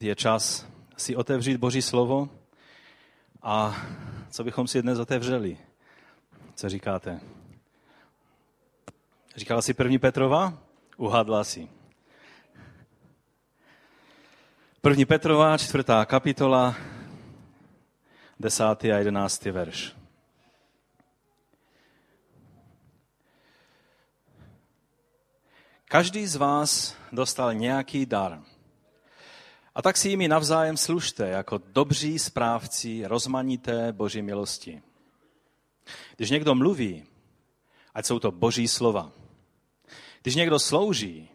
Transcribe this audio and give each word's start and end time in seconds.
Je 0.00 0.16
čas 0.16 0.66
si 0.96 1.16
otevřít 1.16 1.56
Boží 1.56 1.82
slovo 1.82 2.28
a 3.42 3.76
co 4.30 4.44
bychom 4.44 4.68
si 4.68 4.82
dnes 4.82 4.98
otevřeli? 4.98 5.58
Co 6.54 6.68
říkáte? 6.68 7.20
Říkala 9.36 9.62
si 9.62 9.74
první 9.74 9.98
Petrova? 9.98 10.58
Uhadla 10.96 11.44
si. 11.44 11.68
První 14.80 15.04
Petrova, 15.04 15.58
čtvrtá 15.58 16.04
kapitola, 16.04 16.76
desátý 18.40 18.92
a 18.92 18.98
jedenáctý 18.98 19.50
verš. 19.50 19.96
Každý 25.84 26.26
z 26.26 26.36
vás 26.36 26.96
dostal 27.12 27.54
nějaký 27.54 28.06
dar– 28.06 28.42
a 29.78 29.82
tak 29.82 29.96
si 29.96 30.08
jimi 30.08 30.28
navzájem 30.28 30.76
služte 30.76 31.28
jako 31.28 31.58
dobří 31.58 32.18
správci 32.18 33.02
rozmanité 33.06 33.92
boží 33.92 34.22
milosti. 34.22 34.82
Když 36.16 36.30
někdo 36.30 36.54
mluví, 36.54 37.04
ať 37.94 38.06
jsou 38.06 38.18
to 38.18 38.30
boží 38.30 38.68
slova. 38.68 39.12
Když 40.22 40.34
někdo 40.34 40.58
slouží, 40.58 41.28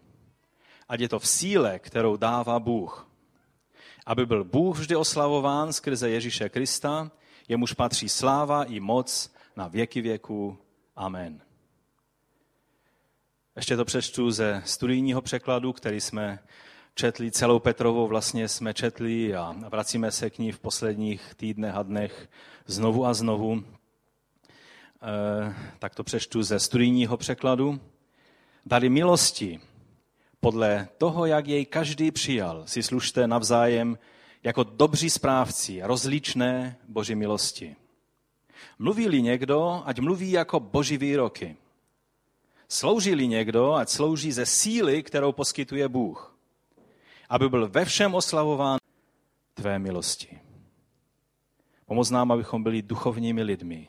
ať 0.88 1.00
je 1.00 1.08
to 1.08 1.18
v 1.18 1.28
síle, 1.28 1.78
kterou 1.78 2.16
dává 2.16 2.60
Bůh. 2.60 3.08
Aby 4.06 4.26
byl 4.26 4.44
Bůh 4.44 4.78
vždy 4.78 4.96
oslavován 4.96 5.72
skrze 5.72 6.10
Ježíše 6.10 6.48
Krista, 6.48 7.10
jemuž 7.48 7.72
patří 7.72 8.08
sláva 8.08 8.64
i 8.64 8.80
moc 8.80 9.32
na 9.56 9.68
věky 9.68 10.00
věků. 10.00 10.58
Amen. 10.96 11.40
Ještě 13.56 13.76
to 13.76 13.84
přečtu 13.84 14.30
ze 14.30 14.62
studijního 14.66 15.22
překladu, 15.22 15.72
který 15.72 16.00
jsme 16.00 16.38
četli, 16.94 17.30
celou 17.30 17.58
Petrovou 17.58 18.06
vlastně 18.06 18.48
jsme 18.48 18.74
četli 18.74 19.34
a 19.34 19.56
vracíme 19.68 20.10
se 20.10 20.30
k 20.30 20.38
ní 20.38 20.52
v 20.52 20.58
posledních 20.58 21.34
týdnech 21.34 21.74
a 21.74 21.82
dnech 21.82 22.28
znovu 22.66 23.06
a 23.06 23.14
znovu. 23.14 23.64
E, 23.64 25.54
tak 25.78 25.94
to 25.94 26.04
přečtu 26.04 26.42
ze 26.42 26.60
studijního 26.60 27.16
překladu. 27.16 27.80
Dary 28.66 28.88
milosti, 28.88 29.60
podle 30.40 30.88
toho, 30.98 31.26
jak 31.26 31.46
jej 31.46 31.66
každý 31.66 32.10
přijal, 32.10 32.62
si 32.66 32.82
služte 32.82 33.26
navzájem 33.26 33.98
jako 34.42 34.64
dobří 34.64 35.10
správci 35.10 35.80
rozličné 35.82 36.76
boží 36.88 37.14
milosti. 37.14 37.76
Mluví-li 38.78 39.22
někdo, 39.22 39.82
ať 39.84 39.98
mluví 39.98 40.30
jako 40.30 40.60
boží 40.60 40.98
výroky. 40.98 41.56
Slouží-li 42.68 43.26
někdo, 43.26 43.72
ať 43.74 43.88
slouží 43.88 44.32
ze 44.32 44.46
síly, 44.46 45.02
kterou 45.02 45.32
poskytuje 45.32 45.88
Bůh 45.88 46.33
aby 47.28 47.48
byl 47.48 47.68
ve 47.68 47.84
všem 47.84 48.14
oslavován 48.14 48.78
tvé 49.54 49.78
milosti. 49.78 50.40
Pomoz 51.86 52.10
nám, 52.10 52.32
abychom 52.32 52.62
byli 52.62 52.82
duchovními 52.82 53.42
lidmi 53.42 53.88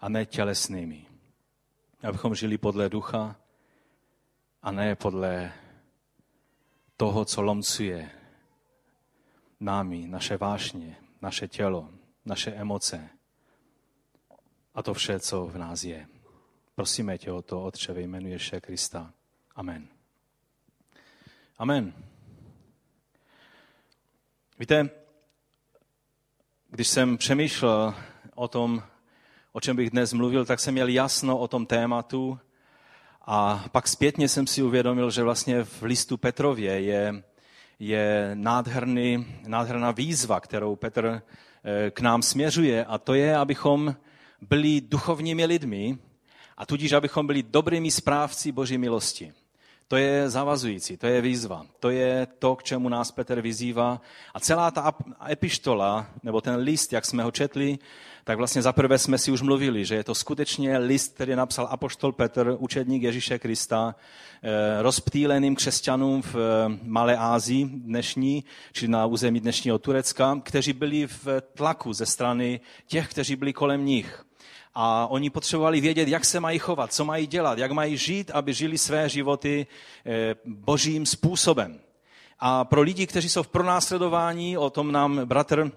a 0.00 0.08
ne 0.08 0.26
tělesnými. 0.26 1.06
Abychom 2.08 2.34
žili 2.34 2.58
podle 2.58 2.88
ducha 2.88 3.36
a 4.62 4.72
ne 4.72 4.96
podle 4.96 5.52
toho, 6.96 7.24
co 7.24 7.42
lomcuje 7.42 8.10
námi, 9.60 10.08
naše 10.08 10.36
vášně, 10.36 10.96
naše 11.22 11.48
tělo, 11.48 11.90
naše 12.24 12.50
emoce 12.50 13.08
a 14.74 14.82
to 14.82 14.94
vše, 14.94 15.20
co 15.20 15.46
v 15.46 15.58
nás 15.58 15.84
je. 15.84 16.06
Prosíme 16.74 17.18
tě 17.18 17.32
o 17.32 17.42
to, 17.42 17.64
Otče, 17.64 17.92
ve 17.92 18.00
jménu 18.00 18.28
Ježíše 18.28 18.60
Krista. 18.60 19.12
Amen. 19.54 19.88
Amen. 21.58 21.94
Víte, 24.58 24.90
když 26.70 26.88
jsem 26.88 27.16
přemýšlel 27.16 27.94
o 28.34 28.48
tom, 28.48 28.82
o 29.52 29.60
čem 29.60 29.76
bych 29.76 29.90
dnes 29.90 30.12
mluvil, 30.12 30.44
tak 30.44 30.60
jsem 30.60 30.74
měl 30.74 30.88
jasno 30.88 31.38
o 31.38 31.48
tom 31.48 31.66
tématu 31.66 32.38
a 33.26 33.64
pak 33.72 33.88
zpětně 33.88 34.28
jsem 34.28 34.46
si 34.46 34.62
uvědomil, 34.62 35.10
že 35.10 35.22
vlastně 35.22 35.64
v 35.64 35.82
listu 35.82 36.16
Petrově 36.16 36.80
je, 36.80 37.22
je 37.78 38.30
nádherný, 38.34 39.26
nádherná 39.46 39.90
výzva, 39.90 40.40
kterou 40.40 40.76
Petr 40.76 41.22
eh, 41.64 41.90
k 41.90 42.00
nám 42.00 42.22
směřuje 42.22 42.84
a 42.84 42.98
to 42.98 43.14
je, 43.14 43.36
abychom 43.36 43.96
byli 44.40 44.80
duchovními 44.80 45.46
lidmi 45.46 45.98
a 46.56 46.66
tudíž, 46.66 46.92
abychom 46.92 47.26
byli 47.26 47.42
dobrými 47.42 47.90
správci 47.90 48.52
Boží 48.52 48.78
milosti. 48.78 49.32
To 49.88 49.96
je 49.96 50.30
zavazující, 50.30 50.96
to 50.96 51.06
je 51.06 51.20
výzva, 51.20 51.66
to 51.80 51.90
je 51.90 52.26
to, 52.38 52.56
k 52.56 52.62
čemu 52.62 52.88
nás 52.88 53.10
Petr 53.10 53.40
vyzývá. 53.40 54.00
A 54.34 54.40
celá 54.40 54.70
ta 54.70 54.94
epištola, 55.30 56.06
nebo 56.22 56.40
ten 56.40 56.54
list, 56.54 56.92
jak 56.92 57.06
jsme 57.06 57.22
ho 57.22 57.30
četli, 57.30 57.78
tak 58.24 58.38
vlastně 58.38 58.62
zaprvé 58.62 58.98
jsme 58.98 59.18
si 59.18 59.30
už 59.30 59.42
mluvili, 59.42 59.84
že 59.84 59.94
je 59.94 60.04
to 60.04 60.14
skutečně 60.14 60.78
list, 60.78 61.14
který 61.14 61.36
napsal 61.36 61.68
apoštol 61.70 62.12
Petr, 62.12 62.56
učedník 62.58 63.02
Ježíše 63.02 63.38
Krista, 63.38 63.94
eh, 64.42 64.82
rozptýleným 64.82 65.56
křesťanům 65.56 66.22
v 66.22 66.34
eh, 66.36 66.78
Malé 66.82 67.16
Ázii 67.16 67.64
dnešní, 67.64 68.44
či 68.72 68.88
na 68.88 69.06
území 69.06 69.40
dnešního 69.40 69.78
Turecka, 69.78 70.40
kteří 70.42 70.72
byli 70.72 71.06
v 71.06 71.26
tlaku 71.54 71.92
ze 71.92 72.06
strany 72.06 72.60
těch, 72.86 73.08
kteří 73.08 73.36
byli 73.36 73.52
kolem 73.52 73.84
nich 73.84 74.25
a 74.78 75.06
oni 75.06 75.30
potřebovali 75.30 75.80
vědět, 75.80 76.08
jak 76.08 76.24
se 76.24 76.40
mají 76.40 76.58
chovat, 76.58 76.92
co 76.92 77.04
mají 77.04 77.26
dělat, 77.26 77.58
jak 77.58 77.70
mají 77.72 77.96
žít, 77.96 78.30
aby 78.30 78.54
žili 78.54 78.78
své 78.78 79.08
životy 79.08 79.66
eh, 80.06 80.34
božím 80.44 81.06
způsobem. 81.06 81.80
A 82.38 82.64
pro 82.64 82.82
lidi, 82.82 83.06
kteří 83.06 83.28
jsou 83.28 83.42
v 83.42 83.48
pronásledování, 83.48 84.58
o 84.58 84.70
tom 84.70 84.92
nám 84.92 85.24
bratr 85.24 85.72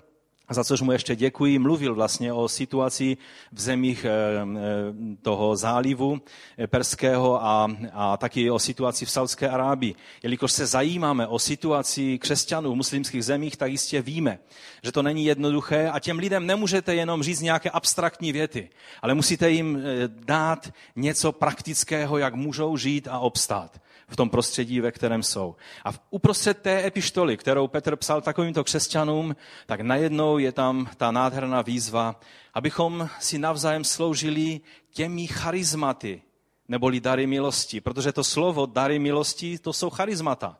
za 0.53 0.63
což 0.63 0.81
mu 0.81 0.91
ještě 0.91 1.15
děkuji, 1.15 1.59
mluvil 1.59 1.95
vlastně 1.95 2.33
o 2.33 2.49
situaci 2.49 3.17
v 3.51 3.61
zemích 3.61 4.05
eh, 4.05 4.09
eh, 4.09 5.15
toho 5.21 5.55
zálivu 5.55 6.21
perského 6.67 7.45
a, 7.45 7.67
a 7.93 8.17
taky 8.17 8.51
o 8.51 8.59
situaci 8.59 9.05
v 9.05 9.11
Saudské 9.11 9.49
Arábii. 9.49 9.95
Jelikož 10.23 10.51
se 10.51 10.65
zajímáme 10.65 11.27
o 11.27 11.39
situaci 11.39 12.17
křesťanů 12.17 12.71
v 12.71 12.75
muslimských 12.75 13.25
zemích, 13.25 13.57
tak 13.57 13.71
jistě 13.71 14.01
víme, 14.01 14.39
že 14.83 14.91
to 14.91 15.03
není 15.03 15.25
jednoduché 15.25 15.89
a 15.89 15.99
těm 15.99 16.19
lidem 16.19 16.45
nemůžete 16.45 16.95
jenom 16.95 17.23
říct 17.23 17.41
nějaké 17.41 17.69
abstraktní 17.69 18.31
věty, 18.31 18.69
ale 19.01 19.13
musíte 19.13 19.49
jim 19.49 19.77
eh, 19.77 20.07
dát 20.07 20.73
něco 20.95 21.31
praktického, 21.31 22.17
jak 22.17 22.35
můžou 22.35 22.77
žít 22.77 23.07
a 23.07 23.19
obstát 23.19 23.81
v 24.09 24.15
tom 24.15 24.29
prostředí, 24.29 24.81
ve 24.81 24.91
kterém 24.91 25.23
jsou. 25.23 25.55
A 25.85 25.89
uprostřed 26.09 26.57
té 26.57 26.87
epištoly, 26.87 27.37
kterou 27.37 27.67
Petr 27.67 27.95
psal 27.95 28.21
takovýmto 28.21 28.63
křesťanům, 28.63 29.35
tak 29.65 29.81
najednou 29.81 30.37
je 30.37 30.51
tam 30.51 30.89
ta 30.97 31.11
nádherná 31.11 31.61
výzva, 31.61 32.19
abychom 32.53 33.09
si 33.19 33.37
navzájem 33.37 33.83
sloužili 33.83 34.61
těmi 34.93 35.27
charizmaty, 35.27 36.21
neboli 36.67 36.99
dary 36.99 37.27
milosti, 37.27 37.81
protože 37.81 38.11
to 38.11 38.23
slovo 38.23 38.65
dary 38.65 38.99
milosti, 38.99 39.59
to 39.59 39.73
jsou 39.73 39.89
charizmata. 39.89 40.57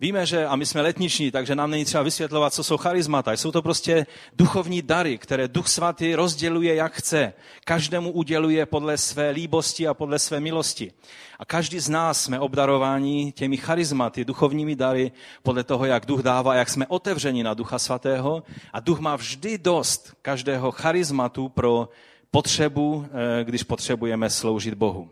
Víme, 0.00 0.26
že, 0.26 0.46
a 0.46 0.56
my 0.56 0.66
jsme 0.66 0.80
letniční, 0.80 1.30
takže 1.30 1.54
nám 1.54 1.70
není 1.70 1.84
třeba 1.84 2.02
vysvětlovat, 2.02 2.54
co 2.54 2.64
jsou 2.64 2.76
charizmata. 2.76 3.32
Jsou 3.32 3.52
to 3.52 3.62
prostě 3.62 4.06
duchovní 4.32 4.82
dary, 4.82 5.18
které 5.18 5.48
Duch 5.48 5.68
Svatý 5.68 6.14
rozděluje, 6.14 6.74
jak 6.74 6.92
chce. 6.92 7.32
Každému 7.64 8.10
uděluje 8.10 8.66
podle 8.66 8.98
své 8.98 9.30
líbosti 9.30 9.88
a 9.88 9.94
podle 9.94 10.18
své 10.18 10.40
milosti. 10.40 10.92
A 11.38 11.44
každý 11.44 11.78
z 11.78 11.88
nás 11.88 12.22
jsme 12.22 12.40
obdarováni 12.40 13.32
těmi 13.32 13.56
charizmaty, 13.56 14.24
duchovními 14.24 14.76
dary, 14.76 15.12
podle 15.42 15.64
toho, 15.64 15.84
jak 15.84 16.06
duch 16.06 16.22
dává, 16.22 16.54
jak 16.54 16.70
jsme 16.70 16.86
otevřeni 16.86 17.42
na 17.42 17.54
Ducha 17.54 17.78
Svatého. 17.78 18.42
A 18.72 18.80
duch 18.80 19.00
má 19.00 19.16
vždy 19.16 19.58
dost 19.58 20.14
každého 20.22 20.70
charizmatu 20.70 21.48
pro 21.48 21.88
potřebu, 22.30 23.06
eh, 23.40 23.44
když 23.44 23.62
potřebujeme 23.62 24.30
sloužit 24.30 24.74
Bohu. 24.74 25.10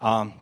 A 0.00 0.32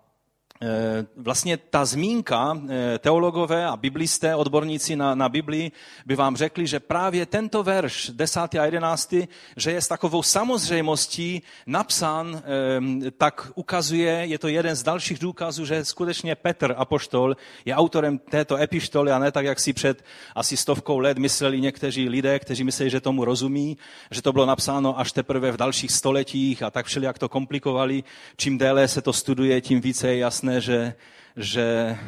vlastně 1.17 1.57
ta 1.57 1.85
zmínka, 1.85 2.59
eh, 2.69 2.99
teologové 2.99 3.67
a 3.67 3.77
biblisté, 3.77 4.35
odborníci 4.35 4.97
na, 4.97 5.15
na 5.15 5.29
Biblii, 5.29 5.73
by 6.07 6.17
vám 6.17 6.37
řekli, 6.37 6.67
že 6.67 6.81
právě 6.81 7.27
tento 7.27 7.63
verš, 7.63 8.11
10. 8.15 8.59
a 8.59 8.65
11., 8.65 9.29
že 9.57 9.71
je 9.71 9.81
s 9.81 9.89
takovou 9.89 10.23
samozřejmostí 10.23 11.43
napsán, 11.67 12.43
eh, 12.45 13.11
tak 13.11 13.53
ukazuje, 13.55 14.11
je 14.11 14.39
to 14.39 14.49
jeden 14.49 14.77
z 14.77 14.83
dalších 14.83 15.19
důkazů, 15.19 15.65
že 15.65 15.85
skutečně 15.85 16.35
Petr, 16.35 16.75
apoštol, 16.77 17.37
je 17.65 17.75
autorem 17.75 18.19
této 18.19 18.57
epištoly 18.57 19.13
a 19.13 19.19
ne 19.19 19.33
tak, 19.33 19.45
jak 19.45 19.61
si 19.61 19.73
před 19.73 20.05
asi 20.35 20.57
stovkou 20.57 20.99
let 20.99 21.19
mysleli 21.19 21.61
někteří 21.61 22.09
lidé, 22.09 22.39
kteří 22.39 22.65
mysleli, 22.65 22.91
že 22.91 23.01
tomu 23.01 23.25
rozumí, 23.25 23.79
že 24.11 24.23
to 24.23 24.33
bylo 24.33 24.47
napsáno 24.47 24.99
až 24.99 25.13
teprve 25.13 25.53
v 25.53 25.57
dalších 25.57 25.93
stoletích 25.93 26.63
a 26.63 26.71
tak 26.71 26.87
všeli, 26.87 27.07
jak 27.07 27.19
to 27.19 27.29
komplikovali. 27.29 28.05
Čím 28.37 28.59
déle 28.59 28.89
se 28.89 29.03
to 29.03 29.13
studuje, 29.13 29.61
tím 29.61 29.81
více 29.81 30.09
je 30.09 30.19
jasné, 30.19 30.54
že, 30.61 30.95
že, 31.37 31.99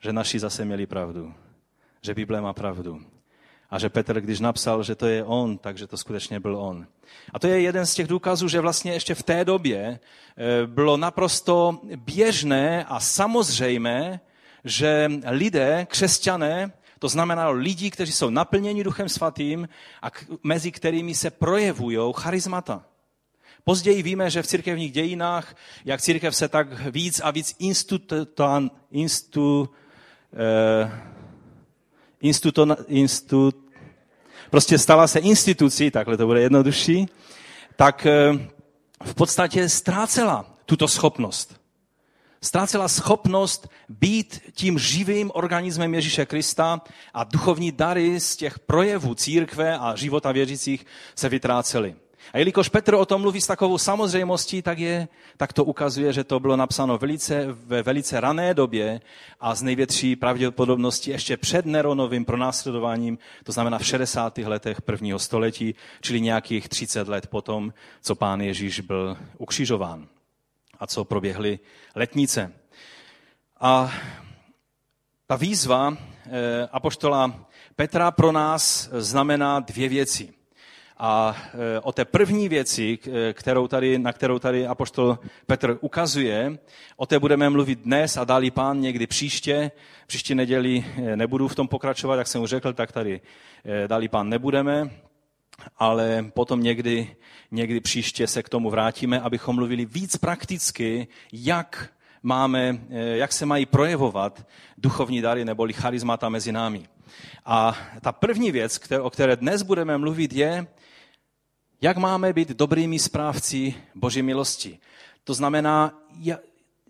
že 0.00 0.12
naši 0.12 0.38
zase 0.38 0.64
měli 0.64 0.86
pravdu. 0.86 1.34
Že 2.02 2.14
Bible 2.14 2.40
má 2.40 2.52
pravdu. 2.52 3.00
A 3.70 3.78
že 3.78 3.88
Petr, 3.88 4.20
když 4.20 4.40
napsal, 4.40 4.82
že 4.82 4.94
to 4.94 5.06
je 5.06 5.24
on, 5.24 5.58
takže 5.58 5.86
to 5.86 5.96
skutečně 5.96 6.40
byl 6.40 6.56
on. 6.56 6.86
A 7.32 7.38
to 7.38 7.46
je 7.46 7.60
jeden 7.60 7.86
z 7.86 7.94
těch 7.94 8.06
důkazů, 8.06 8.48
že 8.48 8.60
vlastně 8.60 8.92
ještě 8.92 9.14
v 9.14 9.22
té 9.22 9.44
době 9.44 10.00
eh, 10.36 10.66
bylo 10.66 10.96
naprosto 10.96 11.80
běžné 11.96 12.84
a 12.84 13.00
samozřejmé, 13.00 14.20
že 14.64 15.10
lidé, 15.26 15.86
křesťané, 15.90 16.72
To 17.04 17.08
znamená 17.08 17.48
lidi, 17.48 17.90
kteří 17.90 18.12
jsou 18.12 18.30
naplněni 18.30 18.84
Duchem 18.84 19.08
Svatým 19.08 19.68
a 20.02 20.08
mezi 20.42 20.72
kterými 20.72 21.14
se 21.14 21.30
projevují 21.30 21.98
charismata. 22.16 22.84
Později 23.64 24.02
víme, 24.02 24.30
že 24.30 24.42
v 24.42 24.46
církevních 24.46 24.92
dějinách, 24.92 25.56
jak 25.84 26.00
církev 26.00 26.36
se 26.36 26.48
tak 26.48 26.86
víc 26.90 27.20
a 27.24 27.30
víc 27.30 27.56
institutan, 27.58 28.70
instu, 28.90 29.68
eh, 30.32 31.02
instituto, 32.20 32.76
instu, 32.86 33.52
prostě 34.50 34.78
stala 34.78 35.06
se 35.06 35.18
institucí, 35.18 35.90
takhle 35.90 36.16
to 36.16 36.26
bude 36.26 36.40
jednodušší, 36.40 37.06
tak 37.76 38.06
eh, 38.06 38.32
v 39.04 39.14
podstatě 39.14 39.68
ztrácela 39.68 40.56
tuto 40.66 40.88
schopnost. 40.88 41.60
Ztrácela 42.42 42.88
schopnost 42.88 43.68
být 43.88 44.40
tím 44.52 44.78
živým 44.78 45.30
organismem 45.34 45.94
Ježíše 45.94 46.26
Krista 46.26 46.80
a 47.14 47.24
duchovní 47.24 47.72
dary 47.72 48.20
z 48.20 48.36
těch 48.36 48.58
projevů 48.58 49.14
církve 49.14 49.78
a 49.78 49.96
života 49.96 50.32
věřících 50.32 50.86
se 51.14 51.28
vytrácely. 51.28 51.94
A 52.32 52.38
jelikož 52.38 52.68
Petr 52.68 52.94
o 52.94 53.06
tom 53.06 53.20
mluví 53.20 53.40
s 53.40 53.46
takovou 53.46 53.78
samozřejmostí, 53.78 54.62
tak, 54.62 54.78
je, 54.78 55.08
tak 55.36 55.52
to 55.52 55.64
ukazuje, 55.64 56.12
že 56.12 56.24
to 56.24 56.40
bylo 56.40 56.56
napsáno 56.56 56.98
velice, 56.98 57.46
ve 57.48 57.82
velice 57.82 58.20
rané 58.20 58.54
době 58.54 59.00
a 59.40 59.54
z 59.54 59.62
největší 59.62 60.16
pravděpodobnosti 60.16 61.10
ještě 61.10 61.36
před 61.36 61.66
Neronovým 61.66 62.24
pronásledováním, 62.24 63.18
to 63.44 63.52
znamená 63.52 63.78
v 63.78 63.86
60. 63.86 64.38
letech 64.38 64.82
prvního 64.82 65.18
století, 65.18 65.74
čili 66.00 66.20
nějakých 66.20 66.68
30 66.68 67.08
let 67.08 67.26
potom, 67.26 67.72
co 68.02 68.14
pán 68.14 68.40
Ježíš 68.40 68.80
byl 68.80 69.16
ukřižován 69.38 70.06
a 70.80 70.86
co 70.86 71.04
proběhly 71.04 71.58
letnice. 71.94 72.52
A 73.60 73.92
ta 75.26 75.36
výzva 75.36 75.96
eh, 75.96 76.68
apoštola 76.72 77.46
Petra 77.76 78.10
pro 78.10 78.32
nás 78.32 78.88
znamená 78.92 79.60
dvě 79.60 79.88
věci. 79.88 80.34
A 81.06 81.36
e, 81.76 81.80
o 81.80 81.92
té 81.92 82.04
první 82.04 82.48
věci, 82.48 82.98
kterou 83.32 83.68
tady, 83.68 83.98
na 83.98 84.12
kterou 84.12 84.38
tady 84.38 84.66
apoštol 84.66 85.18
Petr 85.46 85.78
ukazuje, 85.80 86.58
o 86.96 87.06
té 87.06 87.18
budeme 87.18 87.50
mluvit 87.50 87.78
dnes 87.78 88.16
a 88.16 88.24
dálí 88.24 88.50
pán 88.50 88.80
někdy 88.80 89.06
příště. 89.06 89.70
Příští 90.06 90.34
neděli 90.34 90.84
e, 90.96 91.16
nebudu 91.16 91.48
v 91.48 91.54
tom 91.54 91.68
pokračovat, 91.68 92.16
jak 92.16 92.26
jsem 92.26 92.42
už 92.42 92.50
řekl, 92.50 92.72
tak 92.72 92.92
tady 92.92 93.20
dálí 93.86 94.08
pán 94.08 94.28
nebudeme, 94.28 94.90
ale 95.78 96.24
potom 96.34 96.62
někdy, 96.62 97.16
někdy 97.50 97.80
příště 97.80 98.26
se 98.26 98.42
k 98.42 98.48
tomu 98.48 98.70
vrátíme, 98.70 99.20
abychom 99.20 99.56
mluvili 99.56 99.84
víc 99.84 100.16
prakticky, 100.16 101.08
jak 101.32 101.92
máme, 102.22 102.78
jak 103.14 103.32
se 103.32 103.46
mají 103.46 103.66
projevovat 103.66 104.46
duchovní 104.78 105.20
dary 105.20 105.44
neboli 105.44 105.72
charismata 105.72 106.28
mezi 106.28 106.52
námi. 106.52 106.88
A 107.44 107.76
ta 108.00 108.12
první 108.12 108.52
věc, 108.52 108.80
o 109.00 109.10
které 109.10 109.36
dnes 109.36 109.62
budeme 109.62 109.98
mluvit, 109.98 110.32
je, 110.32 110.66
jak 111.84 111.96
máme 111.96 112.32
být 112.32 112.48
dobrými 112.48 112.98
správci 112.98 113.74
Boží 113.94 114.22
milosti. 114.22 114.78
To 115.24 115.34
znamená, 115.34 116.00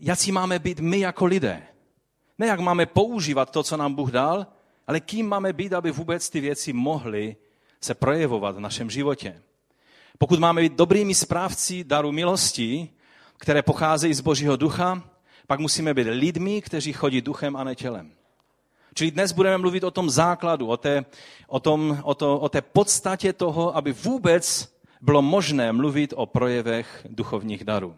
jaký 0.01 0.33
máme 0.33 0.59
být 0.59 0.81
my 0.81 0.99
jako 0.99 1.25
lidé. 1.25 1.63
Ne 2.39 2.47
jak 2.47 2.61
máme 2.61 2.87
používat 2.87 3.51
to, 3.51 3.63
co 3.63 3.77
nám 3.77 3.95
Bůh 3.95 4.11
dal, 4.11 4.47
ale 4.87 5.01
kým 5.01 5.29
máme 5.29 5.53
být, 5.53 5.73
aby 5.73 5.91
vůbec 5.91 6.31
ty 6.31 6.41
věci 6.41 6.73
mohly 6.73 7.37
se 7.81 7.95
projevovat 7.95 8.57
v 8.57 8.61
našem 8.61 8.91
životě. 8.91 9.43
Pokud 10.19 10.39
máme 10.39 10.61
být 10.61 10.73
dobrými 10.73 11.15
správci 11.15 11.85
daru 11.85 12.13
milosti, 12.13 12.89
které 13.39 13.63
pocházejí 13.63 14.15
z 14.15 14.21
Božího 14.21 14.57
ducha, 14.57 15.03
pak 15.47 15.61
musíme 15.61 15.95
být 15.95 16.07
lidmi, 16.07 16.63
kteří 16.63 16.93
chodí 16.93 17.21
duchem 17.21 17.57
a 17.57 17.65
ne 17.65 17.75
tělem. 17.75 18.13
Čili 18.95 19.11
dnes 19.11 19.33
budeme 19.33 19.59
mluvit 19.59 19.85
o 19.85 19.91
tom 19.91 20.11
základu, 20.11 20.67
o 20.67 20.77
té, 20.77 21.05
o, 21.47 21.61
tom, 21.61 21.99
o, 22.03 22.15
to, 22.15 22.39
o 22.39 22.49
té 22.49 22.63
podstatě 22.63 23.33
toho, 23.33 23.77
aby 23.77 23.93
vůbec 23.93 24.74
bylo 25.05 25.23
možné 25.23 25.73
mluvit 25.73 26.15
o 26.17 26.27
projevech 26.27 27.07
duchovních 27.11 27.65
darů. 27.65 27.97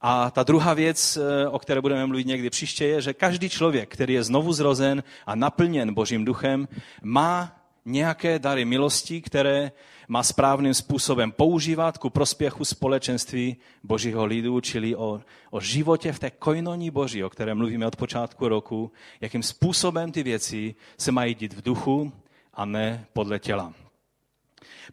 A 0.00 0.30
ta 0.30 0.42
druhá 0.42 0.74
věc, 0.74 1.16
eh, 1.16 1.48
o 1.48 1.58
které 1.58 1.80
budeme 1.80 2.06
mluvit 2.06 2.26
někdy 2.26 2.50
příště, 2.50 2.86
je, 2.86 3.02
že 3.02 3.14
každý 3.14 3.48
člověk, 3.48 3.88
který 3.88 4.14
je 4.14 4.22
znovu 4.22 4.52
zrozen 4.52 5.02
a 5.26 5.34
naplněn 5.34 5.94
Božím 5.94 6.24
duchem, 6.24 6.68
má 7.02 7.56
nějaké 7.84 8.38
dary 8.38 8.64
milosti, 8.64 9.22
které 9.22 9.72
má 10.08 10.22
správným 10.22 10.74
způsobem 10.74 11.32
používat 11.32 11.98
ku 11.98 12.10
prospěchu 12.10 12.64
společenství 12.64 13.56
Božího 13.82 14.24
lidu, 14.24 14.60
čili 14.60 14.96
o, 14.96 15.20
o 15.50 15.60
životě 15.60 16.12
v 16.12 16.18
té 16.18 16.30
kojnoní 16.30 16.90
Boží, 16.90 17.24
o 17.24 17.30
které 17.30 17.54
mluvíme 17.54 17.86
od 17.86 17.96
počátku 17.96 18.48
roku, 18.48 18.92
jakým 19.20 19.42
způsobem 19.42 20.12
ty 20.12 20.22
věci 20.22 20.74
se 20.98 21.12
mají 21.12 21.34
dít 21.34 21.54
v 21.54 21.62
duchu 21.62 22.12
a 22.54 22.64
ne 22.64 23.06
podle 23.12 23.38
těla. 23.38 23.72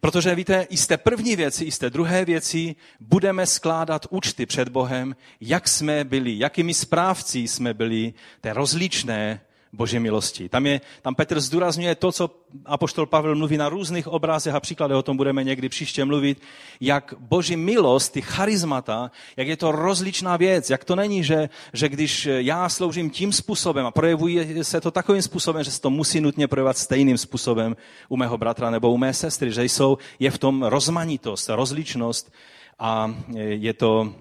Protože 0.00 0.34
víte, 0.34 0.66
i 0.70 0.76
z 0.76 0.86
té 0.86 0.96
první 0.96 1.36
věci, 1.36 1.64
i 1.64 1.72
z 1.72 1.78
té 1.78 1.90
druhé 1.90 2.24
věci 2.24 2.76
budeme 3.00 3.46
skládat 3.46 4.06
účty 4.10 4.46
před 4.46 4.68
Bohem, 4.68 5.16
jak 5.40 5.68
jsme 5.68 6.04
byli, 6.04 6.38
jakými 6.38 6.74
správci 6.74 7.38
jsme 7.38 7.74
byli 7.74 8.14
té 8.40 8.52
rozličné 8.52 9.40
boží 9.72 9.98
milosti. 9.98 10.48
Tam, 10.48 10.66
je, 10.66 10.80
tam 11.02 11.14
Petr 11.14 11.40
zdůrazňuje 11.40 11.94
to, 11.94 12.12
co 12.12 12.30
apoštol 12.64 13.06
Pavel 13.06 13.34
mluví 13.34 13.56
na 13.56 13.68
různých 13.68 14.08
obrazech 14.08 14.54
a 14.54 14.60
příkladech, 14.60 14.96
o 14.96 15.02
tom 15.02 15.16
budeme 15.16 15.44
někdy 15.44 15.68
příště 15.68 16.04
mluvit, 16.04 16.42
jak 16.80 17.14
boží 17.18 17.56
milost, 17.56 18.12
ty 18.12 18.22
charizmata, 18.22 19.10
jak 19.36 19.48
je 19.48 19.56
to 19.56 19.72
rozličná 19.72 20.36
věc, 20.36 20.70
jak 20.70 20.84
to 20.84 20.96
není, 20.96 21.24
že, 21.24 21.48
že 21.72 21.88
když 21.88 22.28
já 22.36 22.68
sloužím 22.68 23.10
tím 23.10 23.32
způsobem 23.32 23.86
a 23.86 23.90
projevuje 23.90 24.64
se 24.64 24.80
to 24.80 24.90
takovým 24.90 25.22
způsobem, 25.22 25.64
že 25.64 25.70
se 25.70 25.80
to 25.80 25.90
musí 25.90 26.20
nutně 26.20 26.48
projevovat 26.48 26.78
stejným 26.78 27.18
způsobem 27.18 27.76
u 28.08 28.16
mého 28.16 28.38
bratra 28.38 28.70
nebo 28.70 28.92
u 28.92 28.96
mé 28.96 29.14
sestry, 29.14 29.52
že 29.52 29.64
jsou, 29.64 29.98
je 30.18 30.30
v 30.30 30.38
tom 30.38 30.62
rozmanitost, 30.62 31.48
rozličnost 31.48 32.32
a 32.78 33.14
je 33.36 33.72
to 33.72 34.14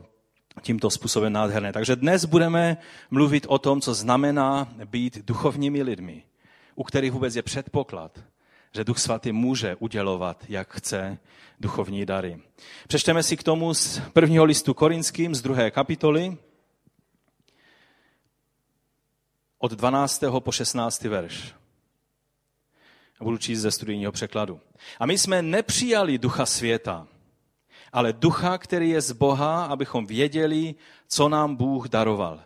tímto 0.61 0.89
způsobem 0.89 1.33
nádherné. 1.33 1.73
Takže 1.73 1.95
dnes 1.95 2.25
budeme 2.25 2.77
mluvit 3.11 3.45
o 3.49 3.59
tom, 3.59 3.81
co 3.81 3.93
znamená 3.93 4.73
být 4.85 5.25
duchovními 5.25 5.83
lidmi, 5.83 6.23
u 6.75 6.83
kterých 6.83 7.11
vůbec 7.11 7.35
je 7.35 7.41
předpoklad, 7.41 8.19
že 8.75 8.83
Duch 8.83 8.99
Svatý 8.99 9.31
může 9.31 9.75
udělovat, 9.75 10.43
jak 10.49 10.73
chce, 10.73 11.17
duchovní 11.59 12.05
dary. 12.05 12.41
Přečteme 12.87 13.23
si 13.23 13.37
k 13.37 13.43
tomu 13.43 13.73
z 13.73 14.01
prvního 14.13 14.45
listu 14.45 14.73
korinským, 14.73 15.35
z 15.35 15.41
druhé 15.41 15.71
kapitoly, 15.71 16.37
od 19.59 19.71
12. 19.71 20.23
po 20.39 20.51
16. 20.51 21.03
verš. 21.03 21.53
Budu 23.21 23.37
číst 23.37 23.59
ze 23.59 23.71
studijního 23.71 24.11
překladu. 24.11 24.59
A 24.99 25.05
my 25.05 25.17
jsme 25.17 25.41
nepřijali 25.41 26.17
ducha 26.17 26.45
světa, 26.45 27.07
ale 27.93 28.13
ducha, 28.13 28.57
který 28.57 28.89
je 28.89 29.01
z 29.01 29.11
Boha, 29.11 29.65
abychom 29.65 30.05
věděli, 30.05 30.75
co 31.07 31.29
nám 31.29 31.55
Bůh 31.55 31.89
daroval. 31.89 32.39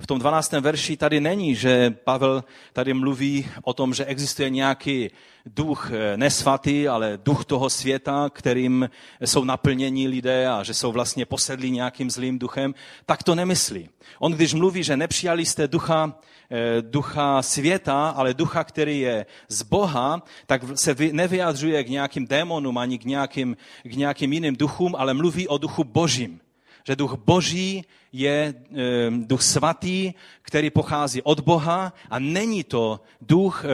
V 0.00 0.06
tom 0.06 0.18
12. 0.18 0.52
verši 0.52 0.96
tady 0.96 1.20
není, 1.20 1.54
že 1.54 1.90
Pavel 2.04 2.44
tady 2.72 2.94
mluví 2.94 3.48
o 3.62 3.72
tom, 3.72 3.94
že 3.94 4.04
existuje 4.04 4.50
nějaký 4.50 5.10
duch 5.46 5.90
eh, 5.92 6.16
nesvatý, 6.16 6.88
ale 6.88 7.18
duch 7.24 7.44
toho 7.44 7.70
světa, 7.70 8.30
kterým 8.32 8.90
jsou 9.24 9.44
naplnění 9.44 10.08
lidé 10.08 10.48
a 10.48 10.62
že 10.62 10.74
jsou 10.74 10.92
vlastně 10.92 11.26
posedlí 11.26 11.70
nějakým 11.70 12.10
zlým 12.10 12.38
duchem, 12.38 12.74
tak 13.06 13.22
to 13.22 13.34
nemyslí. 13.34 13.88
On 14.18 14.32
když 14.32 14.54
mluví, 14.54 14.82
že 14.82 14.96
nepřijali 14.96 15.46
jste 15.46 15.68
ducha, 15.68 16.14
eh, 16.50 16.82
ducha 16.82 17.42
světa, 17.42 18.08
ale 18.08 18.34
ducha, 18.34 18.64
který 18.64 19.00
je 19.00 19.26
z 19.48 19.62
Boha, 19.62 20.22
tak 20.46 20.62
se 20.74 20.96
nevyjadřuje 21.12 21.84
k 21.84 21.88
nějakým 21.88 22.26
démonům 22.26 22.78
ani 22.78 22.98
k 22.98 23.04
nějakým, 23.04 23.56
k 23.82 23.92
nějakým 23.92 24.32
jiným 24.32 24.56
duchům, 24.56 24.94
ale 24.98 25.14
mluví 25.14 25.48
o 25.48 25.58
duchu 25.58 25.84
božím 25.84 26.40
že 26.86 26.96
duch 26.96 27.14
boží 27.14 27.84
je 28.12 28.54
duch 29.10 29.42
svatý, 29.42 30.12
který 30.42 30.70
pochází 30.70 31.22
od 31.22 31.40
Boha 31.40 31.92
a 32.10 32.18
není 32.18 32.64
to 32.64 33.00
duch, 33.20 33.64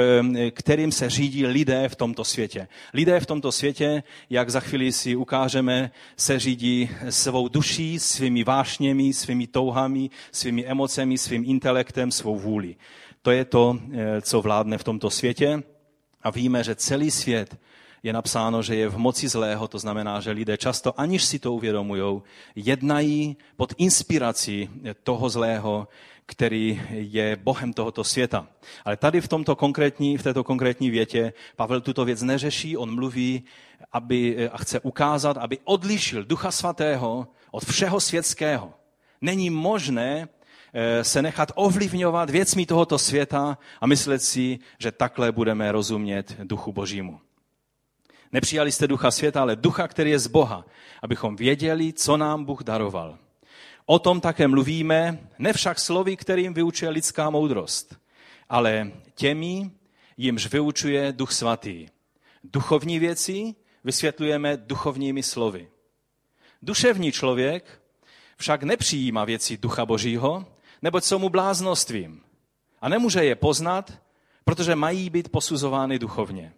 kterým 0.50 0.92
se 0.92 1.10
řídí 1.10 1.46
lidé 1.46 1.88
v 1.88 1.96
tomto 1.96 2.24
světě. 2.24 2.68
Lidé 2.94 3.20
v 3.20 3.26
tomto 3.26 3.52
světě, 3.52 4.02
jak 4.30 4.50
za 4.50 4.60
chvíli 4.60 4.92
si 4.92 5.16
ukážeme, 5.16 5.90
se 6.16 6.38
řídí 6.38 6.90
svou 7.10 7.48
duší, 7.48 7.98
svými 7.98 8.44
vášněmi, 8.44 9.12
svými 9.12 9.46
touhami, 9.46 10.10
svými 10.32 10.66
emocemi, 10.66 11.18
svým 11.18 11.44
intelektem, 11.46 12.10
svou 12.10 12.38
vůli. 12.38 12.76
To 13.22 13.30
je 13.30 13.44
to, 13.44 13.78
eh, 13.92 14.20
co 14.20 14.42
vládne 14.42 14.78
v 14.78 14.84
tomto 14.84 15.10
světě. 15.10 15.62
A 16.22 16.30
víme, 16.30 16.64
že 16.64 16.74
celý 16.74 17.10
svět 17.10 17.58
je 18.02 18.12
napsáno, 18.12 18.62
že 18.62 18.76
je 18.76 18.88
v 18.88 18.98
moci 18.98 19.28
zlého, 19.28 19.68
to 19.68 19.78
znamená, 19.78 20.20
že 20.20 20.30
lidé 20.30 20.56
často, 20.56 21.00
aniž 21.00 21.24
si 21.24 21.38
to 21.38 21.52
uvědomují, 21.52 22.22
jednají 22.54 23.36
pod 23.56 23.74
inspirací 23.78 24.70
toho 25.02 25.28
zlého, 25.28 25.88
který 26.26 26.82
je 26.90 27.36
Bohem 27.36 27.72
tohoto 27.72 28.04
světa. 28.04 28.46
Ale 28.84 28.96
tady 28.96 29.20
v, 29.20 29.28
tomto 29.28 29.56
konkrétní, 29.56 30.18
v 30.18 30.22
této 30.22 30.44
konkrétní 30.44 30.90
větě 30.90 31.32
Pavel 31.56 31.80
tuto 31.80 32.04
věc 32.04 32.22
neřeší, 32.22 32.76
on 32.76 32.94
mluví 32.94 33.44
aby, 33.92 34.48
a 34.48 34.58
chce 34.58 34.80
ukázat, 34.80 35.36
aby 35.36 35.58
odlišil 35.64 36.24
Ducha 36.24 36.50
Svatého 36.50 37.28
od 37.50 37.64
všeho 37.64 38.00
světského. 38.00 38.74
Není 39.20 39.50
možné 39.50 40.28
eh, 40.72 41.04
se 41.04 41.22
nechat 41.22 41.52
ovlivňovat 41.54 42.30
věcmi 42.30 42.66
tohoto 42.66 42.98
světa 42.98 43.58
a 43.80 43.86
myslet 43.86 44.22
si, 44.22 44.58
že 44.78 44.92
takhle 44.92 45.32
budeme 45.32 45.72
rozumět 45.72 46.36
duchu 46.44 46.72
božímu. 46.72 47.20
Nepřijali 48.32 48.72
jste 48.72 48.86
ducha 48.86 49.10
světa, 49.10 49.40
ale 49.40 49.56
ducha, 49.56 49.88
který 49.88 50.10
je 50.10 50.18
z 50.18 50.26
Boha, 50.26 50.64
abychom 51.02 51.36
věděli, 51.36 51.92
co 51.92 52.16
nám 52.16 52.44
Bůh 52.44 52.62
daroval. 52.62 53.18
O 53.86 53.98
tom 53.98 54.20
také 54.20 54.48
mluvíme, 54.48 55.18
ne 55.38 55.52
však 55.52 55.78
slovy, 55.78 56.16
kterým 56.16 56.54
vyučuje 56.54 56.90
lidská 56.90 57.30
moudrost, 57.30 57.96
ale 58.48 58.92
těmi, 59.14 59.70
jimž 60.16 60.46
vyučuje 60.46 61.12
Duch 61.12 61.32
Svatý. 61.32 61.86
Duchovní 62.44 62.98
věci 62.98 63.54
vysvětlujeme 63.84 64.56
duchovními 64.56 65.22
slovy. 65.22 65.68
Duševní 66.62 67.12
člověk 67.12 67.82
však 68.36 68.62
nepřijímá 68.62 69.24
věci 69.24 69.56
Ducha 69.56 69.86
Božího, 69.86 70.46
neboť 70.82 71.04
jsou 71.04 71.18
mu 71.18 71.28
bláznostvím 71.28 72.22
a 72.80 72.88
nemůže 72.88 73.24
je 73.24 73.34
poznat, 73.34 73.92
protože 74.44 74.76
mají 74.76 75.10
být 75.10 75.28
posuzovány 75.28 75.98
duchovně. 75.98 76.52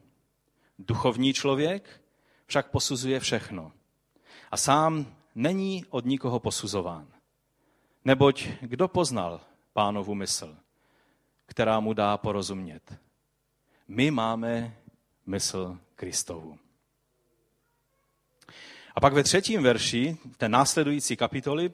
Duchovní 0.78 1.33
člověk 1.33 2.00
však 2.47 2.71
posuzuje 2.71 3.21
všechno 3.21 3.73
a 4.50 4.57
sám 4.57 5.16
není 5.35 5.85
od 5.90 6.04
nikoho 6.04 6.40
posuzován. 6.40 7.07
Neboť 8.04 8.49
kdo 8.61 8.88
poznal 8.88 9.40
pánovu 9.73 10.14
mysl, 10.14 10.57
která 11.47 11.81
mu 11.81 11.93
dá 11.93 12.16
porozumět? 12.16 12.95
My 13.88 14.11
máme 14.11 14.76
mysl 15.26 15.78
Kristovu. 15.95 16.59
A 18.95 19.00
pak 19.00 19.12
ve 19.12 19.23
třetím 19.23 19.62
verši, 19.62 20.16
té 20.37 20.49
následující 20.49 21.16
kapitoly, 21.16 21.71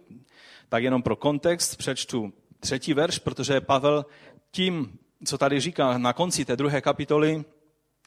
tak 0.68 0.82
jenom 0.82 1.02
pro 1.02 1.16
kontext 1.16 1.76
přečtu 1.76 2.32
třetí 2.60 2.94
verš, 2.94 3.18
protože 3.18 3.60
Pavel 3.60 4.06
tím, 4.50 4.98
co 5.24 5.38
tady 5.38 5.60
říká 5.60 5.98
na 5.98 6.12
konci 6.12 6.44
té 6.44 6.56
druhé 6.56 6.80
kapitoly, 6.80 7.44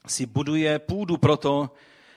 si 0.07 0.25
buduje 0.25 0.79
půdu 0.79 1.17
pro 1.17 1.37
to, 1.37 1.69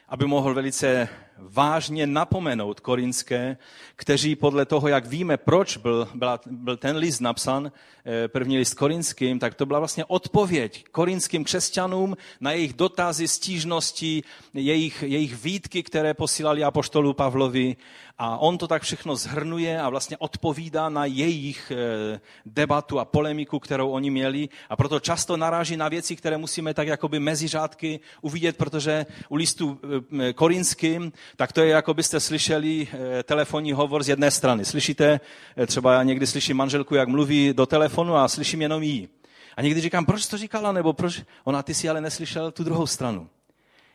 aby 0.09 0.27
mohl 0.27 0.55
velice 0.55 1.09
vážně 1.39 2.07
napomenout 2.07 2.81
korinské, 2.81 3.57
kteří 3.97 4.37
podle 4.37 4.65
toho, 4.65 4.89
jak 4.89 5.07
víme, 5.07 5.37
proč 5.37 5.77
byl, 5.77 6.09
byla, 6.15 6.41
byl 6.47 6.77
ten 6.77 6.97
list 6.97 7.21
napsan, 7.21 7.73
eh, 8.05 8.29
první 8.29 8.59
list 8.59 8.75
korinským, 8.75 9.39
tak 9.39 9.55
to 9.55 9.67
byla 9.67 9.79
vlastně 9.79 10.05
odpověď 10.05 10.85
korinským 10.93 11.45
křesťanům 11.45 12.17
na 12.41 12.53
jejich 12.53 12.73
dotazy, 12.73 13.29
stížnosti, 13.29 14.23
jejich, 14.55 15.03
jejich 15.03 15.45
výtky, 15.45 15.83
které 15.83 16.15
posílali 16.15 16.65
apoštolu 16.65 17.13
Pavlovi. 17.13 17.77
A 18.19 18.39
on 18.39 18.59
to 18.59 18.69
tak 18.69 18.83
všechno 18.83 19.17
zhrnuje 19.17 19.81
a 19.81 19.89
vlastně 19.89 20.17
odpovídá 20.17 20.89
na 20.89 21.05
jejich 21.05 21.73
eh, 21.75 22.21
debatu 22.47 22.99
a 22.99 23.05
polemiku, 23.05 23.59
kterou 23.59 23.91
oni 23.91 24.11
měli. 24.11 24.49
A 24.69 24.77
proto 24.77 25.01
často 25.01 25.37
naráží 25.37 25.77
na 25.77 25.89
věci, 25.89 26.17
které 26.17 26.39
musíme 26.39 26.75
tak 26.75 26.89
jakoby 26.89 27.21
mezi 27.21 27.49
řádky 27.49 28.01
uvidět, 28.21 28.57
protože 28.57 29.07
u 29.29 29.37
listu 29.37 29.81
eh, 30.21 30.33
korinským 30.33 31.13
tak 31.37 31.53
to 31.53 31.61
je, 31.61 31.69
jako 31.69 31.95
byste 31.95 32.21
slyšeli 32.21 32.89
eh, 32.93 33.23
telefonní 33.23 33.73
hovor 33.73 34.03
z 34.03 34.09
jedné 34.09 34.31
strany. 34.31 34.65
Slyšíte, 34.65 35.21
eh, 35.57 35.67
třeba 35.67 35.93
já 35.93 36.03
někdy 36.03 36.27
slyším 36.27 36.57
manželku, 36.57 36.95
jak 36.95 37.09
mluví 37.09 37.53
do 37.53 37.67
telefonu 37.67 38.17
a 38.17 38.29
slyším 38.29 38.63
jenom 38.63 38.83
jí. 38.83 39.09
A 39.57 39.63
někdy 39.63 39.81
říkám, 39.81 40.07
proč 40.07 40.27
to 40.27 40.39
říkala, 40.39 40.73
nebo 40.73 40.93
proč? 40.93 41.23
Ona, 41.45 41.63
ty 41.63 41.75
si 41.75 41.89
ale 41.89 42.01
neslyšel 42.01 42.51
tu 42.51 42.65
druhou 42.65 42.87
stranu. 42.87 43.29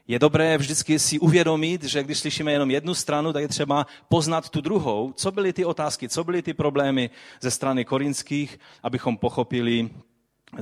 Je 0.08 0.20
dobré 0.20 0.58
vždycky 0.58 1.00
si 1.00 1.20
uvědomit, 1.20 1.84
že 1.84 2.04
když 2.04 2.20
slyšíme 2.20 2.52
jenom 2.52 2.72
jednu 2.72 2.94
stranu, 2.94 3.34
tak 3.34 3.42
je 3.42 3.48
třeba 3.48 3.86
poznat 4.10 4.50
tu 4.50 4.62
druhou. 4.62 5.14
Co 5.16 5.32
byly 5.32 5.54
ty 5.54 5.66
otázky, 5.66 6.10
co 6.10 6.24
byly 6.24 6.42
ty 6.42 6.54
problémy 6.54 7.10
ze 7.42 7.52
strany 7.52 7.86
korinských, 7.86 8.60
abychom 8.84 9.18
pochopili, 9.18 9.90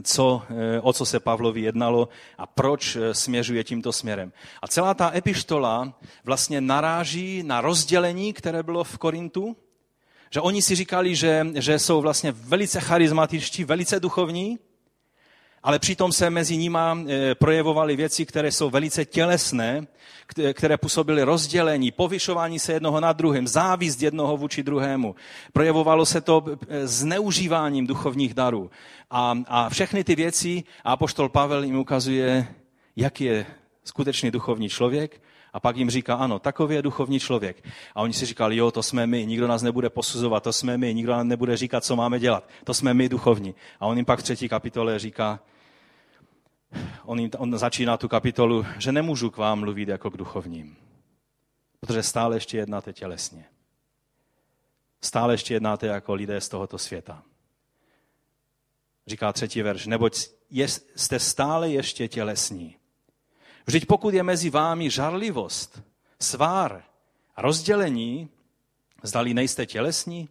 co, 0.04 0.42
eh, 0.50 0.80
o 0.82 0.94
co 0.94 1.06
se 1.06 1.20
Pavlovi 1.20 1.62
jednalo 1.62 2.10
a 2.38 2.46
proč 2.46 2.96
eh, 2.96 3.14
směřuje 3.14 3.64
tímto 3.64 3.94
směrem. 3.94 4.32
A 4.62 4.68
celá 4.68 4.94
ta 4.94 5.12
epištola 5.16 5.94
vlastně 6.24 6.62
naráží 6.62 7.44
na 7.44 7.62
rozdělení, 7.62 8.34
které 8.34 8.64
bylo 8.64 8.84
v 8.84 8.98
Korintu, 8.98 9.58
že 10.32 10.42
oni 10.42 10.62
si 10.62 10.76
říkali, 10.76 11.16
že, 11.16 11.48
že 11.56 11.80
jsou 11.80 12.02
vlastně 12.02 12.32
velice 12.32 12.80
charizmatičtí, 12.80 13.64
velice 13.64 14.00
duchovní, 14.00 14.60
ale 15.64 15.80
přitom 15.80 16.12
se 16.12 16.30
mezi 16.30 16.58
nima 16.58 16.98
e, 17.08 17.36
projevovaly 17.36 17.96
věci, 17.96 18.26
které 18.26 18.52
jsou 18.52 18.70
velice 18.70 19.06
tělesné, 19.06 19.88
které 20.54 20.78
působily 20.78 21.24
rozdělení, 21.24 21.92
povyšování 21.92 22.60
se 22.60 22.74
jednoho 22.74 23.00
nad 23.00 23.18
druhým, 23.18 23.48
závist 23.48 24.02
jednoho 24.02 24.38
vůči 24.38 24.64
druhému. 24.64 25.16
Projevovalo 25.54 26.06
se 26.06 26.22
to 26.22 26.46
e, 26.70 26.88
zneužíváním 26.88 27.88
duchovních 27.88 28.34
darů. 28.34 28.72
A, 29.12 29.36
a 29.48 29.70
všechny 29.70 30.04
ty 30.04 30.16
věci, 30.16 30.64
a 30.84 30.92
apoštol 30.92 31.30
Pavel 31.30 31.64
jim 31.64 31.80
ukazuje, 31.80 32.48
jak 32.96 33.22
je 33.22 33.46
skutečný 33.84 34.32
duchovní 34.32 34.70
člověk, 34.70 35.22
a 35.54 35.60
pak 35.60 35.78
jim 35.78 35.90
říká, 35.90 36.16
ano, 36.16 36.40
takový 36.40 36.76
je 36.76 36.82
duchovní 36.82 37.20
člověk. 37.20 37.64
A 37.96 38.02
oni 38.02 38.14
si 38.14 38.26
říkali, 38.26 38.58
jo, 38.58 38.72
to 38.72 38.84
jsme 38.84 39.08
my, 39.08 39.26
nikdo 39.26 39.48
nás 39.48 39.62
nebude 39.62 39.90
posuzovat, 39.90 40.44
to 40.44 40.54
jsme 40.54 40.78
my, 40.78 40.94
nikdo 40.94 41.12
nám 41.12 41.28
nebude 41.28 41.58
říkat, 41.58 41.84
co 41.84 41.96
máme 41.96 42.20
dělat, 42.20 42.50
to 42.64 42.74
jsme 42.74 42.94
my 42.94 43.10
duchovní. 43.10 43.56
A 43.80 43.86
on 43.86 43.98
jim 43.98 44.06
pak 44.06 44.20
v 44.20 44.24
třetí 44.24 44.50
kapitole 44.50 45.00
říká, 45.00 45.40
on, 47.06 47.20
jim, 47.20 47.30
on 47.38 47.58
začíná 47.58 47.98
tu 47.98 48.08
kapitolu, 48.08 48.66
že 48.78 48.92
nemůžu 48.92 49.30
k 49.30 49.38
vám 49.38 49.60
mluvit 49.60 49.90
jako 49.90 50.12
k 50.12 50.18
duchovním, 50.18 50.76
protože 51.80 52.04
stále 52.04 52.36
ještě 52.36 52.58
jednáte 52.58 52.94
tělesně. 52.94 53.46
Stále 55.02 55.34
ještě 55.34 55.54
jednáte 55.54 55.88
jako 55.88 56.14
lidé 56.14 56.42
z 56.42 56.50
tohoto 56.50 56.78
světa. 56.78 57.24
Říká 59.08 59.34
třetí 59.34 59.62
verš, 59.62 59.88
neboť 59.88 60.28
jste 60.96 61.20
stále 61.20 61.70
ještě 61.70 62.08
tělesní. 62.08 62.76
Vždyť 63.70 63.86
pokud 63.86 64.14
je 64.14 64.24
mezi 64.24 64.50
vámi 64.50 64.90
žarlivost, 64.90 65.84
svár 66.20 66.84
a 67.36 67.42
rozdělení, 67.42 68.30
zdali 69.04 69.34
nejste 69.34 69.66
tělesní 69.66 70.30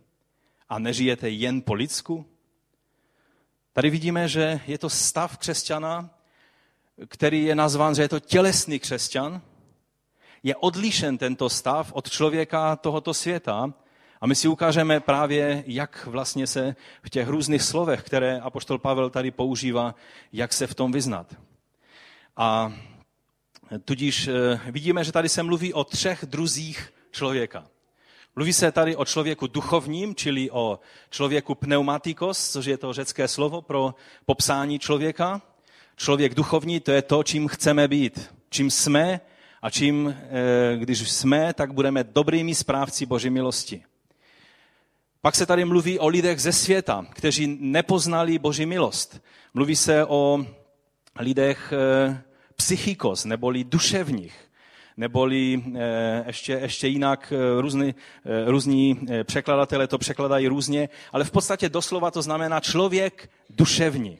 a 0.68 0.78
nežijete 0.78 1.30
jen 1.30 1.62
po 1.62 1.75
lidsku? 1.75 2.26
Tady 3.73 3.90
vidíme, 3.90 4.28
že 4.28 4.61
je 4.66 4.78
to 4.78 4.90
stav 4.90 5.38
křesťana, 5.38 6.11
který 7.09 7.45
je 7.45 7.54
nazván, 7.54 7.95
že 7.95 8.02
je 8.02 8.09
to 8.09 8.21
tělesný 8.21 8.78
křesťan. 8.78 9.42
Je 10.42 10.57
odlišen 10.57 11.18
tento 11.18 11.50
stav 11.50 11.92
od 11.92 12.11
člověka 12.11 12.76
tohoto 12.76 13.14
světa, 13.14 13.73
a 14.21 14.26
my 14.26 14.35
si 14.35 14.49
ukážeme 14.49 15.00
právě, 15.00 15.64
jak 15.66 16.07
vlastně 16.07 16.47
se 16.47 16.76
v 17.02 17.11
těch 17.11 17.28
různých 17.28 17.62
slovech, 17.62 18.02
které 18.02 18.40
apoštol 18.40 18.78
Pavel 18.78 19.11
tady 19.11 19.30
používá, 19.30 19.95
jak 20.33 20.52
se 20.52 20.66
v 20.66 20.75
tom 20.75 20.92
vyznat. 20.92 21.35
A 22.37 22.73
Tudíž 23.84 24.28
eh, 24.28 24.60
vidíme, 24.70 25.04
že 25.04 25.12
tady 25.12 25.28
se 25.28 25.42
mluví 25.42 25.75
o 25.75 25.84
třech 25.84 26.25
druzích 26.26 26.92
člověka. 27.10 27.66
Mluví 28.37 28.52
se 28.52 28.72
tady 28.72 28.96
o 28.96 29.04
člověku 29.04 29.46
duchovním, 29.46 30.14
čili 30.14 30.50
o 30.50 30.80
člověku 31.10 31.54
pneumatikos, 31.54 32.50
což 32.50 32.66
je 32.66 32.78
to 32.78 32.92
řecké 32.92 33.28
slovo 33.28 33.62
pro 33.62 33.94
popsání 34.26 34.78
člověka. 34.78 35.42
Člověk 35.96 36.34
duchovní, 36.34 36.80
to 36.80 36.92
je 36.92 37.02
to, 37.02 37.22
čím 37.22 37.48
chceme 37.48 37.88
být, 37.88 38.34
čím 38.50 38.70
jsme 38.70 39.20
a 39.62 39.70
čím, 39.70 40.16
eh, 40.16 40.76
když 40.76 41.12
jsme, 41.12 41.54
tak 41.54 41.72
budeme 41.72 42.04
dobrými 42.04 42.54
správci 42.54 43.06
Boží 43.06 43.30
milosti. 43.30 43.84
Pak 45.20 45.34
se 45.34 45.46
tady 45.46 45.64
mluví 45.64 45.98
o 45.98 46.08
lidech 46.08 46.40
ze 46.40 46.52
světa, 46.52 47.06
kteří 47.14 47.58
nepoznali 47.60 48.38
Boží 48.38 48.66
milost. 48.66 49.20
Mluví 49.54 49.76
se 49.76 50.04
o 50.04 50.46
lidech 51.20 51.72
eh, 51.72 52.22
psychikos, 52.58 53.24
neboli 53.24 53.64
duševních, 53.64 54.34
neboli 54.96 55.62
eh, 55.76 56.24
ještě, 56.26 56.52
ještě 56.52 56.88
jinak 56.88 57.32
eh, 57.32 57.60
různý, 57.60 57.94
eh, 58.24 58.50
různí 58.50 59.00
překladatelé 59.24 59.86
to 59.86 59.98
překladají 59.98 60.48
různě, 60.48 60.88
ale 61.12 61.24
v 61.24 61.30
podstatě 61.30 61.68
doslova 61.68 62.10
to 62.10 62.22
znamená 62.22 62.60
člověk 62.60 63.30
duševní. 63.50 64.18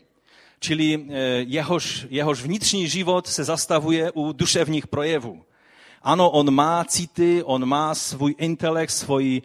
Čili 0.61 1.07
jehož, 1.39 2.07
jehož 2.11 2.43
vnitřní 2.43 2.89
život 2.89 3.27
se 3.27 3.45
zastavuje 3.45 4.11
u 4.15 4.33
duševních 4.33 4.87
projevů. 4.87 5.45
Ano, 6.03 6.31
on 6.31 6.51
má 6.51 6.85
city, 6.85 7.43
on 7.45 7.67
má 7.67 7.95
svůj 7.95 8.35
intelekt, 8.39 8.91
svůj, 8.91 9.43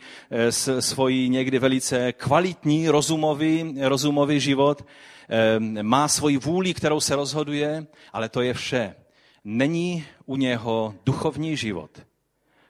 svůj 0.79 1.29
někdy 1.29 1.59
velice 1.59 2.13
kvalitní 2.13 2.89
rozumový, 2.89 3.75
rozumový 3.81 4.39
život, 4.39 4.83
Ehm, 5.29 5.83
má 5.83 6.07
svoji 6.07 6.37
vůli, 6.37 6.73
kterou 6.73 6.99
se 6.99 7.15
rozhoduje, 7.15 7.87
ale 8.13 8.29
to 8.29 8.41
je 8.41 8.53
vše. 8.53 8.95
Není 9.43 10.05
u 10.25 10.35
něho 10.35 10.95
duchovní 11.05 11.57
život, 11.57 12.01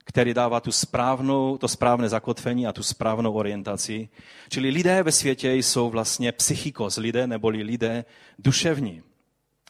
který 0.06 0.34
dává 0.34 0.60
tu 0.60 0.72
správnou, 0.72 1.58
to 1.58 1.68
správné 1.68 2.10
zakotvení 2.10 2.68
a 2.68 2.74
tu 2.74 2.84
správnou 2.84 3.34
orientaci. 3.34 4.10
Čili 4.50 4.70
lidé 4.70 5.04
ve 5.04 5.12
světě 5.12 5.54
jsou 5.54 5.90
vlastně 5.90 6.32
psychikos, 6.32 6.98
lidé 6.98 7.28
neboli 7.28 7.64
lidé 7.64 8.06
duševní. 8.40 9.02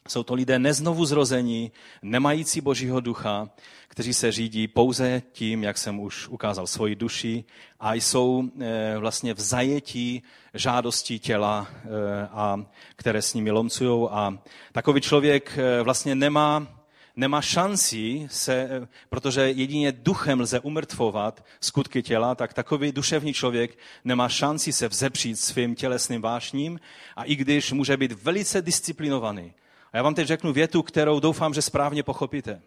Jsou 0.07 0.23
to 0.23 0.33
lidé 0.33 0.59
neznovu 0.59 1.05
zrození, 1.05 1.71
nemající 2.01 2.61
Božího 2.61 2.99
ducha, 2.99 3.49
kteří 3.87 4.13
se 4.13 4.31
řídí 4.31 4.67
pouze 4.67 5.21
tím, 5.31 5.63
jak 5.63 5.77
jsem 5.77 5.99
už 5.99 6.27
ukázal, 6.27 6.67
svoji 6.67 6.95
duši 6.95 7.43
a 7.79 7.93
jsou 7.93 8.43
eh, 8.61 8.95
vlastně 8.97 9.33
v 9.33 9.39
zajetí 9.39 10.23
žádostí 10.53 11.19
těla, 11.19 11.67
eh, 11.71 11.87
a 12.31 12.65
které 12.95 13.21
s 13.21 13.33
nimi 13.33 13.51
lomcují. 13.51 14.07
A 14.11 14.37
takový 14.71 15.01
člověk 15.01 15.57
eh, 15.57 15.81
vlastně 15.81 16.15
nemá, 16.15 16.67
nemá 17.15 17.41
šanci 17.41 18.27
se, 18.31 18.87
protože 19.09 19.41
jedině 19.41 19.91
duchem 19.91 20.39
lze 20.39 20.59
umrtvovat 20.59 21.45
skutky 21.61 22.03
těla, 22.03 22.35
tak 22.35 22.53
takový 22.53 22.91
duševní 22.91 23.33
člověk 23.33 23.77
nemá 24.03 24.29
šanci 24.29 24.73
se 24.73 24.87
vzepřít 24.87 25.39
svým 25.39 25.75
tělesným 25.75 26.21
vášním 26.21 26.79
a 27.15 27.23
i 27.23 27.35
když 27.35 27.71
může 27.71 27.97
být 27.97 28.11
velice 28.11 28.61
disciplinovaný, 28.61 29.53
a 29.93 29.97
já 29.97 30.03
vám 30.03 30.15
teď 30.15 30.27
řeknu 30.27 30.53
větu, 30.53 30.83
kterou 30.83 31.19
doufám, 31.19 31.53
že 31.53 31.61
správně 31.61 32.03
pochopíte. 32.03 32.61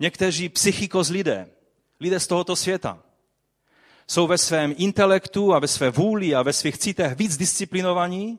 Někteří 0.00 0.48
psychikos 0.48 1.08
lidé, 1.08 1.48
lidé 2.00 2.20
z 2.20 2.26
tohoto 2.26 2.56
světa, 2.56 3.02
jsou 4.06 4.26
ve 4.26 4.38
svém 4.38 4.74
intelektu 4.76 5.54
a 5.54 5.58
ve 5.58 5.68
své 5.68 5.90
vůli 5.90 6.34
a 6.34 6.42
ve 6.42 6.52
svých 6.52 6.78
cítech 6.78 7.16
víc 7.16 7.36
disciplinovaní, 7.36 8.38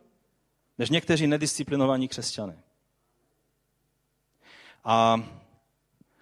než 0.77 0.89
někteří 0.89 1.27
nedisciplinovaní 1.27 2.07
křesťané. 2.07 2.57
A 4.83 5.23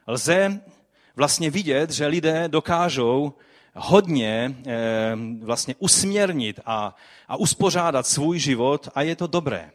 lze 0.08 0.62
vlastně 1.16 1.50
vidět, 1.50 1.92
že 1.92 2.08
lidé 2.08 2.48
dokážou 2.48 3.34
hodně 3.76 4.56
eh, 4.66 5.16
vlastně 5.42 5.76
usměrnit 5.80 6.60
a, 6.66 6.96
a 7.28 7.36
uspořádat 7.38 8.08
svůj 8.08 8.40
život 8.40 8.90
a 8.96 9.02
je 9.02 9.16
to 9.16 9.28
dobré. 9.28 9.72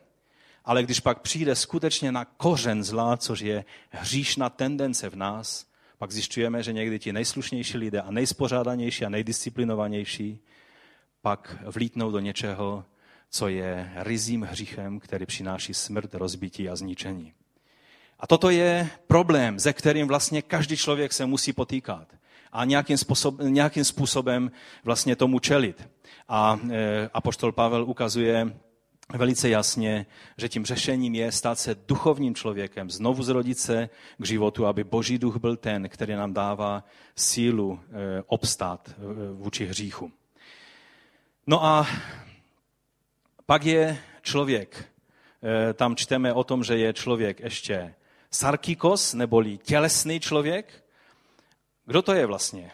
Ale 0.64 0.82
když 0.82 1.00
pak 1.00 1.20
přijde 1.20 1.56
skutečně 1.56 2.12
na 2.12 2.24
kořen 2.24 2.84
zla, 2.84 3.16
což 3.16 3.40
je 3.40 3.64
hříšná 3.90 4.50
tendence 4.50 5.10
v 5.10 5.16
nás, 5.16 5.66
pak 5.98 6.12
zjišťujeme, 6.12 6.62
že 6.62 6.72
někdy 6.72 6.98
ti 6.98 7.12
nejslušnější 7.12 7.78
lidé 7.78 8.00
a 8.00 8.10
nejspořádanější 8.10 9.04
a 9.04 9.08
nejdisciplinovanější 9.08 10.40
pak 11.22 11.56
vlítnou 11.66 12.10
do 12.10 12.18
něčeho, 12.18 12.84
co 13.30 13.48
je 13.48 13.92
rizím 13.96 14.42
hříchem, 14.42 15.00
který 15.00 15.26
přináší 15.26 15.74
smrt, 15.74 16.14
rozbití 16.14 16.68
a 16.68 16.76
zničení. 16.76 17.32
A 18.20 18.26
toto 18.26 18.50
je 18.50 18.90
problém, 19.06 19.58
ze 19.58 19.72
kterým 19.72 20.08
vlastně 20.08 20.42
každý 20.42 20.76
člověk 20.76 21.12
se 21.12 21.26
musí 21.26 21.52
potýkat 21.52 22.08
a 22.52 22.64
nějakým, 22.64 22.98
způsob, 22.98 23.34
nějakým 23.40 23.84
způsobem 23.84 24.50
vlastně 24.84 25.16
tomu 25.16 25.38
čelit. 25.38 25.88
A 26.28 26.60
e, 26.70 27.10
apoštol 27.14 27.52
Pavel 27.52 27.84
ukazuje 27.84 28.56
velice 29.12 29.48
jasně, 29.48 30.06
že 30.38 30.48
tím 30.48 30.64
řešením 30.64 31.14
je 31.14 31.32
stát 31.32 31.58
se 31.58 31.76
duchovním 31.88 32.34
člověkem, 32.34 32.90
znovu 32.90 33.22
zrodit 33.22 33.58
se 33.58 33.88
k 34.18 34.26
životu, 34.26 34.66
aby 34.66 34.84
Boží 34.84 35.18
duch 35.18 35.36
byl 35.36 35.56
ten, 35.56 35.88
který 35.88 36.12
nám 36.12 36.34
dává 36.34 36.84
sílu 37.16 37.80
eh, 37.82 38.22
obstát 38.26 38.90
eh, 38.90 39.02
vůči 39.32 39.66
hříchu. 39.66 40.12
No 41.46 41.64
a 41.64 41.86
pak 43.46 43.64
je 43.64 43.98
člověk. 44.22 44.84
Eh, 45.42 45.72
tam 45.74 45.96
čteme 45.96 46.32
o 46.32 46.44
tom, 46.44 46.64
že 46.64 46.76
je 46.76 46.92
člověk 46.92 47.40
ještě 47.40 47.94
sarkikos, 48.30 49.14
neboli 49.14 49.58
tělesný 49.58 50.20
člověk. 50.20 50.84
Kdo 51.86 52.02
to 52.02 52.12
je 52.12 52.26
vlastně? 52.26 52.70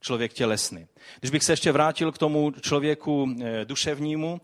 Člověk 0.00 0.32
tělesný. 0.32 0.86
Když 1.20 1.30
bych 1.30 1.44
se 1.44 1.52
ještě 1.52 1.72
vrátil 1.72 2.12
k 2.12 2.18
tomu 2.18 2.50
člověku 2.50 3.36
duševnímu, 3.64 4.40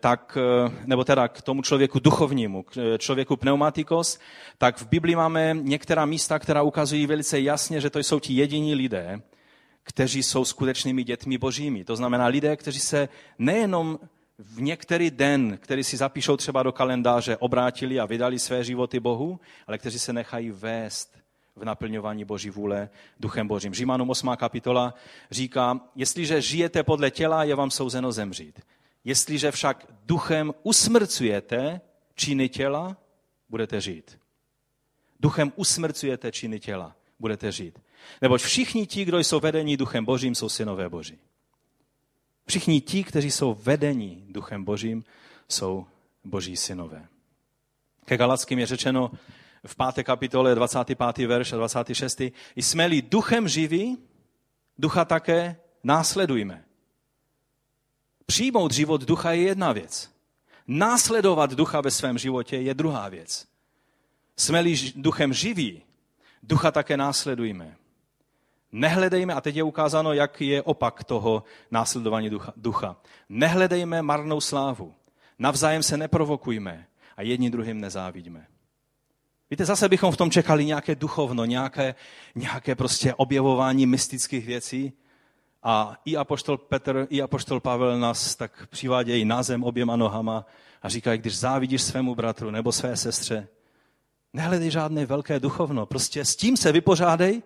tak, 0.00 0.38
eh, 0.40 0.72
nebo 0.86 1.04
teda 1.04 1.28
k 1.28 1.42
tomu 1.42 1.62
člověku 1.62 1.98
duchovnímu, 1.98 2.62
k 2.62 2.76
eh, 2.76 2.98
člověku 2.98 3.36
pneumatikos, 3.36 4.18
tak 4.58 4.78
v 4.78 4.88
Biblii 4.88 5.16
máme 5.16 5.56
některá 5.60 6.04
místa, 6.04 6.38
která 6.38 6.62
ukazují 6.62 7.06
velice 7.06 7.40
jasně, 7.40 7.80
že 7.80 7.90
to 7.90 7.98
jsou 7.98 8.20
ti 8.20 8.32
jediní 8.32 8.74
lidé, 8.74 9.22
kteří 9.82 10.22
jsou 10.22 10.44
skutečnými 10.44 11.04
dětmi 11.04 11.38
božími. 11.38 11.84
To 11.84 11.96
znamená 11.96 12.26
lidé, 12.26 12.56
kteří 12.56 12.80
se 12.80 13.08
nejenom 13.38 13.98
v 14.38 14.60
některý 14.62 15.10
den, 15.10 15.58
který 15.60 15.84
si 15.84 15.96
zapíšou 15.96 16.36
třeba 16.36 16.62
do 16.62 16.72
kalendáře, 16.72 17.36
obrátili 17.36 18.00
a 18.00 18.06
vydali 18.06 18.38
své 18.38 18.64
životy 18.64 19.00
Bohu, 19.00 19.40
ale 19.66 19.78
kteří 19.78 19.98
se 19.98 20.12
nechají 20.12 20.50
vést 20.50 21.20
v 21.56 21.64
naplňování 21.64 22.24
Boží 22.24 22.50
vůle 22.50 22.88
duchem 23.20 23.48
Božím. 23.48 23.74
Římanům 23.74 24.10
8. 24.10 24.30
kapitola 24.36 24.94
říká, 25.30 25.80
jestliže 25.96 26.42
žijete 26.42 26.82
podle 26.82 27.10
těla, 27.10 27.44
je 27.44 27.54
vám 27.54 27.70
souzeno 27.70 28.12
zemřít. 28.12 28.60
Jestliže 29.04 29.50
však 29.50 29.86
duchem 30.04 30.54
usmrcujete 30.62 31.80
činy 32.14 32.48
těla, 32.48 32.96
budete 33.48 33.80
žít. 33.80 34.18
Duchem 35.20 35.52
usmrcujete 35.56 36.32
činy 36.32 36.60
těla, 36.60 36.96
budete 37.18 37.52
žít. 37.52 37.78
Neboť 38.22 38.42
všichni 38.42 38.86
ti, 38.86 39.04
kdo 39.04 39.18
jsou 39.18 39.40
vedení 39.40 39.76
duchem 39.76 40.04
božím, 40.04 40.34
jsou 40.34 40.48
synové 40.48 40.88
boží. 40.88 41.18
Všichni 42.46 42.80
ti, 42.80 43.04
kteří 43.04 43.30
jsou 43.30 43.54
vedení 43.54 44.26
duchem 44.28 44.64
božím, 44.64 45.04
jsou 45.48 45.86
boží 46.24 46.56
synové. 46.56 47.06
Ke 48.04 48.16
Galackým 48.16 48.58
je 48.58 48.66
řečeno 48.66 49.10
v 49.66 49.76
5. 49.94 50.04
kapitole 50.04 50.54
25. 50.54 51.26
verš 51.26 51.52
a 51.52 51.56
26. 51.56 52.22
Jsme-li 52.56 53.02
duchem 53.02 53.48
živí, 53.48 53.98
ducha 54.78 55.04
také 55.04 55.56
následujme. 55.84 56.64
Přijmout 58.30 58.72
život 58.72 59.00
ducha 59.00 59.32
je 59.32 59.42
jedna 59.42 59.72
věc. 59.72 60.10
Následovat 60.66 61.54
ducha 61.54 61.80
ve 61.80 61.90
svém 61.90 62.18
životě 62.18 62.56
je 62.56 62.74
druhá 62.74 63.08
věc. 63.08 63.46
Jsme-li 64.36 64.76
duchem 64.96 65.32
živí, 65.32 65.82
ducha 66.42 66.70
také 66.70 66.96
následujme. 66.96 67.76
Nehledejme, 68.72 69.34
a 69.34 69.40
teď 69.40 69.56
je 69.56 69.62
ukázáno, 69.62 70.12
jak 70.12 70.40
je 70.40 70.62
opak 70.62 71.04
toho 71.04 71.42
následování 71.70 72.30
ducha. 72.30 72.52
ducha. 72.56 72.96
Nehledejme 73.28 74.02
marnou 74.02 74.40
slávu. 74.40 74.94
Navzájem 75.38 75.82
se 75.82 75.96
neprovokujme 75.96 76.86
a 77.16 77.22
jedni 77.22 77.50
druhým 77.50 77.80
nezávidíme. 77.80 78.46
Víte, 79.50 79.64
zase 79.64 79.88
bychom 79.88 80.12
v 80.12 80.16
tom 80.16 80.30
čekali 80.30 80.64
nějaké 80.64 80.94
duchovno, 80.94 81.44
nějaké, 81.44 81.94
nějaké 82.34 82.74
prostě 82.74 83.14
objevování 83.14 83.86
mystických 83.86 84.46
věcí, 84.46 84.92
a 85.62 85.96
i 86.04 86.16
apoštol 86.16 86.58
Petr, 86.58 87.06
i 87.10 87.22
apoštol 87.22 87.60
Pavel 87.60 87.98
nás 87.98 88.36
tak 88.36 88.66
přivádějí 88.66 89.24
na 89.24 89.42
zem 89.42 89.64
oběma 89.64 89.96
nohama 89.96 90.46
a 90.82 90.88
říkají, 90.88 91.18
když 91.18 91.38
závidíš 91.38 91.82
svému 91.82 92.14
bratru 92.14 92.50
nebo 92.50 92.72
své 92.72 92.96
sestře, 92.96 93.48
nehledej 94.32 94.70
žádné 94.70 95.06
velké 95.06 95.40
duchovno, 95.40 95.86
prostě 95.86 96.24
s 96.24 96.36
tím 96.36 96.56
se 96.56 96.72
vypořádej 96.72 97.42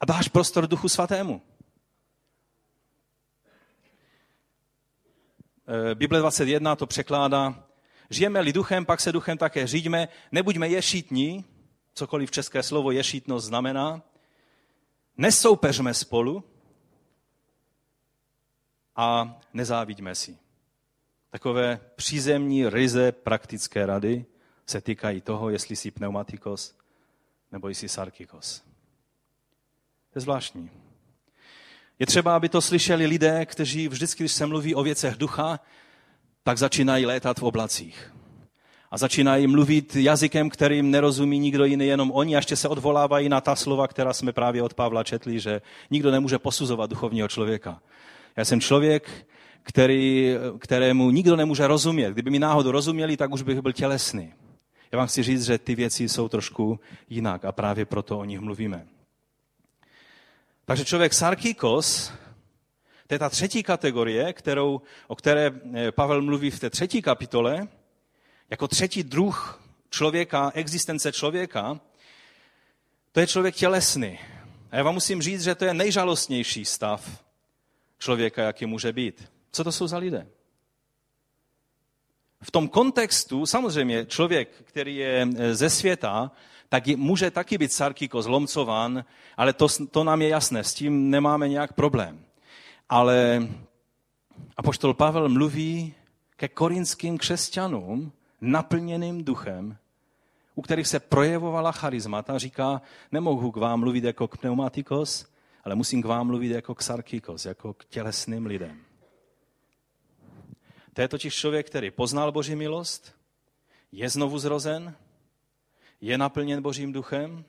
a 0.00 0.04
dáš 0.04 0.28
prostor 0.28 0.66
duchu 0.66 0.88
svatému. 0.88 1.42
E, 5.90 5.94
Bible 5.94 6.18
21 6.18 6.76
to 6.76 6.86
překládá, 6.86 7.64
žijeme-li 8.10 8.52
duchem, 8.52 8.86
pak 8.86 9.00
se 9.00 9.12
duchem 9.12 9.38
také 9.38 9.66
řídíme, 9.66 10.08
nebuďme 10.32 10.68
ješitní, 10.68 11.44
cokoliv 11.94 12.30
české 12.30 12.62
slovo 12.62 12.90
ješitnost 12.90 13.46
znamená, 13.46 14.02
nesoupeřme 15.16 15.94
spolu, 15.94 16.44
a 18.96 19.38
nezávidíme 19.54 20.14
si. 20.14 20.38
Takové 21.30 21.80
přízemní, 21.96 22.68
ryze 22.68 23.12
praktické 23.12 23.86
rady 23.86 24.24
se 24.66 24.80
týkají 24.80 25.20
toho, 25.20 25.50
jestli 25.50 25.76
jsi 25.76 25.90
pneumatikos 25.90 26.74
nebo 27.52 27.68
jsi 27.68 27.88
sarkikos. 27.88 28.58
To 30.12 30.18
je 30.18 30.20
zvláštní. 30.20 30.70
Je 31.98 32.06
třeba, 32.06 32.36
aby 32.36 32.48
to 32.48 32.60
slyšeli 32.60 33.06
lidé, 33.06 33.46
kteří 33.46 33.88
vždycky, 33.88 34.22
když 34.22 34.32
se 34.32 34.46
mluví 34.46 34.74
o 34.74 34.82
věcech 34.82 35.16
ducha, 35.16 35.60
tak 36.42 36.58
začínají 36.58 37.06
létat 37.06 37.38
v 37.38 37.42
oblacích. 37.42 38.14
A 38.90 38.98
začínají 38.98 39.46
mluvit 39.46 39.96
jazykem, 39.96 40.50
kterým 40.50 40.90
nerozumí 40.90 41.38
nikdo 41.38 41.64
jiný, 41.64 41.86
jenom 41.86 42.10
oni. 42.10 42.36
A 42.36 42.38
ještě 42.38 42.56
se 42.56 42.68
odvolávají 42.68 43.28
na 43.28 43.40
ta 43.40 43.56
slova, 43.56 43.88
která 43.88 44.12
jsme 44.12 44.32
právě 44.32 44.62
od 44.62 44.74
Pavla 44.74 45.04
četli, 45.04 45.40
že 45.40 45.62
nikdo 45.90 46.10
nemůže 46.10 46.38
posuzovat 46.38 46.90
duchovního 46.90 47.28
člověka. 47.28 47.82
Já 48.40 48.44
jsem 48.44 48.60
člověk, 48.60 49.26
který, 49.62 50.34
kterému 50.58 51.10
nikdo 51.10 51.36
nemůže 51.36 51.66
rozumět. 51.66 52.12
Kdyby 52.12 52.30
mi 52.30 52.38
náhodou 52.38 52.70
rozuměli, 52.70 53.16
tak 53.16 53.32
už 53.32 53.42
bych 53.42 53.60
byl 53.60 53.72
tělesný. 53.72 54.32
Já 54.92 54.98
vám 54.98 55.06
chci 55.06 55.22
říct, 55.22 55.44
že 55.44 55.58
ty 55.58 55.74
věci 55.74 56.08
jsou 56.08 56.28
trošku 56.28 56.80
jinak 57.08 57.44
a 57.44 57.52
právě 57.52 57.84
proto 57.84 58.18
o 58.18 58.24
nich 58.24 58.40
mluvíme. 58.40 58.86
Takže 60.64 60.84
člověk 60.84 61.14
sarkikos, 61.14 62.12
to 63.06 63.14
je 63.14 63.18
ta 63.18 63.28
třetí 63.28 63.62
kategorie, 63.62 64.32
kterou, 64.32 64.80
o 65.08 65.16
které 65.16 65.50
eh, 65.74 65.92
Pavel 65.92 66.22
mluví 66.22 66.50
v 66.50 66.60
té 66.60 66.70
třetí 66.70 67.02
kapitole, 67.02 67.68
jako 68.50 68.68
třetí 68.68 69.02
druh 69.02 69.62
člověka, 69.90 70.50
existence 70.54 71.12
člověka, 71.12 71.80
to 73.12 73.20
je 73.20 73.26
člověk 73.26 73.54
tělesný. 73.54 74.18
A 74.70 74.76
já 74.76 74.82
vám 74.82 74.94
musím 74.94 75.22
říct, 75.22 75.42
že 75.42 75.54
to 75.54 75.64
je 75.64 75.74
nejžalostnější 75.74 76.64
stav 76.64 77.29
člověka, 78.00 78.42
jaký 78.42 78.66
může 78.66 78.92
být. 78.92 79.32
Co 79.52 79.64
to 79.64 79.72
jsou 79.72 79.86
za 79.86 79.98
lidé? 79.98 80.26
v 82.42 82.50
tom 82.50 82.68
kontextu, 82.68 83.46
samozřejmě 83.46 84.06
člověk, 84.06 84.48
který 84.64 84.96
je 84.96 85.28
e, 85.36 85.54
ze 85.54 85.70
světa, 85.70 86.30
tak 86.68 86.86
může 86.86 87.30
taky 87.30 87.58
být 87.58 87.72
sarkiko 87.72 88.22
zlomcován, 88.22 89.04
ale 89.36 89.52
to, 89.52 89.66
to 89.90 90.04
nám 90.04 90.22
je 90.22 90.28
jasné, 90.28 90.64
s 90.64 90.74
tím 90.74 91.10
nemáme 91.10 91.48
nějak 91.48 91.72
problém. 91.72 92.24
Ale 92.88 93.48
apoštol 94.56 94.94
Pavel 94.94 95.28
mluví 95.28 95.94
ke 96.36 96.48
korinským 96.48 97.18
křesťanům 97.18 98.12
naplněným 98.40 99.24
duchem, 99.24 99.76
u 100.54 100.62
kterých 100.62 100.88
se 100.88 101.00
projevovala 101.00 101.72
charizmata, 101.72 102.38
říká, 102.38 102.82
nemohu 103.12 103.50
k 103.50 103.56
vám 103.56 103.80
mluvit 103.80 104.04
jako 104.04 104.28
k 104.28 104.36
pneumatikos, 104.36 105.26
ale 105.64 105.74
musím 105.74 106.02
k 106.02 106.04
vám 106.04 106.26
mluvit 106.26 106.50
jako 106.50 106.74
k 106.74 106.82
sarkikos, 106.82 107.44
jako 107.44 107.74
k 107.74 107.84
tělesným 107.84 108.46
lidem. 108.46 108.84
To 110.92 111.00
je 111.00 111.08
totiž 111.08 111.34
člověk, 111.34 111.66
který 111.66 111.90
poznal 111.90 112.32
Boží 112.32 112.56
milost, 112.56 113.14
je 113.92 114.08
znovu 114.08 114.38
zrozen, 114.38 114.96
je 116.00 116.18
naplněn 116.18 116.62
Božím 116.62 116.92
duchem, 116.92 117.44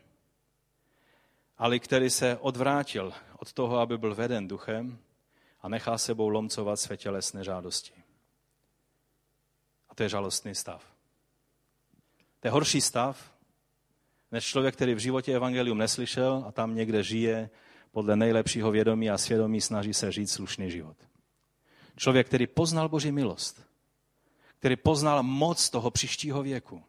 ale 1.57 1.79
který 1.79 2.09
se 2.09 2.37
odvrátil 2.37 3.13
od 3.37 3.53
toho, 3.53 3.77
aby 3.77 3.97
byl 3.97 4.15
veden 4.15 4.47
duchem 4.47 4.99
a 5.61 5.69
nechá 5.69 5.97
sebou 5.97 6.29
lomcovat 6.29 6.79
své 6.79 6.97
tělesné 6.97 7.43
žádosti. 7.43 7.93
A 9.89 9.95
to 9.95 10.03
je 10.03 10.09
žalostný 10.09 10.55
stav. 10.55 10.93
To 12.39 12.47
je 12.47 12.51
horší 12.51 12.81
stav, 12.81 13.33
než 14.31 14.45
člověk, 14.45 14.75
který 14.75 14.93
v 14.93 14.99
životě 14.99 15.35
evangelium 15.35 15.77
neslyšel 15.77 16.43
a 16.47 16.51
tam 16.51 16.75
někde 16.75 17.03
žije 17.03 17.49
podle 17.91 18.15
nejlepšího 18.15 18.71
vědomí 18.71 19.09
a 19.09 19.17
svědomí 19.17 19.61
snaží 19.61 19.93
se 19.93 20.11
žít 20.11 20.27
slušný 20.27 20.71
život. 20.71 20.97
Člověk, 21.97 22.27
který 22.27 22.47
poznal 22.47 22.89
Boží 22.89 23.11
milost, 23.11 23.61
který 24.59 24.75
poznal 24.75 25.23
moc 25.23 25.69
toho 25.69 25.91
příštího 25.91 26.43
věku 26.43 26.83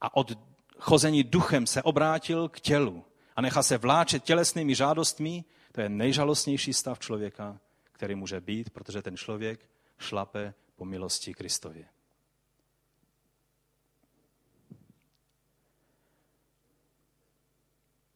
a 0.00 0.16
od 0.16 0.38
chození 0.78 1.24
duchem 1.24 1.66
se 1.66 1.82
obrátil 1.82 2.48
k 2.48 2.60
tělu 2.60 3.04
a 3.36 3.40
nechá 3.40 3.62
se 3.62 3.78
vláčet 3.78 4.24
tělesnými 4.24 4.74
žádostmi, 4.74 5.44
to 5.72 5.80
je 5.80 5.88
nejžalostnější 5.88 6.72
stav 6.72 6.98
člověka, 6.98 7.60
který 7.92 8.14
může 8.14 8.40
být, 8.40 8.70
protože 8.70 9.02
ten 9.02 9.16
člověk 9.16 9.70
šlape 9.98 10.54
po 10.76 10.84
milosti 10.84 11.34
Kristově. 11.34 11.88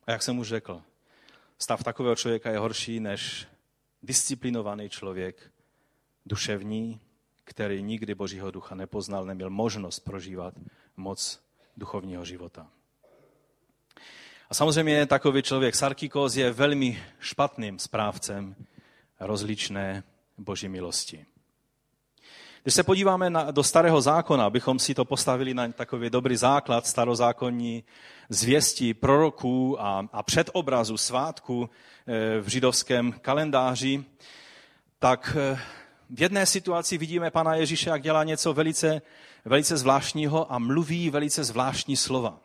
A 0.06 0.12
jak 0.12 0.22
jsem 0.22 0.38
už 0.38 0.48
řekl, 0.48 0.82
stav 1.58 1.82
takového 1.82 2.16
člověka 2.16 2.50
je 2.50 2.58
horší 2.58 3.00
než 3.00 3.46
disciplinovaný 4.02 4.88
člověk, 4.88 5.50
duševní, 6.26 7.00
který 7.44 7.82
nikdy 7.82 8.14
Božího 8.14 8.50
ducha 8.50 8.74
nepoznal, 8.74 9.24
neměl 9.24 9.50
možnost 9.50 10.00
prožívat 10.00 10.54
moc 10.96 11.40
duchovního 11.76 12.24
života. 12.24 12.70
A 14.50 14.54
samozřejmě 14.54 15.06
takový 15.06 15.42
člověk 15.42 15.74
Sarkikos 15.74 16.36
je 16.36 16.52
velmi 16.52 17.02
špatným 17.20 17.78
správcem 17.78 18.56
rozličné 19.20 20.04
Boží 20.38 20.68
milosti. 20.68 21.26
Když 22.64 22.74
se 22.74 22.82
podíváme 22.82 23.30
na, 23.30 23.50
do 23.50 23.62
starého 23.62 24.00
zákona, 24.00 24.44
abychom 24.44 24.78
si 24.78 24.94
to 24.94 25.04
postavili 25.04 25.54
na 25.54 25.68
takový 25.68 26.10
dobrý 26.10 26.36
základ 26.36 26.86
starozákonní 26.86 27.84
zvěstí 28.28 28.94
proroků 28.94 29.82
a, 29.82 30.08
a 30.12 30.22
předobrazu 30.22 30.96
svátku 30.96 31.70
eh, 32.06 32.40
v 32.40 32.48
židovském 32.48 33.12
kalendáři, 33.12 34.04
tak 34.98 35.36
eh, 35.40 35.60
v 36.10 36.20
jedné 36.20 36.46
situaci 36.46 36.98
vidíme 36.98 37.30
pana 37.30 37.54
Ježíše, 37.54 37.90
jak 37.90 38.02
dělá 38.02 38.24
něco 38.24 38.52
velice, 38.52 39.02
velice 39.44 39.76
zvláštního 39.76 40.52
a 40.52 40.58
mluví 40.58 41.10
velice 41.10 41.44
zvláštní 41.44 41.96
slova. 41.96 42.40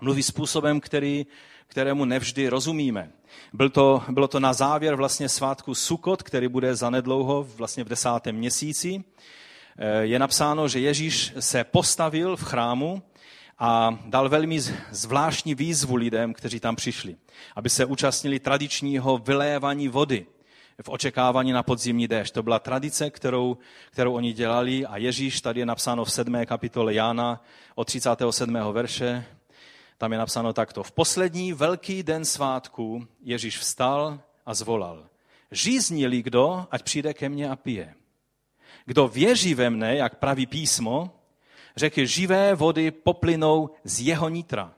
Mluví 0.00 0.22
způsobem, 0.22 0.80
který, 0.80 1.26
kterému 1.66 2.04
nevždy 2.04 2.48
rozumíme. 2.48 3.12
Byl 3.52 3.70
to, 3.70 4.02
bylo 4.10 4.28
to 4.28 4.40
na 4.40 4.52
závěr 4.52 4.94
vlastně 4.94 5.28
svátku 5.28 5.74
Sukot, 5.74 6.22
který 6.22 6.48
bude 6.48 6.76
zanedlouho 6.76 7.42
vlastně 7.56 7.84
v 7.84 7.88
desátém 7.88 8.36
měsíci. 8.36 9.04
Eh, 9.78 10.04
je 10.04 10.18
napsáno, 10.18 10.68
že 10.68 10.80
Ježíš 10.80 11.32
se 11.40 11.64
postavil 11.64 12.36
v 12.36 12.42
chrámu 12.42 13.02
a 13.58 13.98
dal 14.06 14.28
velmi 14.28 14.60
zvláštní 14.90 15.54
výzvu 15.54 15.96
lidem, 15.96 16.34
kteří 16.34 16.60
tam 16.60 16.76
přišli, 16.76 17.16
aby 17.56 17.70
se 17.70 17.84
účastnili 17.84 18.38
tradičního 18.38 19.18
vylévání 19.18 19.88
vody 19.88 20.26
v 20.82 20.88
očekávání 20.88 21.52
na 21.52 21.62
podzimní 21.62 22.08
déšť. 22.08 22.34
To 22.34 22.42
byla 22.42 22.58
tradice, 22.58 23.10
kterou, 23.10 23.58
kterou 23.90 24.14
oni 24.14 24.32
dělali 24.32 24.86
a 24.86 24.96
Ježíš, 24.96 25.40
tady 25.40 25.60
je 25.60 25.66
napsáno 25.66 26.04
v 26.04 26.12
7. 26.12 26.46
kapitole 26.46 26.94
Jána 26.94 27.44
od 27.74 27.84
37. 27.84 28.54
verše, 28.72 29.24
tam 29.98 30.12
je 30.12 30.18
napsáno 30.18 30.52
takto. 30.52 30.82
V 30.82 30.92
poslední 30.92 31.52
velký 31.52 32.02
den 32.02 32.24
svátku 32.24 33.06
Ježíš 33.22 33.58
vstal 33.58 34.20
a 34.46 34.54
zvolal. 34.54 35.06
Žízní-li 35.50 36.22
kdo, 36.22 36.66
ať 36.70 36.82
přijde 36.82 37.14
ke 37.14 37.28
mně 37.28 37.50
a 37.50 37.56
pije. 37.56 37.94
Kdo 38.84 39.08
věří 39.08 39.54
ve 39.54 39.70
mne, 39.70 39.96
jak 39.96 40.18
praví 40.18 40.46
písmo, 40.46 41.10
řeky 41.76 42.06
živé 42.06 42.54
vody 42.54 42.90
poplynou 42.90 43.70
z 43.84 44.00
jeho 44.00 44.28
nitra. 44.28 44.74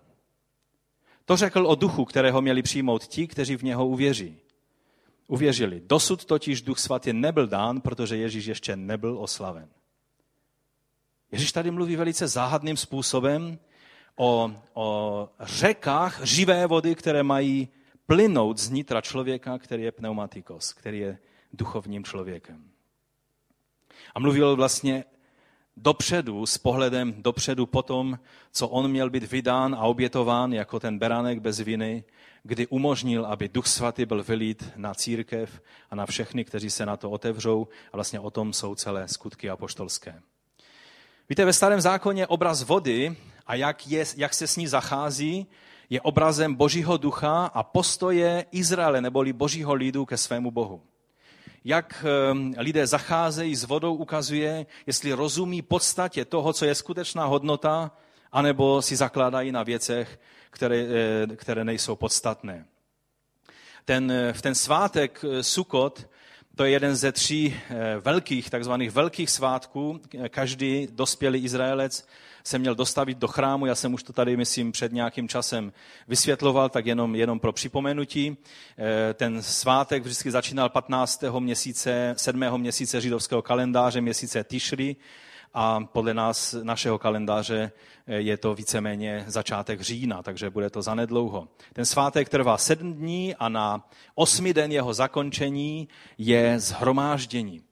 To 1.24 1.36
řekl 1.36 1.66
o 1.66 1.74
duchu, 1.74 2.04
kterého 2.04 2.42
měli 2.42 2.62
přijmout 2.62 3.04
ti, 3.06 3.26
kteří 3.26 3.56
v 3.56 3.62
něho 3.62 3.86
uvěří. 3.86 4.38
Uvěřili. 5.28 5.82
Dosud 5.86 6.24
totiž 6.24 6.62
duch 6.62 6.78
svatý 6.78 7.12
nebyl 7.12 7.46
dán, 7.46 7.80
protože 7.80 8.16
Ježíš 8.16 8.46
ještě 8.46 8.76
nebyl 8.76 9.18
oslaven. 9.18 9.68
Ježíš 11.32 11.52
tady 11.52 11.70
mluví 11.70 11.96
velice 11.96 12.28
záhadným 12.28 12.76
způsobem 12.76 13.58
o, 14.16 14.52
o 14.74 15.28
řekách 15.40 16.20
živé 16.24 16.66
vody, 16.66 16.94
které 16.94 17.22
mají 17.22 17.68
plynout 18.06 18.58
z 18.58 18.70
nitra 18.70 19.00
člověka, 19.00 19.58
který 19.58 19.82
je 19.82 19.92
pneumatikos, 19.92 20.72
který 20.72 20.98
je 20.98 21.18
duchovním 21.52 22.04
člověkem. 22.04 22.73
A 24.14 24.20
mluvil 24.20 24.56
vlastně 24.56 25.04
dopředu, 25.76 26.46
s 26.46 26.58
pohledem 26.58 27.14
dopředu 27.22 27.66
po 27.66 27.82
tom, 27.82 28.18
co 28.52 28.68
on 28.68 28.90
měl 28.90 29.10
být 29.10 29.32
vydán 29.32 29.74
a 29.74 29.78
obětován 29.78 30.52
jako 30.52 30.80
ten 30.80 30.98
beránek 30.98 31.40
bez 31.40 31.60
viny, 31.60 32.04
kdy 32.42 32.66
umožnil, 32.66 33.26
aby 33.26 33.48
Duch 33.48 33.66
Svatý 33.66 34.06
byl 34.06 34.22
vylít 34.22 34.70
na 34.76 34.94
církev 34.94 35.60
a 35.90 35.94
na 35.94 36.06
všechny, 36.06 36.44
kteří 36.44 36.70
se 36.70 36.86
na 36.86 36.96
to 36.96 37.10
otevřou 37.10 37.68
a 37.92 37.96
vlastně 37.96 38.20
o 38.20 38.30
tom 38.30 38.52
jsou 38.52 38.74
celé 38.74 39.08
skutky 39.08 39.50
apoštolské. 39.50 40.20
Víte, 41.28 41.44
ve 41.44 41.52
starém 41.52 41.80
zákoně 41.80 42.26
obraz 42.26 42.62
vody 42.62 43.16
a 43.46 43.54
jak, 43.54 43.86
je, 43.86 44.04
jak 44.16 44.34
se 44.34 44.46
s 44.46 44.56
ní 44.56 44.68
zachází, 44.68 45.46
je 45.90 46.00
obrazem 46.00 46.54
Božího 46.54 46.96
ducha 46.96 47.46
a 47.46 47.62
postoje 47.62 48.46
Izraele 48.50 49.00
neboli 49.00 49.32
Božího 49.32 49.74
lidu 49.74 50.04
ke 50.04 50.16
svému 50.16 50.50
Bohu 50.50 50.82
jak 51.64 52.04
ehm, 52.04 52.54
lidé 52.58 52.86
zacházejí 52.86 53.56
s 53.56 53.64
vodou, 53.64 53.94
ukazuje, 53.94 54.66
jestli 54.86 55.12
rozumí 55.12 55.62
podstatě 55.62 56.24
toho, 56.24 56.52
co 56.52 56.64
je 56.64 56.74
skutečná 56.74 57.24
hodnota, 57.24 57.90
anebo 58.32 58.82
si 58.82 58.96
zakládají 58.96 59.52
na 59.52 59.62
věcech, 59.62 60.20
které, 60.50 60.76
eh, 60.76 61.36
které 61.36 61.64
nejsou 61.64 61.96
podstatné. 61.96 62.66
Ten, 63.84 64.10
eh, 64.10 64.32
v 64.32 64.42
ten 64.42 64.54
svátek 64.54 65.24
eh, 65.24 65.42
Sukot, 65.42 66.08
to 66.56 66.64
je 66.64 66.70
jeden 66.70 66.96
ze 66.96 67.12
tří 67.12 67.56
velkých, 68.00 68.50
takzvaných 68.50 68.90
velkých 68.90 69.30
svátků. 69.30 70.00
Každý 70.28 70.88
dospělý 70.90 71.44
Izraelec 71.44 72.06
se 72.46 72.58
měl 72.58 72.74
dostavit 72.74 73.18
do 73.18 73.28
chrámu. 73.28 73.66
Já 73.66 73.74
jsem 73.74 73.94
už 73.94 74.02
to 74.02 74.12
tady, 74.12 74.36
myslím, 74.36 74.72
před 74.72 74.92
nějakým 74.92 75.28
časem 75.28 75.72
vysvětloval, 76.08 76.68
tak 76.68 76.86
jenom, 76.86 77.14
jenom 77.14 77.40
pro 77.40 77.52
připomenutí. 77.52 78.36
Eh, 78.78 79.14
ten 79.14 79.42
svátek 79.42 80.02
vždycky 80.02 80.30
začínal 80.30 80.68
15. 80.68 81.40
měsíce, 81.40 82.14
7. 82.16 82.58
měsíce 82.58 83.00
židovského 83.00 83.42
kalendáře, 83.42 84.00
měsíce 84.00 84.44
Tishri, 84.44 84.96
a 85.54 85.80
podle 85.80 86.14
nás, 86.14 86.56
našeho 86.62 86.98
kalendáře, 86.98 87.72
eh, 88.06 88.14
je 88.14 88.36
to 88.36 88.54
víceméně 88.54 89.24
začátek 89.26 89.80
října, 89.80 90.22
takže 90.22 90.50
bude 90.50 90.70
to 90.70 90.82
zanedlouho. 90.82 91.48
Ten 91.72 91.84
svátek 91.84 92.28
trvá 92.28 92.58
sedm 92.58 92.94
dní 92.94 93.34
a 93.34 93.48
na 93.48 93.88
osmi 94.14 94.54
den 94.54 94.72
jeho 94.72 94.94
zakončení 94.94 95.88
je 96.18 96.60
zhromáždění. 96.60 97.62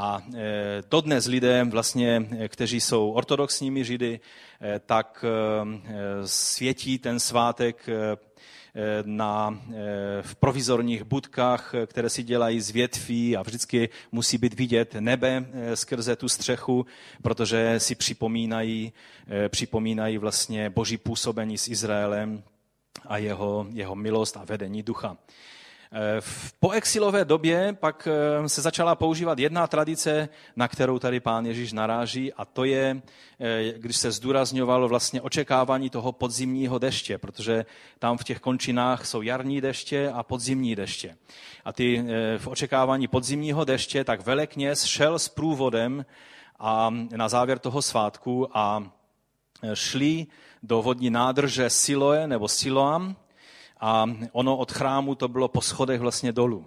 A 0.00 0.22
e, 0.34 0.82
dodnes 0.90 1.26
lidé, 1.26 1.64
vlastně, 1.64 2.28
e, 2.38 2.48
kteří 2.48 2.80
jsou 2.80 3.10
ortodoxními 3.10 3.84
židy, 3.84 4.20
e, 4.62 4.78
tak 4.78 5.24
světí 6.24 6.98
ten 6.98 7.20
svátek 7.20 7.88
na, 9.04 9.60
v 10.22 10.34
provizorních 10.34 11.02
budkách, 11.02 11.74
které 11.86 12.10
si 12.10 12.22
dělají 12.22 12.60
z 12.60 12.70
větví 12.70 13.36
a 13.36 13.42
vždycky 13.42 13.88
musí 14.12 14.38
být 14.38 14.54
vidět 14.54 14.94
nebe 15.00 15.46
skrze 15.74 16.16
tu 16.16 16.28
střechu, 16.28 16.86
protože 17.22 17.80
si 17.80 17.94
připomínají, 17.94 18.92
připomínají 19.48 20.18
vlastně 20.18 20.70
boží 20.70 20.96
působení 20.96 21.58
s 21.58 21.68
Izraelem 21.68 22.42
a 23.06 23.18
jeho, 23.18 23.66
jeho 23.70 23.94
milost 23.94 24.36
a 24.36 24.44
vedení 24.44 24.82
ducha. 24.82 25.16
V 26.20 26.52
poexilové 26.52 27.24
době 27.24 27.76
pak 27.80 28.08
eh, 28.10 28.48
se 28.48 28.62
začala 28.62 28.94
používat 28.94 29.38
jedna 29.38 29.66
tradice, 29.66 30.28
na 30.56 30.68
kterou 30.68 30.98
tady 30.98 31.20
pán 31.20 31.46
Ježíš 31.46 31.72
naráží, 31.72 32.32
a 32.32 32.44
to 32.44 32.64
je, 32.64 33.02
eh, 33.40 33.72
když 33.76 33.96
se 33.96 34.10
zdůrazňovalo 34.10 34.88
vlastně 34.88 35.22
očekávání 35.22 35.90
toho 35.90 36.12
podzimního 36.12 36.78
deště, 36.78 37.18
protože 37.18 37.66
tam 37.98 38.18
v 38.18 38.24
těch 38.24 38.40
končinách 38.40 39.06
jsou 39.06 39.22
jarní 39.22 39.60
deště 39.60 40.10
a 40.14 40.22
podzimní 40.22 40.76
deště. 40.76 41.16
A 41.64 41.72
ty 41.72 42.04
v 42.38 42.46
očekávání 42.46 43.08
podzimního 43.08 43.64
deště, 43.64 44.04
tak 44.04 44.26
velekněz 44.26 44.84
šel 44.84 45.18
s 45.18 45.28
průvodem 45.28 46.04
a 46.58 46.90
na 47.16 47.28
závěr 47.28 47.58
toho 47.58 47.82
svátku 47.82 48.56
a 48.56 48.92
šli 49.74 50.26
do 50.62 50.82
vodní 50.82 51.10
nádrže 51.10 51.70
Siloe 51.70 52.26
nebo 52.26 52.48
Siloam 52.48 53.16
a 53.80 54.06
ono 54.32 54.56
od 54.56 54.72
chrámu 54.72 55.14
to 55.14 55.28
bylo 55.28 55.48
po 55.48 55.60
schodech 55.60 56.00
vlastně 56.00 56.32
dolů. 56.32 56.66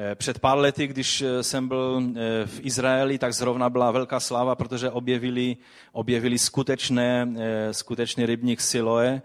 Eh, 0.00 0.14
před 0.14 0.38
pár 0.38 0.58
lety, 0.58 0.86
když 0.86 1.22
eh, 1.22 1.42
jsem 1.42 1.68
byl 1.68 2.02
eh, 2.02 2.46
v 2.46 2.60
Izraeli, 2.62 3.18
tak 3.18 3.34
zrovna 3.34 3.70
byla 3.70 3.90
velká 3.90 4.20
sláva, 4.20 4.54
protože 4.54 4.90
objevili, 4.90 5.56
objevili 5.92 6.38
skutečné, 6.38 7.28
skutečný 7.70 8.26
rybník 8.26 8.60
Siloe. 8.60 9.22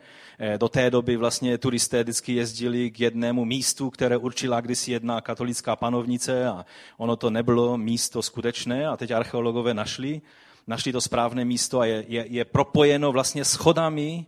Do 0.57 0.69
té 0.69 0.91
doby 0.91 1.17
vlastně 1.17 1.57
turisté 1.57 2.03
vždycky 2.03 2.33
jezdili 2.33 2.91
k 2.91 2.99
jednému 2.99 3.45
místu, 3.45 3.89
které 3.89 4.17
určila 4.17 4.61
kdysi 4.61 4.91
jedna 4.91 5.21
katolická 5.21 5.75
panovnice 5.75 6.47
a 6.47 6.65
ono 6.97 7.15
to 7.15 7.29
nebylo 7.29 7.77
místo 7.77 8.21
skutečné 8.21 8.87
a 8.87 8.97
teď 8.97 9.11
archeologové 9.11 9.73
našli 9.73 10.21
našli 10.67 10.91
to 10.91 11.01
správné 11.01 11.45
místo 11.45 11.79
a 11.79 11.85
je, 11.85 12.05
je, 12.07 12.25
je 12.27 12.45
propojeno 12.45 13.11
vlastně 13.11 13.45
schodami 13.45 14.25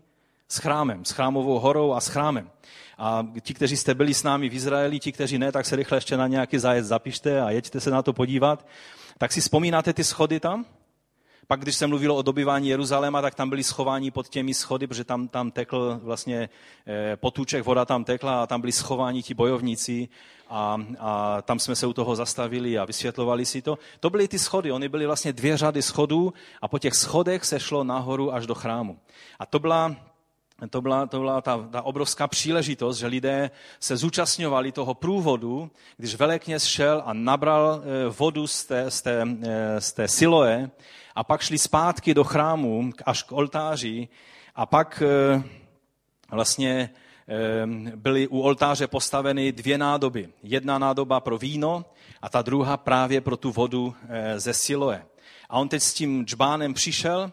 s 0.50 0.58
chrámem, 0.58 1.06
s 1.06 1.12
chrámovou 1.12 1.60
horou 1.60 1.94
a 1.94 2.02
s 2.02 2.08
chrámem. 2.08 2.50
A 2.98 3.28
ti, 3.42 3.54
kteří 3.54 3.78
jste 3.78 3.94
byli 3.94 4.14
s 4.14 4.24
námi 4.24 4.50
v 4.50 4.54
Izraeli, 4.54 5.00
ti, 5.00 5.12
kteří 5.12 5.38
ne, 5.38 5.52
tak 5.52 5.66
se 5.66 5.76
rychle 5.76 5.98
ještě 5.98 6.18
na 6.18 6.28
nějaký 6.28 6.58
zájezd 6.58 6.90
zapište 6.90 7.42
a 7.42 7.50
jeďte 7.50 7.80
se 7.80 7.92
na 7.92 8.02
to 8.02 8.14
podívat. 8.14 8.68
Tak 9.18 9.32
si 9.32 9.42
vzpomínáte 9.42 9.94
ty 9.94 10.04
schody 10.04 10.40
tam? 10.40 10.66
Pak, 11.48 11.60
když 11.60 11.76
se 11.76 11.88
mluvilo 11.88 12.16
o 12.16 12.22
dobyvání 12.22 12.70
Jeruzaléma, 12.70 13.22
tak 13.22 13.36
tam 13.36 13.50
byli 13.50 13.64
schováni 13.64 14.12
pod 14.12 14.28
těmi 14.28 14.54
schody, 14.54 14.88
protože 14.88 15.04
tam, 15.04 15.28
tam 15.28 15.52
tekl 15.52 16.00
vlastně 16.04 16.50
eh, 16.88 17.18
potůček, 17.18 17.66
voda 17.66 17.86
tam 17.86 18.04
tekla 18.04 18.44
a 18.44 18.48
tam 18.48 18.62
byli 18.62 18.72
schováni 18.72 19.24
ti 19.24 19.34
bojovníci 19.34 20.10
a, 20.50 20.78
a 21.00 21.42
tam 21.42 21.60
jsme 21.60 21.76
se 21.76 21.88
u 21.88 21.94
toho 21.94 22.16
zastavili 22.16 22.78
a 22.78 22.86
vysvětlovali 22.86 23.46
si 23.46 23.62
to. 23.62 23.78
To 24.00 24.10
byly 24.10 24.28
ty 24.28 24.40
schody, 24.40 24.72
oni 24.72 24.90
byly 24.90 25.06
vlastně 25.06 25.34
dvě 25.34 25.58
řady 25.58 25.82
schodů 25.82 26.34
a 26.62 26.68
po 26.68 26.80
těch 26.80 26.94
schodech 26.94 27.46
se 27.46 27.60
šlo 27.60 27.84
nahoru 27.84 28.34
až 28.34 28.48
do 28.48 28.56
chrámu. 28.56 29.00
A 29.40 29.46
to 29.46 29.60
byla 29.60 29.96
to 30.70 30.82
byla, 30.82 31.06
to 31.06 31.20
byla 31.20 31.42
ta, 31.42 31.68
ta 31.72 31.82
obrovská 31.82 32.28
příležitost, 32.28 32.98
že 32.98 33.08
lidé 33.08 33.52
se 33.80 33.98
zúčastňovali 33.98 34.72
toho 34.72 34.94
průvodu, 34.94 35.72
když 35.98 36.16
velekněz 36.16 36.66
šel 36.66 37.04
a 37.06 37.14
nabral 37.14 37.82
eh, 37.82 38.10
vodu 38.10 38.48
z 38.48 38.66
té, 38.66 38.92
z 38.92 39.02
té, 39.02 39.28
eh, 39.44 39.82
z 39.82 39.94
té 39.94 40.08
siloe 40.08 40.72
a 41.16 41.24
pak 41.24 41.42
šli 41.42 41.58
zpátky 41.58 42.14
do 42.14 42.24
chrámu 42.24 42.90
až 43.06 43.24
k 43.24 43.32
oltáři 43.32 44.08
a 44.56 44.66
pak 44.66 45.04
eh, 45.06 45.44
vlastně 46.32 46.90
byly 47.96 48.28
u 48.28 48.40
oltáře 48.40 48.88
postaveny 48.88 49.52
dvě 49.52 49.78
nádoby. 49.78 50.30
Jedna 50.44 50.80
nádoba 50.80 51.20
pro 51.20 51.38
víno 51.38 51.86
a 52.22 52.30
ta 52.30 52.42
druhá 52.42 52.78
právě 52.78 53.22
pro 53.22 53.38
tu 53.38 53.52
vodu 53.52 53.96
ze 54.38 54.54
siloe. 54.54 55.06
A 55.50 55.58
on 55.60 55.70
teď 55.70 55.82
s 55.82 55.94
tím 55.94 56.26
džbánem 56.26 56.74
přišel 56.74 57.32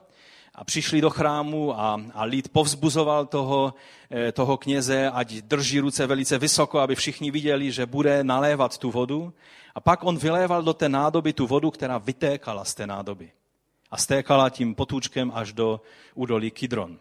a 0.54 0.64
přišli 0.64 1.00
do 1.00 1.10
chrámu 1.10 1.80
a, 1.80 2.00
a 2.14 2.24
lid 2.24 2.48
povzbuzoval 2.48 3.26
toho, 3.26 3.74
eh, 4.10 4.32
toho 4.32 4.56
kněze, 4.56 5.10
ať 5.10 5.32
drží 5.32 5.80
ruce 5.80 6.06
velice 6.06 6.38
vysoko, 6.38 6.78
aby 6.78 6.94
všichni 6.94 7.30
viděli, 7.30 7.72
že 7.72 7.86
bude 7.86 8.24
nalévat 8.24 8.78
tu 8.78 8.90
vodu. 8.90 9.32
A 9.74 9.80
pak 9.80 10.04
on 10.04 10.16
vyléval 10.16 10.62
do 10.62 10.74
té 10.74 10.88
nádoby 10.88 11.32
tu 11.32 11.46
vodu, 11.46 11.70
která 11.70 11.98
vytékala 11.98 12.64
z 12.64 12.74
té 12.74 12.86
nádoby. 12.86 13.30
A 13.90 13.96
stékala 13.96 14.50
tím 14.50 14.74
potůčkem 14.74 15.32
až 15.34 15.52
do 15.52 15.80
údolí 16.14 16.50
Kidron. 16.50 16.98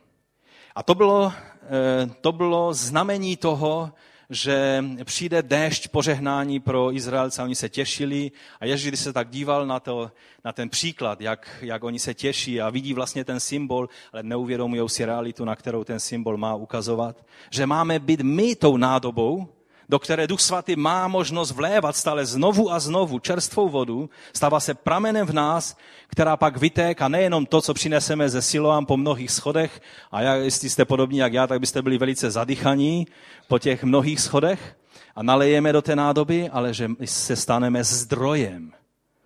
A 0.75 0.83
to 0.83 0.95
bylo, 0.95 1.33
eh, 1.63 2.09
to 2.21 2.31
bylo 2.31 2.73
znamení 2.73 3.37
toho, 3.37 3.91
že 4.31 4.83
přijde 5.03 5.41
déšť 5.41 5.87
požehnání 5.87 6.59
pro 6.59 6.93
Izraelce, 6.93 7.43
oni 7.43 7.55
se 7.55 7.69
těšili. 7.69 8.31
A 8.59 8.65
Ježíš, 8.65 8.87
když 8.87 8.99
se 8.99 9.13
tak 9.13 9.29
díval 9.29 9.65
na, 9.65 9.79
to, 9.79 10.11
na 10.45 10.51
ten 10.51 10.69
příklad, 10.69 11.21
jak, 11.21 11.57
jak 11.61 11.83
oni 11.83 11.99
se 11.99 12.13
těší 12.13 12.61
a 12.61 12.69
vidí 12.69 12.93
vlastně 12.93 13.25
ten 13.25 13.39
symbol, 13.39 13.89
ale 14.13 14.23
neuvědomují 14.23 14.89
si 14.89 15.05
realitu, 15.05 15.45
na 15.45 15.55
kterou 15.55 15.83
ten 15.83 15.99
symbol 15.99 16.37
má 16.37 16.55
ukazovat, 16.55 17.25
že 17.49 17.65
máme 17.65 17.99
být 17.99 18.21
my 18.21 18.55
tou 18.55 18.77
nádobou, 18.77 19.47
do 19.91 19.99
které 19.99 20.27
Duch 20.27 20.41
Svatý 20.41 20.75
má 20.75 21.07
možnost 21.07 21.51
vlévat 21.51 21.95
stále 21.95 22.25
znovu 22.25 22.71
a 22.71 22.79
znovu 22.79 23.19
čerstvou 23.19 23.69
vodu, 23.69 24.09
stává 24.33 24.59
se 24.59 24.73
pramenem 24.73 25.27
v 25.27 25.33
nás, 25.33 25.77
která 26.07 26.37
pak 26.37 26.57
vytéká 26.57 27.07
nejenom 27.07 27.45
to, 27.45 27.61
co 27.61 27.73
přineseme 27.73 28.29
ze 28.29 28.41
Siloám 28.41 28.85
po 28.85 28.97
mnohých 28.97 29.31
schodech, 29.31 29.81
a 30.11 30.21
já, 30.21 30.35
jestli 30.35 30.69
jste 30.69 30.85
podobní 30.85 31.17
jak 31.17 31.33
já, 31.33 31.47
tak 31.47 31.59
byste 31.59 31.81
byli 31.81 31.97
velice 31.97 32.31
zadychaní 32.31 33.07
po 33.47 33.59
těch 33.59 33.83
mnohých 33.83 34.19
schodech 34.21 34.77
a 35.15 35.23
nalejeme 35.23 35.73
do 35.73 35.81
té 35.81 35.95
nádoby, 35.95 36.49
ale 36.49 36.73
že 36.73 36.89
se 37.05 37.35
staneme 37.35 37.83
zdrojem. 37.83 38.71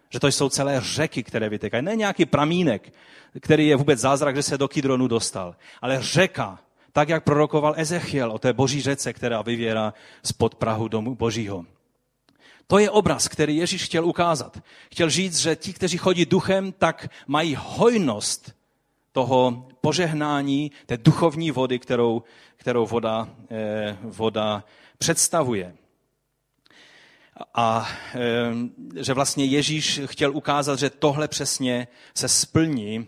Že 0.09 0.19
to 0.19 0.27
jsou 0.27 0.49
celé 0.49 0.81
řeky, 0.81 1.23
které 1.23 1.49
vytékají. 1.49 1.83
Ne 1.83 1.95
nějaký 1.95 2.25
pramínek, 2.25 2.93
který 3.39 3.67
je 3.67 3.75
vůbec 3.75 3.99
zázrak, 3.99 4.35
že 4.35 4.43
se 4.43 4.57
do 4.57 4.67
Kidronu 4.67 5.07
dostal, 5.07 5.55
ale 5.81 5.97
řeka, 6.01 6.59
tak 6.95 7.09
jak 7.09 7.23
prorokoval 7.23 7.73
Ezechiel 7.77 8.31
o 8.31 8.39
té 8.39 8.53
boží 8.53 8.81
řece, 8.81 9.13
která 9.13 9.41
vyvěrá 9.41 9.93
spod 10.23 10.55
Prahu 10.55 10.87
domu 10.87 11.15
božího. 11.15 11.65
To 12.67 12.79
je 12.79 12.89
obraz, 12.89 13.27
který 13.27 13.57
Ježíš 13.57 13.83
chtěl 13.83 14.05
ukázat. 14.05 14.63
Chtěl 14.91 15.09
říct, 15.09 15.37
že 15.37 15.55
ti, 15.55 15.73
kteří 15.73 15.97
chodí 15.97 16.25
duchem, 16.25 16.71
tak 16.71 17.07
mají 17.27 17.57
hojnost 17.59 18.55
toho 19.11 19.67
požehnání, 19.81 20.71
té 20.85 20.97
duchovní 20.97 21.51
vody, 21.51 21.79
kterou, 21.79 22.23
kterou 22.55 22.85
voda, 22.85 23.29
eh, 23.51 23.97
voda 24.01 24.63
představuje 24.97 25.75
a 27.53 27.87
že 28.95 29.13
vlastně 29.13 29.45
Ježíš 29.45 30.01
chtěl 30.05 30.35
ukázat, 30.35 30.79
že 30.79 30.89
tohle 30.89 31.27
přesně 31.27 31.87
se 32.13 32.27
splní 32.27 33.07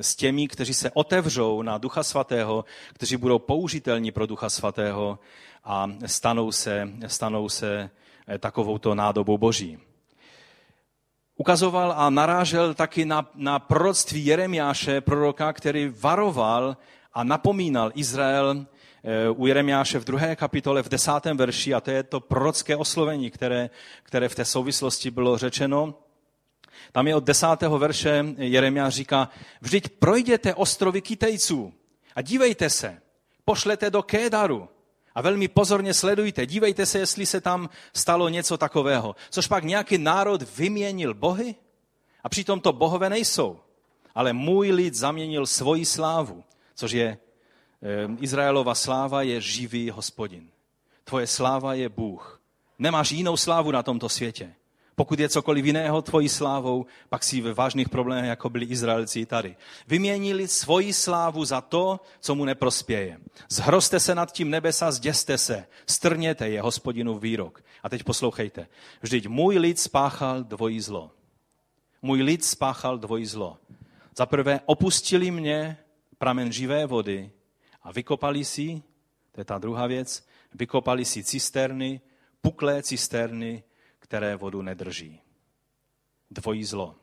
s 0.00 0.16
těmi, 0.16 0.48
kteří 0.48 0.74
se 0.74 0.90
otevřou 0.90 1.62
na 1.62 1.78
Ducha 1.78 2.02
Svatého, 2.02 2.64
kteří 2.92 3.16
budou 3.16 3.38
použitelní 3.38 4.10
pro 4.10 4.26
Ducha 4.26 4.48
Svatého 4.48 5.18
a 5.64 5.90
stanou 6.06 6.52
se, 6.52 6.88
stanou 7.06 7.48
se 7.48 7.90
eh, 8.28 8.38
takovouto 8.38 8.94
nádobou 8.94 9.38
Boží. 9.38 9.78
Ukazoval 11.36 11.94
a 11.96 12.10
narážel 12.10 12.74
taky 12.74 13.04
na, 13.04 13.30
na 13.34 13.58
proroctví 13.58 14.26
Jeremiáše, 14.26 15.00
proroka, 15.00 15.52
který 15.52 15.92
varoval 16.00 16.76
a 17.14 17.24
napomínal 17.24 17.90
Izrael 17.94 18.66
u 19.36 19.46
Jeremiáše 19.46 19.98
v 19.98 20.04
druhé 20.04 20.36
kapitole 20.36 20.82
v 20.82 20.88
desátém 20.88 21.36
verši, 21.36 21.74
a 21.74 21.80
to 21.80 21.90
je 21.90 22.02
to 22.02 22.20
prorocké 22.20 22.76
oslovení, 22.76 23.30
které, 23.30 23.70
které 24.02 24.28
v 24.28 24.34
té 24.34 24.44
souvislosti 24.44 25.10
bylo 25.10 25.38
řečeno. 25.38 25.94
Tam 26.92 27.08
je 27.08 27.16
od 27.16 27.24
desátého 27.24 27.78
verše 27.78 28.24
Jeremiáš 28.36 28.94
říká, 28.94 29.28
vždyť 29.60 29.88
projděte 29.88 30.54
ostrovy 30.54 31.02
Kytejců 31.02 31.72
a 32.14 32.22
dívejte 32.22 32.70
se, 32.70 33.00
pošlete 33.44 33.90
do 33.90 34.02
Kédaru 34.02 34.68
a 35.14 35.22
velmi 35.22 35.48
pozorně 35.48 35.94
sledujte, 35.94 36.46
dívejte 36.46 36.86
se, 36.86 36.98
jestli 36.98 37.26
se 37.26 37.40
tam 37.40 37.70
stalo 37.92 38.28
něco 38.28 38.58
takového. 38.58 39.16
Což 39.30 39.46
pak 39.46 39.64
nějaký 39.64 39.98
národ 39.98 40.56
vyměnil 40.56 41.14
bohy 41.14 41.54
a 42.24 42.28
přitom 42.28 42.60
to 42.60 42.72
bohové 42.72 43.10
nejsou. 43.10 43.60
Ale 44.14 44.32
můj 44.32 44.70
lid 44.70 44.94
zaměnil 44.94 45.46
svoji 45.46 45.84
slávu, 45.84 46.44
což 46.74 46.92
je 46.92 47.18
Izraelova 48.20 48.74
sláva 48.74 49.22
je 49.22 49.40
živý 49.40 49.90
hospodin. 49.90 50.48
Tvoje 51.04 51.26
sláva 51.26 51.74
je 51.74 51.88
Bůh. 51.88 52.40
Nemáš 52.78 53.12
jinou 53.12 53.36
slávu 53.36 53.70
na 53.70 53.82
tomto 53.82 54.08
světě. 54.08 54.54
Pokud 54.96 55.18
je 55.18 55.28
cokoliv 55.28 55.64
jiného 55.64 56.02
tvojí 56.02 56.28
slávou, 56.28 56.86
pak 57.08 57.24
si 57.24 57.40
ve 57.40 57.54
vážných 57.54 57.88
problémech, 57.88 58.28
jako 58.28 58.50
byli 58.50 58.64
Izraelci 58.64 59.26
tady. 59.26 59.56
Vyměnili 59.86 60.48
svoji 60.48 60.92
slávu 60.92 61.44
za 61.44 61.60
to, 61.60 62.00
co 62.20 62.34
mu 62.34 62.44
neprospěje. 62.44 63.18
Zhroste 63.48 64.00
se 64.00 64.14
nad 64.14 64.32
tím 64.32 64.50
nebesa, 64.50 64.92
zděste 64.92 65.38
se, 65.38 65.66
strněte 65.86 66.48
je 66.48 66.62
hospodinu 66.62 67.18
výrok. 67.18 67.64
A 67.82 67.88
teď 67.88 68.04
poslouchejte. 68.04 68.66
Vždyť 69.00 69.26
můj 69.26 69.58
lid 69.58 69.78
spáchal 69.78 70.42
dvojí 70.42 70.80
zlo. 70.80 71.10
Můj 72.02 72.22
lid 72.22 72.44
spáchal 72.44 72.98
dvojí 72.98 73.26
zlo. 73.26 73.58
Za 74.16 74.26
prvé 74.26 74.60
opustili 74.66 75.30
mě 75.30 75.76
pramen 76.18 76.52
živé 76.52 76.86
vody, 76.86 77.30
a 77.84 77.92
vykopali 77.92 78.44
si, 78.44 78.82
to 79.32 79.40
je 79.40 79.44
ta 79.44 79.58
druhá 79.58 79.86
věc, 79.86 80.26
vykopali 80.54 81.04
si 81.04 81.24
cisterny, 81.24 82.00
puklé 82.42 82.82
cisterny, 82.82 83.62
které 83.98 84.36
vodu 84.36 84.62
nedrží. 84.62 85.20
Dvojí 86.30 86.64
zlo. 86.64 86.94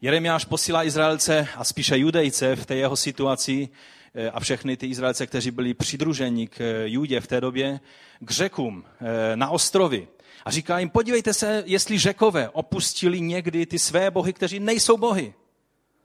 Jeremiáš 0.00 0.44
posílá 0.44 0.84
Izraelce 0.84 1.48
a 1.56 1.64
spíše 1.64 1.98
Judejce 1.98 2.56
v 2.56 2.66
té 2.66 2.74
jeho 2.76 2.96
situaci 2.96 3.68
eh, 4.14 4.30
a 4.30 4.40
všechny 4.40 4.76
ty 4.76 4.86
Izraelce, 4.86 5.26
kteří 5.26 5.50
byli 5.50 5.74
přidruženi 5.74 6.48
k 6.48 6.60
eh, 6.60 6.88
Judě 6.88 7.20
v 7.20 7.26
té 7.26 7.40
době, 7.40 7.80
k 8.20 8.30
řekům 8.30 8.84
eh, 8.84 9.36
na 9.36 9.50
ostrovy. 9.50 10.08
A 10.44 10.50
říká 10.50 10.78
jim, 10.78 10.90
podívejte 10.90 11.34
se, 11.34 11.62
jestli 11.66 11.98
řekové 11.98 12.48
opustili 12.48 13.20
někdy 13.20 13.66
ty 13.66 13.78
své 13.78 14.10
bohy, 14.10 14.32
kteří 14.32 14.60
nejsou 14.60 14.96
bohy. 14.96 15.34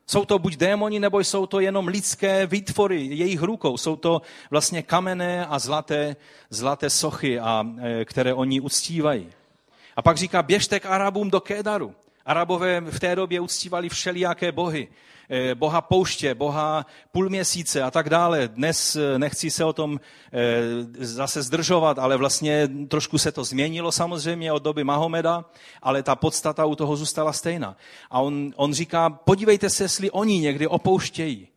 Jsou 0.07 0.25
to 0.25 0.39
buď 0.39 0.55
démoni, 0.55 0.99
nebo 0.99 1.19
jsou 1.19 1.45
to 1.45 1.59
jenom 1.59 1.87
lidské 1.87 2.45
výtvory 2.45 3.05
jejich 3.05 3.41
rukou. 3.41 3.77
Jsou 3.77 3.95
to 3.95 4.21
vlastně 4.49 4.83
kamenné 4.83 5.45
a 5.45 5.59
zlaté, 5.59 6.15
zlaté 6.49 6.89
sochy, 6.89 7.39
a, 7.39 7.65
které 8.05 8.33
oni 8.33 8.59
uctívají. 8.61 9.29
A 9.95 10.01
pak 10.01 10.17
říká, 10.17 10.43
běžte 10.43 10.79
k 10.79 10.85
Arabům 10.85 11.29
do 11.29 11.41
Kédaru. 11.41 11.95
Arabové 12.25 12.81
v 12.81 12.99
té 12.99 13.15
době 13.15 13.39
uctívali 13.39 13.89
všelijaké 13.89 14.51
bohy. 14.51 14.87
Eh, 15.33 15.55
boha 15.55 15.81
pouště, 15.81 16.35
boha 16.35 16.85
půlměsíce 17.11 17.83
a 17.83 17.91
tak 17.91 18.09
dále. 18.09 18.47
Dnes 18.47 18.95
eh, 18.95 19.19
nechci 19.19 19.51
se 19.51 19.65
o 19.65 19.73
tom 19.73 19.99
eh, 20.33 21.05
zase 21.05 21.41
zdržovat, 21.41 21.99
ale 21.99 22.17
vlastně 22.17 22.69
trošku 22.87 23.17
se 23.17 23.31
to 23.31 23.43
změnilo 23.43 23.91
samozřejmě 23.91 24.51
od 24.51 24.63
doby 24.63 24.83
Mahomeda, 24.83 25.45
ale 25.81 26.03
ta 26.03 26.15
podstata 26.15 26.65
u 26.65 26.75
toho 26.75 26.95
zůstala 26.95 27.33
stejná. 27.33 27.77
A 28.09 28.19
on, 28.19 28.53
on 28.55 28.73
říká, 28.73 29.09
podívejte 29.09 29.69
se, 29.69 29.83
jestli 29.83 30.11
oni 30.11 30.39
někdy 30.39 30.67
opouštějí 30.67 31.47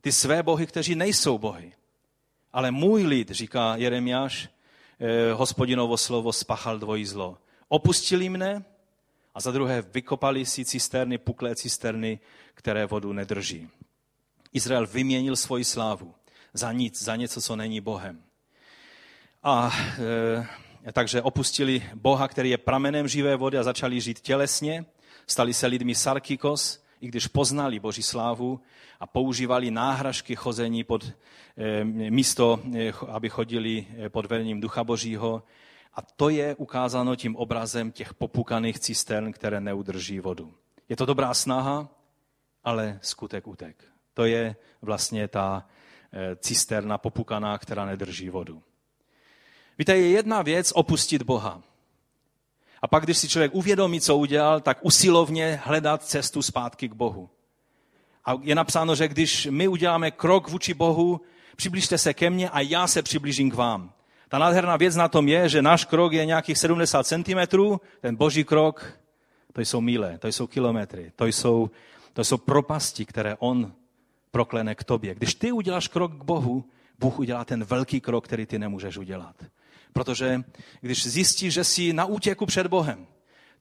ty 0.00 0.12
své 0.12 0.42
bohy, 0.42 0.66
kteří 0.66 0.94
nejsou 0.94 1.38
bohy. 1.38 1.72
Ale 2.52 2.70
můj 2.70 3.02
lid, 3.02 3.30
říká 3.30 3.76
Jeremiáš, 3.76 4.48
hospodinovo 5.34 5.96
slovo 5.96 6.32
spachal 6.32 6.78
dvojí 6.78 7.06
zlo. 7.06 7.38
Opustili 7.68 8.28
mne 8.28 8.64
za 9.40 9.50
druhé 9.50 9.82
vykopali 9.82 10.46
si 10.46 10.64
cisterny, 10.64 11.18
puklé 11.18 11.54
cisterny, 11.54 12.20
které 12.54 12.86
vodu 12.86 13.12
nedrží. 13.12 13.68
Izrael 14.52 14.86
vyměnil 14.86 15.36
svoji 15.36 15.64
slávu 15.64 16.14
za 16.54 16.72
nic, 16.72 17.02
za 17.02 17.16
něco, 17.16 17.40
co 17.40 17.56
není 17.56 17.80
Bohem. 17.80 18.22
A 19.42 19.72
e, 20.86 20.92
takže 20.92 21.22
opustili 21.22 21.82
Boha, 21.94 22.28
který 22.28 22.50
je 22.50 22.58
pramenem 22.58 23.08
živé 23.08 23.36
vody 23.36 23.58
a 23.58 23.62
začali 23.62 24.00
žít 24.00 24.20
tělesně. 24.20 24.84
Stali 25.26 25.54
se 25.54 25.66
lidmi 25.66 25.94
sarkikos, 25.94 26.82
i 27.00 27.08
když 27.08 27.26
poznali 27.26 27.80
Boží 27.80 28.02
slávu 28.02 28.60
a 29.00 29.06
používali 29.06 29.70
náhražky 29.70 30.36
chození 30.36 30.84
pod 30.84 31.12
e, 31.56 31.84
místo, 31.84 32.60
e, 32.74 32.92
aby 33.08 33.28
chodili 33.28 33.86
e, 33.98 34.08
pod 34.08 34.26
vedením 34.26 34.60
Ducha 34.60 34.84
Božího. 34.84 35.42
A 35.94 36.02
to 36.02 36.28
je 36.28 36.54
ukázáno 36.54 37.16
tím 37.16 37.36
obrazem 37.36 37.92
těch 37.92 38.14
popukaných 38.14 38.78
cistern, 38.78 39.32
které 39.32 39.60
neudrží 39.60 40.20
vodu. 40.20 40.54
Je 40.88 40.96
to 40.96 41.06
dobrá 41.06 41.34
snaha, 41.34 41.88
ale 42.64 42.98
skutek 43.02 43.46
utek. 43.46 43.84
To 44.14 44.24
je 44.24 44.56
vlastně 44.82 45.28
ta 45.28 45.66
eh, 46.12 46.36
cisterna 46.36 46.98
popukaná, 46.98 47.58
která 47.58 47.84
nedrží 47.84 48.30
vodu. 48.30 48.62
Víte, 49.78 49.96
je 49.96 50.10
jedna 50.10 50.42
věc 50.42 50.72
opustit 50.72 51.22
Boha. 51.22 51.62
A 52.82 52.88
pak, 52.88 53.04
když 53.04 53.18
si 53.18 53.28
člověk 53.28 53.54
uvědomí, 53.54 54.00
co 54.00 54.16
udělal, 54.16 54.60
tak 54.60 54.78
usilovně 54.80 55.60
hledat 55.64 56.04
cestu 56.04 56.42
zpátky 56.42 56.88
k 56.88 56.92
Bohu. 56.92 57.30
A 58.24 58.34
je 58.42 58.54
napsáno, 58.54 58.94
že 58.94 59.08
když 59.08 59.46
my 59.50 59.68
uděláme 59.68 60.10
krok 60.10 60.48
vůči 60.48 60.74
Bohu, 60.74 61.20
přibližte 61.56 61.98
se 61.98 62.14
ke 62.14 62.30
mně 62.30 62.50
a 62.50 62.60
já 62.60 62.86
se 62.86 63.02
přiblížím 63.02 63.50
k 63.50 63.54
vám. 63.54 63.92
Ta 64.30 64.38
nádherná 64.38 64.76
věc 64.76 64.96
na 64.96 65.08
tom 65.08 65.28
je, 65.28 65.48
že 65.48 65.62
náš 65.62 65.84
krok 65.84 66.12
je 66.12 66.26
nějakých 66.26 66.58
70 66.58 67.06
cm, 67.06 67.40
ten 68.00 68.16
boží 68.16 68.44
krok, 68.44 68.98
to 69.52 69.60
jsou 69.60 69.80
míle, 69.80 70.18
to 70.18 70.28
jsou 70.28 70.46
kilometry, 70.46 71.12
to 71.16 71.26
jsou, 71.26 71.70
to 72.12 72.24
jsou 72.24 72.36
propasti, 72.36 73.04
které 73.04 73.36
on 73.38 73.72
proklene 74.30 74.74
k 74.74 74.84
tobě. 74.84 75.14
Když 75.14 75.34
ty 75.34 75.52
uděláš 75.52 75.88
krok 75.88 76.12
k 76.12 76.24
Bohu, 76.24 76.64
Bůh 76.98 77.18
udělá 77.18 77.44
ten 77.44 77.64
velký 77.64 78.00
krok, 78.00 78.24
který 78.24 78.46
ty 78.46 78.58
nemůžeš 78.58 78.96
udělat. 78.96 79.34
Protože 79.92 80.42
když 80.80 81.06
zjistíš, 81.06 81.54
že 81.54 81.64
jsi 81.64 81.92
na 81.92 82.04
útěku 82.04 82.46
před 82.46 82.66
Bohem, 82.66 83.06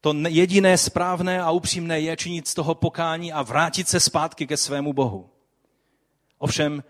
to 0.02 0.14
jediné 0.28 0.78
správné 0.78 1.42
a 1.42 1.52
upřímné 1.52 2.00
je 2.00 2.18
činit 2.18 2.48
z 2.48 2.54
toho 2.54 2.76
pokání 2.76 3.34
a 3.34 3.42
vrátit 3.42 3.88
se 3.88 4.00
zpátky 4.00 4.48
ke 4.48 4.58
svému 4.58 4.94
Bohu. 4.94 5.30
Ovšem, 6.38 6.84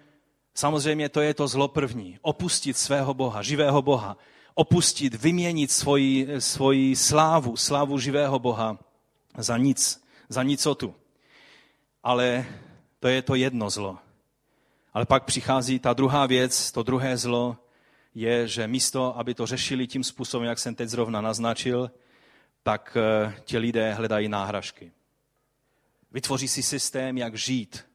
Samozřejmě 0.53 1.09
to 1.09 1.21
je 1.21 1.33
to 1.33 1.47
zlo 1.47 1.67
první. 1.67 2.19
Opustit 2.21 2.77
svého 2.77 3.13
Boha, 3.13 3.41
živého 3.41 3.81
Boha. 3.81 4.17
Opustit, 4.53 5.15
vyměnit 5.15 5.71
svoji, 5.71 6.27
svoji 6.39 6.95
slávu, 6.95 7.57
slávu 7.57 7.99
živého 7.99 8.39
Boha 8.39 8.79
za 9.37 9.57
nic, 9.57 10.03
za 10.29 10.43
nicotu. 10.43 10.95
Ale 12.03 12.45
to 12.99 13.07
je 13.07 13.21
to 13.21 13.35
jedno 13.35 13.69
zlo. 13.69 13.97
Ale 14.93 15.05
pak 15.05 15.23
přichází 15.23 15.79
ta 15.79 15.93
druhá 15.93 16.25
věc, 16.25 16.71
to 16.71 16.83
druhé 16.83 17.17
zlo, 17.17 17.57
je, 18.15 18.47
že 18.47 18.67
místo, 18.67 19.17
aby 19.17 19.33
to 19.33 19.45
řešili 19.45 19.87
tím 19.87 20.03
způsobem, 20.03 20.47
jak 20.47 20.59
jsem 20.59 20.75
teď 20.75 20.89
zrovna 20.89 21.21
naznačil, 21.21 21.91
tak 22.63 22.97
eh, 22.99 23.33
ti 23.45 23.57
lidé 23.57 23.93
hledají 23.93 24.29
náhražky. 24.29 24.91
Vytvoří 26.11 26.47
si 26.47 26.63
systém, 26.63 27.17
jak 27.17 27.35
žít, 27.35 27.85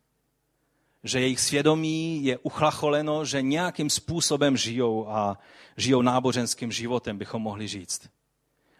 že 1.04 1.20
jejich 1.20 1.40
svědomí 1.40 2.24
je 2.24 2.38
uchlacholeno, 2.38 3.24
že 3.24 3.42
nějakým 3.42 3.90
způsobem 3.90 4.56
žijou 4.56 5.08
a 5.08 5.38
žijou 5.76 6.02
náboženským 6.02 6.72
životem, 6.72 7.18
bychom 7.18 7.42
mohli 7.42 7.68
říct. 7.68 8.08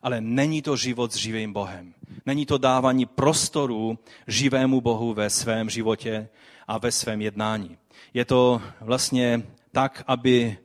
Ale 0.02 0.20
není 0.20 0.62
to 0.62 0.76
život 0.76 1.12
s 1.12 1.16
živým 1.16 1.52
Bohem. 1.52 1.94
Není 2.26 2.46
to 2.46 2.58
dávání 2.58 3.06
prostoru 3.06 3.98
živému 4.26 4.80
Bohu 4.80 5.14
ve 5.14 5.30
svém 5.30 5.70
životě 5.70 6.28
a 6.68 6.78
ve 6.78 6.92
svém 6.92 7.20
jednání. 7.20 7.78
Je 8.14 8.24
to 8.24 8.62
vlastně 8.80 9.42
tak, 9.72 10.04
aby 10.06 10.58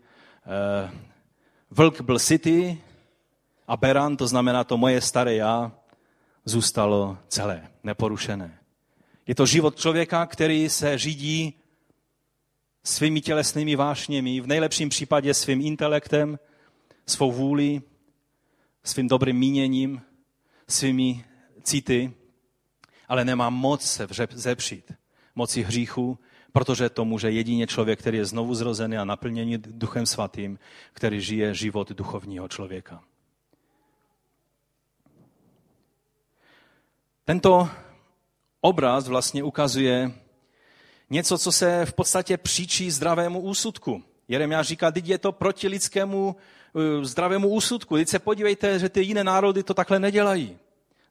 eh, 0.45 0.91
vlk 1.71 2.01
byl 2.01 2.19
city 2.19 2.81
a 3.67 3.77
beran, 3.77 4.17
to 4.17 4.27
znamená 4.27 4.63
to 4.63 4.77
moje 4.77 5.01
staré 5.01 5.35
já, 5.35 5.71
zůstalo 6.45 7.17
celé, 7.27 7.67
neporušené. 7.83 8.58
Je 9.29 9.35
to 9.35 9.45
život 9.45 9.79
člověka, 9.79 10.25
který 10.25 10.69
se 10.69 10.97
řídí 10.97 11.53
svými 12.83 13.21
tělesnými 13.21 13.75
vášněmi, 13.75 14.41
v 14.41 14.47
nejlepším 14.47 14.89
případě 14.89 15.33
svým 15.33 15.61
intelektem, 15.61 16.39
svou 17.05 17.31
vůli, 17.31 17.81
svým 18.83 19.07
dobrým 19.07 19.37
míněním, 19.37 20.01
svými 20.67 21.25
city, 21.63 22.13
ale 23.07 23.25
nemá 23.25 23.49
moc 23.49 23.81
se 23.81 24.07
zepřít 24.31 24.91
moci 25.35 25.61
hříchu, 25.61 26.19
protože 26.51 26.89
to 26.89 27.05
může 27.05 27.31
jedině 27.31 27.67
člověk, 27.67 27.99
který 27.99 28.17
je 28.17 28.25
znovu 28.25 28.55
zrozený 28.55 28.97
a 28.97 29.05
naplněný 29.05 29.57
Duchem 29.57 30.05
Svatým, 30.05 30.59
který 30.93 31.21
žije 31.21 31.53
život 31.53 31.91
duchovního 31.91 32.47
člověka. 32.47 33.03
Tento 37.25 37.69
obraz 38.61 39.07
vlastně 39.07 39.43
ukazuje 39.43 40.11
něco, 41.09 41.37
co 41.37 41.51
se 41.51 41.85
v 41.85 41.93
podstatě 41.93 42.37
příčí 42.37 42.91
zdravému 42.91 43.39
úsudku. 43.39 44.03
Jeremiáš 44.27 44.67
říká, 44.67 44.91
teď 44.91 45.07
je 45.07 45.17
to 45.17 45.31
proti 45.31 45.67
lidskému 45.67 46.35
uh, 46.73 47.03
zdravému 47.03 47.49
úsudku. 47.49 47.95
Teď 47.95 48.09
se 48.09 48.19
podívejte, 48.19 48.79
že 48.79 48.89
ty 48.89 49.01
jiné 49.01 49.23
národy 49.23 49.63
to 49.63 49.73
takhle 49.73 49.99
nedělají. 49.99 50.57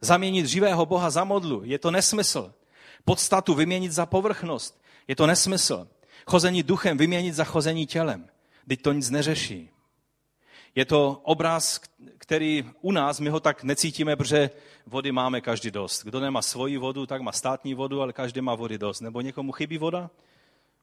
Zaměnit 0.01 0.47
živého 0.47 0.87
Boha 0.87 1.11
za 1.11 1.25
modlu, 1.25 1.63
je 1.65 1.79
to 1.79 1.91
nesmysl. 1.91 2.53
Podstatu 3.05 3.55
vyměnit 3.55 3.93
za 3.93 4.07
povrchnost, 4.07 4.81
je 5.09 5.17
to 5.17 5.27
nesmysl. 5.27 5.89
Chození 6.27 6.63
duchem 6.63 6.99
vyměnit 6.99 7.35
za 7.35 7.45
chození 7.45 7.87
tělem. 7.87 8.27
Teď 8.69 8.83
to 8.83 8.93
nic 8.93 9.11
neřeší. 9.11 9.71
Je 10.75 10.85
to 10.85 11.21
obraz, 11.23 11.81
který 12.19 12.65
u 12.81 12.93
nás, 12.93 13.21
my 13.21 13.31
ho 13.31 13.41
tak 13.41 13.63
necítíme, 13.65 14.17
protože 14.17 14.51
vody 14.87 15.13
máme 15.13 15.41
každý 15.41 15.71
dost. 15.71 16.05
Kdo 16.05 16.21
nemá 16.21 16.43
svoji 16.43 16.77
vodu, 16.77 17.07
tak 17.07 17.23
má 17.23 17.33
státní 17.33 17.75
vodu, 17.75 18.03
ale 18.03 18.13
každý 18.13 18.41
má 18.41 18.55
vody 18.55 18.79
dost. 18.79 19.01
Nebo 19.01 19.21
někomu 19.21 19.53
chybí 19.53 19.79
voda? 19.79 20.11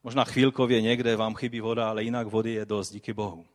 Možná 0.03 0.23
chvílkově 0.23 0.81
někde 0.81 1.15
vám 1.15 1.35
chybí 1.35 1.61
voda, 1.61 1.89
ale 1.89 2.03
jinak 2.03 2.27
vody 2.27 2.51
je 2.51 2.65
dost, 2.65 2.89
díky 2.89 3.13
Bohu. 3.13 3.45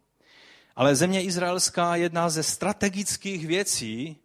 Ale 0.77 0.97
země 0.97 1.23
izraelská, 1.23 1.97
jedna 1.97 2.31
ze 2.31 2.43
strategických 2.43 3.47
věcí 3.47 4.17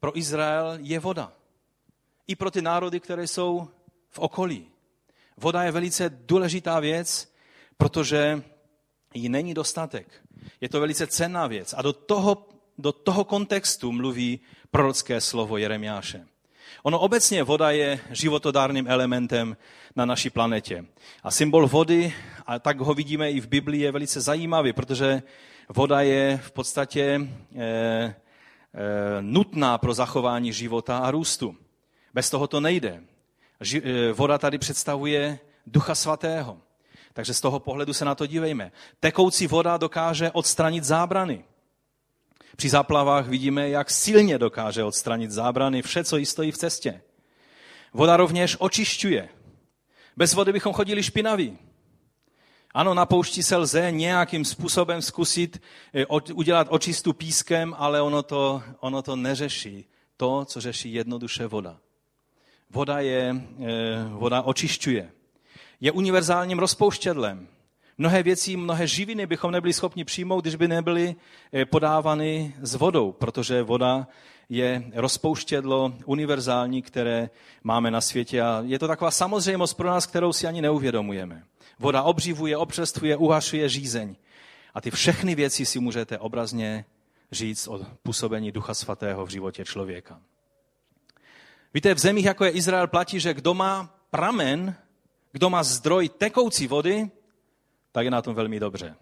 pro 0.00 0.18
Izrael 0.18 0.78
je 0.80 0.98
voda. 0.98 1.32
I 2.26 2.36
pro 2.36 2.50
ty 2.50 2.62
národy, 2.62 3.00
které 3.00 3.26
jsou 3.26 3.68
v 4.10 4.18
okolí. 4.18 4.66
Voda 5.36 5.62
je 5.62 5.70
velice 5.70 6.10
důležitá 6.10 6.80
věc, 6.80 7.32
protože 7.76 8.42
jí 9.14 9.28
není 9.28 9.54
dostatek. 9.54 10.23
Je 10.60 10.68
to 10.68 10.80
velice 10.80 11.06
cenná 11.06 11.46
věc. 11.46 11.74
A 11.76 11.82
do 11.82 11.92
toho, 11.92 12.48
do 12.78 12.92
toho 12.92 13.24
kontextu 13.24 13.92
mluví 13.92 14.40
prorocké 14.70 15.20
slovo 15.20 15.56
Jeremiáše. 15.56 16.26
Ono 16.82 17.00
obecně 17.00 17.42
voda 17.42 17.70
je 17.70 18.00
životodárným 18.10 18.88
elementem 18.88 19.56
na 19.96 20.04
naší 20.04 20.30
planetě. 20.30 20.84
A 21.22 21.30
symbol 21.30 21.68
vody, 21.68 22.14
a 22.46 22.58
tak 22.58 22.80
ho 22.80 22.94
vidíme 22.94 23.30
i 23.30 23.40
v 23.40 23.48
Biblii, 23.48 23.82
je 23.82 23.92
velice 23.92 24.20
zajímavý, 24.20 24.72
protože 24.72 25.22
voda 25.68 26.00
je 26.00 26.40
v 26.42 26.50
podstatě 26.52 27.02
e, 27.02 27.64
e, 27.64 28.14
nutná 29.20 29.78
pro 29.78 29.94
zachování 29.94 30.52
života 30.52 30.98
a 30.98 31.10
růstu. 31.10 31.56
Bez 32.14 32.30
toho 32.30 32.46
to 32.46 32.60
nejde. 32.60 33.02
Eh, 33.74 34.12
voda 34.12 34.38
tady 34.38 34.58
představuje 34.58 35.38
Ducha 35.66 35.94
Svatého. 35.94 36.58
Takže 37.14 37.34
z 37.34 37.40
toho 37.40 37.60
pohledu 37.60 37.92
se 37.92 38.04
na 38.04 38.14
to 38.14 38.26
dívejme. 38.26 38.72
Tekoucí 39.00 39.46
voda 39.46 39.76
dokáže 39.76 40.30
odstranit 40.30 40.84
zábrany. 40.84 41.44
Při 42.56 42.68
záplavách 42.68 43.28
vidíme, 43.28 43.68
jak 43.68 43.90
silně 43.90 44.38
dokáže 44.38 44.84
odstranit 44.84 45.30
zábrany 45.30 45.82
vše, 45.82 46.04
co 46.04 46.16
jí 46.16 46.26
stojí 46.26 46.50
v 46.50 46.58
cestě. 46.58 47.02
Voda 47.92 48.16
rovněž 48.16 48.56
očišťuje. 48.58 49.28
Bez 50.16 50.34
vody 50.34 50.52
bychom 50.52 50.72
chodili 50.72 51.02
špinaví. 51.02 51.58
Ano, 52.74 52.94
na 52.94 53.06
poušti 53.06 53.42
se 53.42 53.56
lze 53.56 53.90
nějakým 53.90 54.44
způsobem 54.44 55.02
zkusit 55.02 55.62
eh, 55.94 56.06
udělat 56.34 56.66
očistu 56.70 57.12
pískem, 57.12 57.74
ale 57.78 58.02
ono 58.02 58.22
to, 58.22 58.62
ono 58.80 59.02
to 59.02 59.16
neřeší 59.16 59.84
to, 60.16 60.44
co 60.44 60.60
řeší 60.60 60.94
jednoduše 60.94 61.46
voda. 61.46 61.78
Voda, 62.70 63.00
je, 63.00 63.34
eh, 63.60 64.04
voda 64.08 64.42
očišťuje. 64.42 65.12
Je 65.84 65.92
univerzálním 65.92 66.58
rozpouštědlem. 66.58 67.48
Mnohé 67.98 68.22
věci, 68.22 68.56
mnohé 68.56 68.86
živiny 68.86 69.26
bychom 69.26 69.50
nebyli 69.50 69.72
schopni 69.72 70.04
přijmout, 70.04 70.40
když 70.40 70.54
by 70.54 70.68
nebyly 70.68 71.14
eh, 71.52 71.64
podávány 71.64 72.54
s 72.60 72.74
vodou, 72.74 73.12
protože 73.12 73.62
voda 73.62 74.06
je 74.48 74.84
rozpouštědlo 74.94 75.94
univerzální, 76.04 76.82
které 76.82 77.30
máme 77.64 77.90
na 77.90 78.00
světě 78.00 78.42
a 78.42 78.62
je 78.66 78.78
to 78.78 78.88
taková 78.88 79.10
samozřejmost 79.10 79.74
pro 79.74 79.88
nás, 79.88 80.06
kterou 80.06 80.32
si 80.32 80.46
ani 80.46 80.62
neuvědomujeme. 80.62 81.44
Voda 81.78 82.02
obřivuje, 82.02 82.56
obřestvuje, 82.56 83.16
uhašuje 83.16 83.68
žízeň. 83.68 84.16
A 84.74 84.80
ty 84.80 84.90
všechny 84.90 85.34
věci 85.34 85.66
si 85.66 85.80
můžete 85.80 86.18
obrazně 86.18 86.84
říct 87.32 87.68
o 87.68 87.86
působení 88.02 88.52
Ducha 88.52 88.74
Svatého 88.74 89.26
v 89.26 89.30
životě 89.30 89.64
člověka. 89.64 90.20
Víte, 91.74 91.94
v 91.94 91.98
zemích, 91.98 92.24
jako 92.24 92.44
je 92.44 92.50
Izrael, 92.50 92.86
platí, 92.86 93.20
že 93.20 93.34
kdo 93.34 93.54
má 93.54 93.94
pramen, 94.10 94.76
kdo 95.34 95.50
má 95.50 95.62
zdroj 95.62 96.08
tekoucí 96.08 96.66
vody, 96.66 97.10
tak 97.92 98.04
je 98.04 98.10
na 98.10 98.22
tom 98.22 98.34
velmi 98.34 98.60
dobře. 98.60 98.94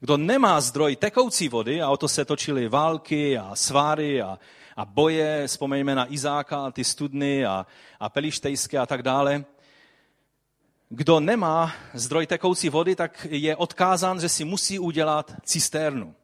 Kdo 0.00 0.16
nemá 0.16 0.60
zdroj 0.60 0.96
tekoucí 0.96 1.48
vody, 1.48 1.82
a 1.82 1.90
o 1.90 1.96
to 1.96 2.08
se 2.08 2.24
točily 2.24 2.68
války 2.68 3.38
a 3.38 3.54
sváry 3.54 4.22
a, 4.22 4.38
a 4.76 4.84
boje, 4.84 5.46
vzpomeňme 5.46 5.94
na 5.94 6.12
Izáka 6.12 6.70
ty 6.70 6.84
studny 6.84 7.46
a, 7.46 7.66
a 8.00 8.08
pelištejské 8.08 8.78
a 8.78 8.86
tak 8.86 9.02
dále, 9.02 9.44
kdo 10.88 11.20
nemá 11.20 11.72
zdroj 11.94 12.26
tekoucí 12.26 12.68
vody, 12.68 12.96
tak 12.96 13.26
je 13.30 13.56
odkázán, 13.56 14.20
že 14.20 14.28
si 14.28 14.44
musí 14.44 14.78
udělat 14.78 15.32
cisternu. 15.44 16.14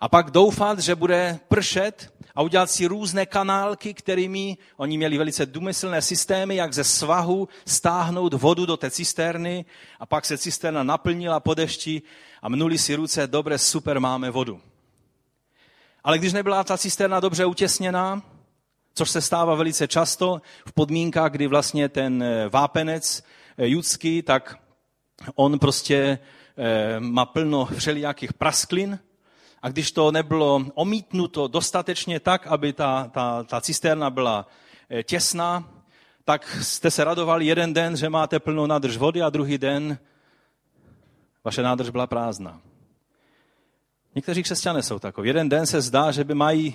A 0.00 0.08
pak 0.08 0.30
doufat, 0.30 0.78
že 0.78 0.94
bude 0.94 1.40
pršet 1.48 2.11
a 2.34 2.42
udělat 2.42 2.70
si 2.70 2.86
různé 2.86 3.26
kanálky, 3.26 3.94
kterými 3.94 4.56
oni 4.76 4.96
měli 4.96 5.18
velice 5.18 5.46
důmyslné 5.46 6.02
systémy, 6.02 6.56
jak 6.56 6.74
ze 6.74 6.84
svahu 6.84 7.48
stáhnout 7.66 8.32
vodu 8.34 8.66
do 8.66 8.76
té 8.76 8.90
cisterny 8.90 9.64
a 10.00 10.06
pak 10.06 10.24
se 10.24 10.38
cisterna 10.38 10.82
naplnila 10.82 11.40
po 11.40 11.54
dešti 11.54 12.02
a 12.42 12.48
mnuli 12.48 12.78
si 12.78 12.94
ruce, 12.94 13.26
dobré, 13.26 13.58
super, 13.58 14.00
máme 14.00 14.30
vodu. 14.30 14.60
Ale 16.04 16.18
když 16.18 16.32
nebyla 16.32 16.64
ta 16.64 16.78
cisterna 16.78 17.20
dobře 17.20 17.44
utěsněná, 17.44 18.22
což 18.94 19.10
se 19.10 19.20
stává 19.20 19.54
velice 19.54 19.88
často 19.88 20.40
v 20.66 20.72
podmínkách, 20.72 21.32
kdy 21.32 21.46
vlastně 21.46 21.88
ten 21.88 22.22
eh, 22.22 22.48
vápenec 22.48 23.22
eh, 23.58 23.68
judský, 23.68 24.22
tak 24.22 24.58
on 25.34 25.58
prostě 25.58 26.18
eh, 26.56 27.00
má 27.00 27.26
plno 27.26 27.68
všelijakých 27.76 28.32
prasklin, 28.32 28.98
a 29.62 29.68
když 29.68 29.92
to 29.92 30.12
nebylo 30.12 30.64
omítnuto 30.74 31.48
dostatečně 31.48 32.20
tak, 32.20 32.46
aby 32.46 32.72
ta, 32.72 33.10
ta, 33.12 33.42
ta 33.42 33.60
cisterna 33.60 34.10
byla 34.10 34.46
eh, 34.90 35.02
těsná, 35.02 35.68
tak 36.24 36.56
jste 36.62 36.90
se 36.90 37.04
radovali 37.04 37.46
jeden 37.46 37.74
den, 37.74 37.96
že 37.96 38.08
máte 38.08 38.40
plnou 38.40 38.66
nádrž 38.66 38.96
vody 38.96 39.22
a 39.22 39.30
druhý 39.30 39.58
den 39.58 39.98
vaše 41.44 41.62
nádrž 41.62 41.90
byla 41.90 42.06
prázdná. 42.06 42.60
Někteří 44.14 44.42
křesťané 44.42 44.82
jsou 44.82 44.98
takový. 44.98 45.28
Jeden 45.28 45.48
den 45.48 45.66
se 45.66 45.80
zdá, 45.80 46.10
že 46.10 46.24
by 46.24 46.34
mají, 46.34 46.74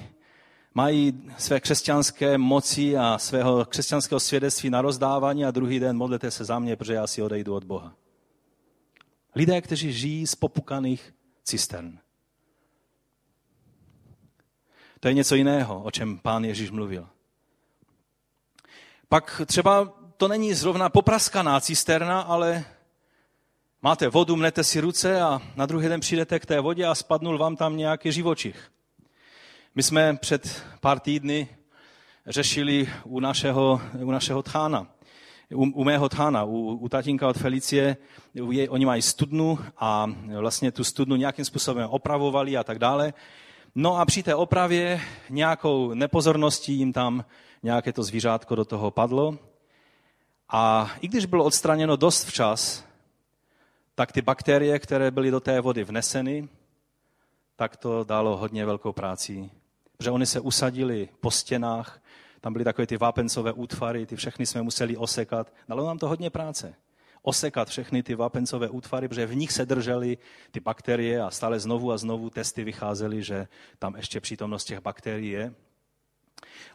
mají 0.74 1.24
své 1.38 1.60
křesťanské 1.60 2.38
moci 2.38 2.98
a 2.98 3.18
svého 3.18 3.66
křesťanského 3.66 4.20
svědectví 4.20 4.70
na 4.70 4.82
rozdávání 4.82 5.46
a 5.46 5.52
druhý 5.52 5.80
den 5.80 5.98
modlete 5.98 6.32
se 6.32 6.46
za 6.46 6.60
mě, 6.60 6.76
protože 6.76 6.94
já 6.94 7.08
si 7.08 7.22
odejdu 7.22 7.56
od 7.56 7.64
Boha. 7.64 7.94
Lidé, 9.36 9.62
kteří 9.62 9.94
žijí 9.94 10.28
z 10.28 10.36
popukaných 10.36 11.14
cistern. 11.44 12.00
To 15.08 15.10
je 15.10 15.14
něco 15.14 15.36
jiného, 15.36 15.84
o 15.84 15.92
čem 15.92 16.18
pán 16.18 16.46
Ježíš 16.46 16.72
mluvil. 16.72 17.08
Pak 19.10 19.42
třeba 19.46 19.94
to 20.18 20.28
není 20.28 20.54
zrovna 20.54 20.90
popraskaná 20.90 21.60
cisterna, 21.60 22.22
ale 22.22 22.66
máte 23.82 24.08
vodu, 24.08 24.36
mnete 24.36 24.64
si 24.64 24.80
ruce 24.80 25.22
a 25.22 25.42
na 25.56 25.66
druhý 25.66 25.88
den 25.88 26.00
přijdete 26.00 26.40
k 26.40 26.46
té 26.46 26.60
vodě 26.60 26.86
a 26.86 26.96
spadnul 26.96 27.38
vám 27.38 27.56
tam 27.56 27.78
nějaký 27.78 28.12
živočich. 28.12 28.72
My 29.76 29.84
jsme 29.84 30.18
před 30.18 30.64
pár 30.80 31.00
týdny 31.00 31.48
řešili 32.26 32.90
u 33.04 33.20
našeho, 33.20 33.82
u 34.00 34.12
našeho 34.12 34.44
tchána, 34.44 34.88
u, 35.54 35.64
u 35.64 35.84
mého 35.84 36.10
tchána, 36.10 36.44
u, 36.44 36.78
u 36.82 36.90
tatínka 36.90 37.28
od 37.28 37.38
Felicie, 37.38 37.98
je, 38.34 38.70
oni 38.70 38.86
mají 38.86 39.02
studnu 39.02 39.60
a 39.78 40.12
vlastně 40.40 40.72
tu 40.72 40.84
studnu 40.84 41.16
nějakým 41.16 41.46
způsobem 41.46 41.90
opravovali 41.90 42.58
a 42.58 42.64
tak 42.64 42.80
dále. 42.80 43.14
No 43.80 43.98
a 43.98 44.06
při 44.06 44.24
té 44.24 44.36
opravě 44.36 45.02
nějakou 45.30 45.94
nepozorností 45.94 46.74
jim 46.74 46.94
tam 46.94 47.26
nějaké 47.64 47.94
to 47.94 48.04
zvířátko 48.04 48.56
do 48.56 48.66
toho 48.66 48.92
padlo. 48.92 49.38
A 50.50 50.92
i 51.02 51.08
když 51.08 51.26
bylo 51.26 51.44
odstraněno 51.44 51.96
dost 51.96 52.26
včas, 52.26 52.86
tak 53.96 54.12
ty 54.12 54.22
bakterie, 54.22 54.80
které 54.80 55.12
byly 55.12 55.32
do 55.32 55.40
té 55.40 55.62
vody 55.62 55.84
vneseny, 55.84 56.50
tak 57.56 57.78
to 57.78 58.04
dalo 58.04 58.38
hodně 58.38 58.66
velkou 58.66 58.94
práci. 58.94 59.50
Protože 59.98 60.12
oni 60.12 60.26
se 60.26 60.40
usadili 60.40 61.10
po 61.20 61.32
stěnách, 61.32 62.02
tam 62.42 62.54
byly 62.54 62.66
takové 62.66 62.88
ty 62.88 62.98
vápencové 62.98 63.52
útvary, 63.52 64.06
ty 64.06 64.16
všechny 64.16 64.46
jsme 64.46 64.62
museli 64.62 64.98
osekat. 64.98 65.54
Dalo 65.70 65.88
nám 65.88 65.98
to 65.98 66.08
hodně 66.08 66.30
práce 66.30 66.76
osekat 67.22 67.70
všechny 67.70 68.04
ty 68.04 68.16
vápencové 68.16 68.70
útvary, 68.70 69.08
protože 69.08 69.26
v 69.26 69.36
nich 69.36 69.52
se 69.52 69.66
držely 69.66 70.18
ty 70.52 70.60
bakterie 70.60 71.22
a 71.22 71.32
stále 71.32 71.60
znovu 71.60 71.92
a 71.92 71.98
znovu 71.98 72.30
testy 72.30 72.64
vycházely, 72.64 73.24
že 73.24 73.48
tam 73.80 73.96
ještě 73.96 74.20
přítomnost 74.20 74.66
těch 74.66 74.80
bakterií 74.80 75.30
je. 75.30 75.54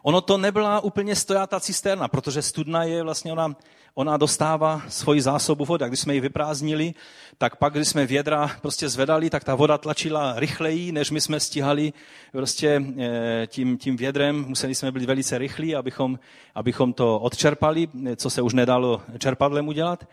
Ono 0.03 0.21
to 0.21 0.37
nebyla 0.37 0.79
úplně 0.79 1.15
stojatá 1.15 1.59
cisterna, 1.59 2.07
protože 2.07 2.41
studna 2.41 2.83
je 2.83 3.03
vlastně, 3.03 3.31
ona, 3.31 3.55
ona 3.95 4.17
dostává 4.17 4.81
svoji 4.87 5.21
zásobu 5.21 5.65
vody. 5.65 5.85
když 5.87 5.99
jsme 5.99 6.13
ji 6.13 6.19
vyprázdnili, 6.19 6.93
tak 7.37 7.55
pak, 7.55 7.73
když 7.73 7.87
jsme 7.87 8.05
vědra 8.05 8.51
prostě 8.61 8.89
zvedali, 8.89 9.29
tak 9.29 9.43
ta 9.43 9.55
voda 9.55 9.77
tlačila 9.77 10.33
rychleji, 10.39 10.91
než 10.91 11.11
my 11.11 11.21
jsme 11.21 11.39
stihali 11.39 11.93
prostě 12.31 12.81
eh, 12.99 13.47
tím, 13.47 13.77
tím 13.77 13.97
vědrem. 13.97 14.45
Museli 14.47 14.75
jsme 14.75 14.91
být 14.91 15.05
velice 15.05 15.37
rychlí, 15.37 15.75
abychom, 15.75 16.19
abychom 16.55 16.93
to 16.93 17.19
odčerpali, 17.19 17.87
co 18.15 18.29
se 18.29 18.41
už 18.41 18.53
nedalo 18.53 19.01
čerpadlem 19.17 19.67
udělat. 19.67 20.07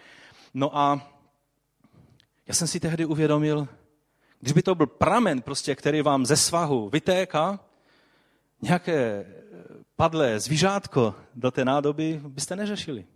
No 0.55 0.79
a 0.79 1.11
já 2.47 2.55
jsem 2.55 2.69
si 2.69 2.81
tehdy 2.81 3.05
uvědomil, 3.05 3.69
když 4.41 4.53
by 4.53 4.63
to 4.63 4.75
byl 4.75 4.87
pramen, 4.87 5.43
prostě, 5.43 5.75
který 5.75 6.03
vám 6.03 6.27
ze 6.27 6.37
svahu 6.37 6.89
vytéká, 6.89 7.61
nějaké 8.63 9.27
padlé 10.01 10.41
zvířátko 10.41 11.15
do 11.35 11.51
té 11.51 11.65
nádoby, 11.65 12.21
byste 12.25 12.57
neřešili. 12.57 13.07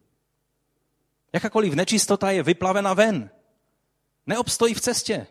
Jakákoliv 1.33 1.75
nečistota 1.75 2.31
je 2.31 2.43
vyplavena 2.43 2.95
ven. 2.95 3.31
Neobstojí 4.27 4.75
v 4.75 4.81
cestě. 4.81 5.27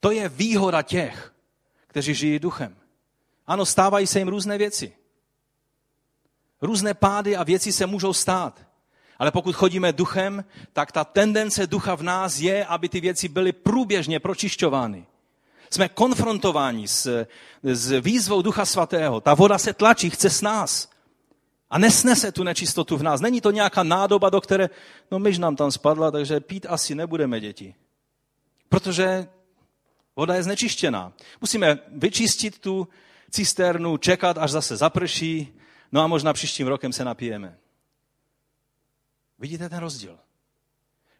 To 0.00 0.10
je 0.10 0.28
výhoda 0.28 0.82
těch, 0.82 1.34
kteří 1.86 2.14
žijí 2.14 2.38
duchem. 2.38 2.76
Ano, 3.46 3.66
stávají 3.66 4.06
se 4.06 4.18
jim 4.18 4.28
různé 4.28 4.58
věci. 4.58 4.92
Různé 6.62 6.94
pády 6.94 7.36
a 7.36 7.42
věci 7.42 7.72
se 7.72 7.86
můžou 7.86 8.12
stát. 8.12 8.66
Ale 9.18 9.30
pokud 9.30 9.54
chodíme 9.54 9.92
duchem, 9.92 10.44
tak 10.72 10.92
ta 10.92 11.04
tendence 11.04 11.66
ducha 11.66 11.94
v 11.94 12.02
nás 12.02 12.38
je, 12.38 12.66
aby 12.66 12.88
ty 12.88 13.00
věci 13.00 13.28
byly 13.28 13.52
průběžně 13.52 14.20
pročišťovány. 14.20 15.06
Jsme 15.72 15.88
konfrontováni 15.88 16.88
s, 16.88 17.26
s 17.62 18.00
výzvou 18.00 18.42
Ducha 18.42 18.64
Svatého. 18.64 19.20
Ta 19.20 19.34
voda 19.34 19.58
se 19.58 19.72
tlačí, 19.72 20.10
chce 20.10 20.30
s 20.30 20.42
nás. 20.42 20.90
A 21.70 21.78
nesnese 21.78 22.32
tu 22.32 22.42
nečistotu 22.44 22.96
v 22.96 23.02
nás. 23.02 23.20
Není 23.20 23.40
to 23.40 23.50
nějaká 23.50 23.82
nádoba, 23.82 24.30
do 24.30 24.40
které, 24.40 24.70
no 25.10 25.18
myž 25.18 25.38
nám 25.38 25.56
tam 25.56 25.72
spadla, 25.72 26.10
takže 26.10 26.40
pít 26.40 26.66
asi 26.68 26.94
nebudeme 26.94 27.40
děti. 27.40 27.74
Protože 28.68 29.28
voda 30.16 30.34
je 30.34 30.42
znečištěná. 30.42 31.12
Musíme 31.40 31.78
vyčistit 31.88 32.58
tu 32.58 32.88
cisternu, 33.30 33.96
čekat, 33.96 34.38
až 34.38 34.50
zase 34.50 34.76
zaprší, 34.76 35.58
no 35.92 36.00
a 36.00 36.06
možná 36.06 36.32
příštím 36.32 36.66
rokem 36.66 36.92
se 36.92 37.04
napijeme. 37.04 37.58
Vidíte 39.38 39.68
ten 39.68 39.78
rozdíl? 39.78 40.18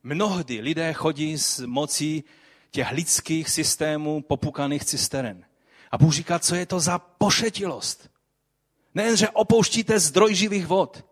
Mnohdy 0.03 0.61
lidé 0.61 0.93
chodí 0.93 1.39
s 1.39 1.67
mocí 1.67 2.25
těch 2.73 2.91
lidských 2.91 3.51
systémů 3.51 4.23
popukaných 4.23 4.85
cisteren. 4.85 5.45
A 5.91 5.99
Bůh 5.99 6.12
říká, 6.12 6.39
co 6.39 6.55
je 6.55 6.66
to 6.66 6.81
za 6.81 6.99
pošetilost. 6.99 8.11
Nejenže 8.95 9.29
opouštíte 9.29 10.01
zdroj 10.01 10.35
živých 10.35 10.66
vod, 10.66 11.05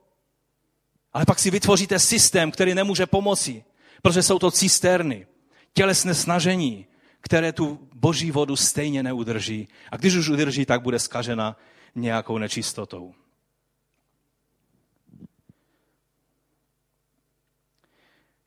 ale 1.13 1.27
pak 1.27 1.39
si 1.39 1.51
vytvoříte 1.51 1.99
systém, 1.99 2.51
který 2.51 2.75
nemůže 2.75 3.07
pomoci, 3.07 3.65
protože 4.03 4.23
jsou 4.23 4.39
to 4.39 4.51
cisterny, 4.51 5.27
tělesné 5.73 6.15
snažení, 6.15 6.87
které 7.21 7.53
tu 7.53 7.89
boží 7.95 8.31
vodu 8.31 8.57
stejně 8.57 9.03
neudrží. 9.03 9.69
A 9.91 9.97
když 9.97 10.15
už 10.15 10.29
udrží, 10.29 10.67
tak 10.67 10.83
bude 10.83 10.99
skažena 10.99 11.57
nějakou 11.95 12.39
nečistotou. 12.39 13.15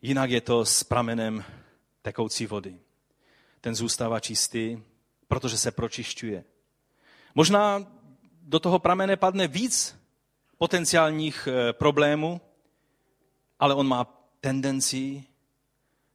Jinak 0.02 0.30
je 0.30 0.42
to 0.42 0.66
s 0.66 0.84
pramenem 0.84 1.44
tekoucí 2.02 2.46
vody. 2.46 2.80
Ten 3.64 3.76
zůstává 3.76 4.20
čistý, 4.20 4.78
protože 5.28 5.58
se 5.58 5.72
pročišťuje. 5.72 6.44
Možná 7.36 7.88
do 8.42 8.60
toho 8.60 8.80
pramene 8.80 9.16
padne 9.16 9.48
víc 9.48 9.96
potenciálních 10.58 11.48
eh, 11.48 11.74
problémů, 11.74 12.42
ale 13.60 13.74
on 13.74 13.88
má 13.88 14.04
tendenci, 14.40 15.24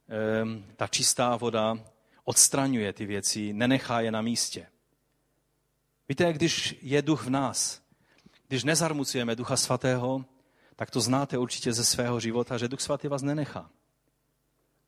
ehm, 0.09 0.65
ta 0.75 0.87
čistá 0.87 1.35
voda 1.35 1.79
odstraňuje 2.23 2.93
ty 2.93 3.05
věci, 3.05 3.53
nenechá 3.53 4.01
je 4.01 4.11
na 4.11 4.21
místě. 4.21 4.67
Víte, 6.09 6.33
když 6.33 6.77
je 6.81 7.01
duch 7.01 7.25
v 7.25 7.29
nás, 7.29 7.81
když 8.47 8.63
nezarmucujeme 8.63 9.35
ducha 9.35 9.57
svatého, 9.57 10.25
tak 10.75 10.91
to 10.91 11.01
znáte 11.01 11.37
určitě 11.37 11.73
ze 11.73 11.85
svého 11.85 12.19
života, 12.19 12.57
že 12.57 12.67
duch 12.67 12.81
svatý 12.81 13.07
vás 13.07 13.21
nenechá. 13.21 13.69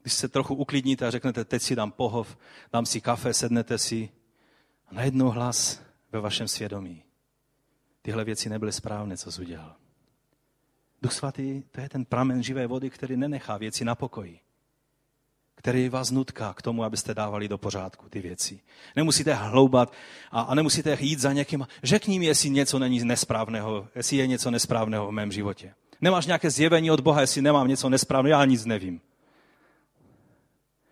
Když 0.02 0.14
se 0.14 0.28
trochu 0.28 0.56
uklidníte 0.56 1.08
a 1.08 1.12
řeknete, 1.12 1.45
teď 1.45 1.62
si 1.62 1.76
dám 1.76 1.91
pohov, 1.91 2.38
dám 2.74 2.86
si 2.86 3.02
kafe, 3.02 3.34
sednete 3.34 3.78
si 3.78 4.10
a 4.88 4.93
najednou 4.93 5.30
hlas 5.30 5.82
ve 6.12 6.20
vašem 6.20 6.47
svědomí. 6.47 7.04
Tyhle 8.02 8.24
věci 8.24 8.49
nebyly 8.49 8.72
správné, 8.72 9.18
co 9.18 9.32
jsi 9.32 9.41
udělal. 9.41 9.76
Duch 11.02 11.14
svatý, 11.14 11.64
to 11.72 11.82
je 11.82 11.89
ten 11.89 12.06
pramen 12.06 12.43
živé 12.43 12.68
vody, 12.68 12.89
který 12.89 13.18
nenechá 13.18 13.58
věci 13.58 13.86
na 13.86 13.95
pokoji. 13.95 14.39
Který 15.56 15.89
vás 15.89 16.12
nutká 16.12 16.54
k 16.54 16.62
tomu, 16.62 16.84
abyste 16.84 17.14
dávali 17.14 17.47
do 17.47 17.58
pořádku 17.58 18.10
ty 18.10 18.20
věci. 18.20 18.60
Nemusíte 18.95 19.34
hloubat 19.34 19.93
a, 20.32 20.41
a 20.41 20.56
nemusíte 20.56 20.97
jít 20.99 21.20
za 21.20 21.34
někým. 21.34 21.68
Řekni 21.84 22.20
mi, 22.20 22.26
jestli 22.26 22.49
něco 22.49 22.80
není 22.80 23.04
nesprávného, 23.04 23.88
jestli 23.95 24.18
je 24.18 24.28
něco 24.28 24.52
nesprávného 24.52 25.08
v 25.08 25.12
mém 25.12 25.32
životě. 25.32 25.74
Nemáš 26.02 26.26
nějaké 26.26 26.49
zjevení 26.52 26.91
od 26.91 26.99
Boha, 26.99 27.22
jestli 27.22 27.41
nemám 27.41 27.68
něco 27.68 27.89
nesprávného, 27.89 28.39
já 28.39 28.45
nic 28.45 28.66
nevím. 28.66 29.02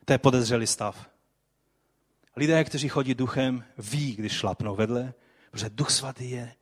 To 0.10 0.14
je 0.14 0.18
podezřelý 0.18 0.68
stav. 0.68 1.10
Lidé, 2.36 2.64
kteří 2.64 2.90
chodí 2.90 3.14
duchem, 3.16 3.64
ví, 3.78 4.16
když 4.16 4.32
šlapnou 4.32 4.76
vedle, 4.76 5.14
protože 5.52 5.70
duch 5.70 5.90
svatý 5.92 6.32
je 6.32 6.54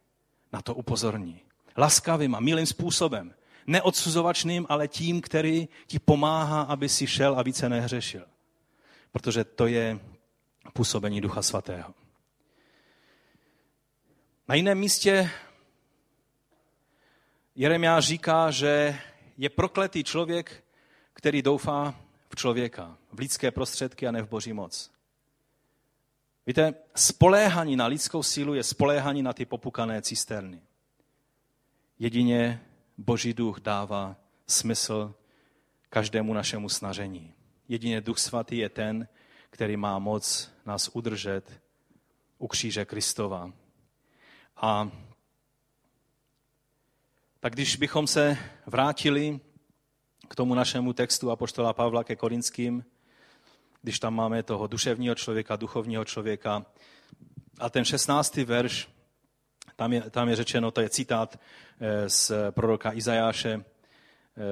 na 0.53 0.61
to 0.61 0.75
upozorní. 0.75 1.41
Laskavým 1.77 2.35
a 2.35 2.39
milým 2.39 2.65
způsobem. 2.65 3.33
Neodsuzovačným, 3.67 4.65
ale 4.69 4.87
tím, 4.87 5.21
který 5.21 5.67
ti 5.87 5.99
pomáhá, 5.99 6.61
aby 6.61 6.89
si 6.89 7.07
šel 7.07 7.39
a 7.39 7.43
více 7.43 7.69
nehřešil. 7.69 8.25
Protože 9.11 9.43
to 9.43 9.67
je 9.67 9.99
působení 10.73 11.21
Ducha 11.21 11.41
Svatého. 11.41 11.93
Na 14.47 14.55
jiném 14.55 14.77
místě 14.77 15.29
Jeremiáš 17.55 18.05
říká, 18.05 18.51
že 18.51 18.99
je 19.37 19.49
prokletý 19.49 20.03
člověk, 20.03 20.63
který 21.13 21.41
doufá 21.41 21.95
v 22.29 22.35
člověka, 22.35 22.97
v 23.17 23.19
lidské 23.19 23.51
prostředky 23.51 24.07
a 24.07 24.11
ne 24.11 24.21
v 24.21 24.29
boží 24.29 24.53
moc. 24.53 24.91
Víte, 26.47 26.73
spoléhání 26.95 27.75
na 27.75 27.87
lidskou 27.87 28.23
sílu 28.23 28.53
je 28.53 28.63
spoléhání 28.63 29.23
na 29.23 29.33
ty 29.33 29.45
popukané 29.45 30.01
cisterny. 30.01 30.61
Jedině 31.99 32.61
Boží 32.97 33.33
duch 33.33 33.59
dává 33.59 34.15
smysl 34.47 35.15
každému 35.89 36.33
našemu 36.33 36.69
snažení. 36.69 37.33
Jedině 37.67 38.01
Duch 38.01 38.19
Svatý 38.19 38.57
je 38.57 38.69
ten, 38.69 39.07
který 39.49 39.77
má 39.77 39.99
moc 39.99 40.51
nás 40.65 40.89
udržet 40.93 41.61
u 42.37 42.47
kříže 42.47 42.85
Kristova. 42.85 43.51
A 44.57 44.91
tak 47.39 47.53
když 47.53 47.75
bychom 47.75 48.07
se 48.07 48.37
vrátili 48.65 49.39
k 50.27 50.35
tomu 50.35 50.53
našemu 50.53 50.93
textu 50.93 51.31
Apoštola 51.31 51.73
Pavla 51.73 52.03
ke 52.03 52.15
Korinským, 52.15 52.85
když 53.81 53.99
tam 53.99 54.15
máme 54.15 54.43
toho 54.43 54.67
duševního 54.67 55.15
člověka, 55.15 55.55
duchovního 55.55 56.05
člověka. 56.05 56.65
A 57.59 57.69
ten 57.69 57.85
16. 57.85 58.35
verš, 58.35 58.89
tam 59.75 59.93
je, 59.93 60.01
tam 60.01 60.29
je 60.29 60.35
řečeno, 60.35 60.71
to 60.71 60.81
je 60.81 60.89
citát 60.89 61.39
eh, 61.79 62.09
z 62.09 62.31
proroka 62.51 62.93
Izajáše, 62.93 63.65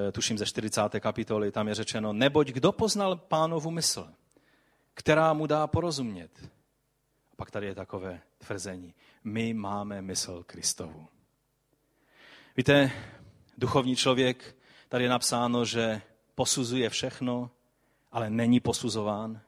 eh, 0.07 0.11
tuším 0.11 0.37
ze 0.37 0.45
40. 0.45 0.99
kapitoly, 0.99 1.51
tam 1.51 1.67
je 1.67 1.75
řečeno, 1.75 2.13
neboť 2.13 2.47
kdo 2.47 2.71
poznal 2.71 3.15
pánovu 3.15 3.71
mysl, 3.71 4.07
která 4.93 5.33
mu 5.33 5.47
dá 5.47 5.67
porozumět. 5.67 6.31
A 7.31 7.35
pak 7.35 7.51
tady 7.51 7.67
je 7.67 7.75
takové 7.75 8.21
tvrzení. 8.37 8.93
My 9.23 9.53
máme 9.53 10.01
mysl 10.01 10.43
Kristovu. 10.43 11.07
Víte, 12.57 12.91
duchovní 13.57 13.95
člověk, 13.95 14.55
tady 14.89 15.03
je 15.03 15.09
napsáno, 15.09 15.65
že 15.65 16.01
posuzuje 16.35 16.89
všechno, 16.89 17.51
ale 18.15 18.29
není 18.29 18.59
posuzován. 18.59 19.39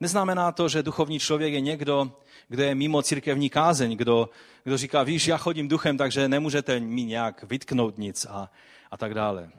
Neznamená 0.00 0.52
to, 0.52 0.68
že 0.68 0.82
duchovní 0.82 1.18
člověk 1.18 1.52
je 1.52 1.60
někdo, 1.60 2.12
kdo 2.48 2.62
je 2.62 2.74
mimo 2.74 3.02
církevní 3.02 3.50
kázeň, 3.50 3.96
kdo, 3.96 4.30
kdo 4.64 4.76
říká, 4.76 5.02
víš, 5.02 5.26
já 5.26 5.36
chodím 5.36 5.68
duchem, 5.68 5.96
takže 5.96 6.28
nemůžete 6.28 6.80
mi 6.80 7.04
nějak 7.04 7.42
vytknout 7.42 7.98
nic 7.98 8.26
a, 8.30 8.50
a 8.90 8.96
tak 8.96 9.14
dále. 9.14 9.50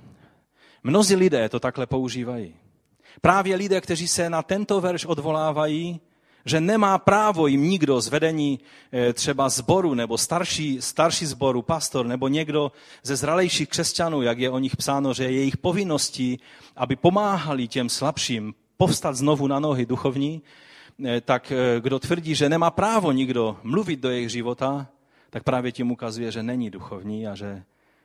Mnozí 0.84 1.16
lidé 1.16 1.50
to 1.50 1.60
takhle 1.60 1.86
používají. 1.86 2.56
Právě 3.22 3.56
lidé, 3.56 3.82
kteří 3.82 4.08
se 4.08 4.30
na 4.30 4.42
tento 4.42 4.82
verš 4.82 5.06
odvolávají, 5.06 6.00
že 6.48 6.62
nemá 6.62 6.98
právo 6.98 7.48
jim 7.48 7.64
nikdo 7.64 8.02
z 8.02 8.08
vedení 8.08 8.60
eh, 8.92 9.14
třeba 9.14 9.50
zboru 9.50 9.94
nebo 9.94 10.18
starší, 10.18 10.82
starší 10.82 11.26
zboru, 11.26 11.62
pastor 11.62 12.06
nebo 12.06 12.28
někdo 12.28 12.72
ze 13.04 13.16
zralejších 13.16 13.70
křesťanů, 13.70 14.22
jak 14.22 14.40
je 14.40 14.50
o 14.50 14.60
nich 14.60 14.78
psáno, 14.78 15.14
že 15.14 15.24
je 15.24 15.32
jejich 15.32 15.58
povinností, 15.58 16.40
aby 16.76 16.96
pomáhali 16.96 17.68
těm 17.68 17.90
slabším 17.90 18.54
povstat 18.78 19.16
znovu 19.16 19.48
na 19.48 19.60
nohy 19.60 19.86
duchovní, 19.86 20.42
eh, 21.06 21.22
tak 21.22 21.52
eh, 21.52 21.82
kdo 21.82 22.00
tvrdí, 22.00 22.36
že 22.36 22.50
nemá 22.50 22.72
právo 22.72 23.12
nikdo 23.12 23.58
mluvit 23.64 24.00
do 24.00 24.10
jejich 24.10 24.30
života, 24.30 24.88
tak 25.30 25.44
právě 25.44 25.72
tím 25.72 25.92
ukazuje, 25.92 26.32
že 26.32 26.44
není 26.44 26.70
duchovní 26.70 27.28
a 27.28 27.36
že, 27.36 27.64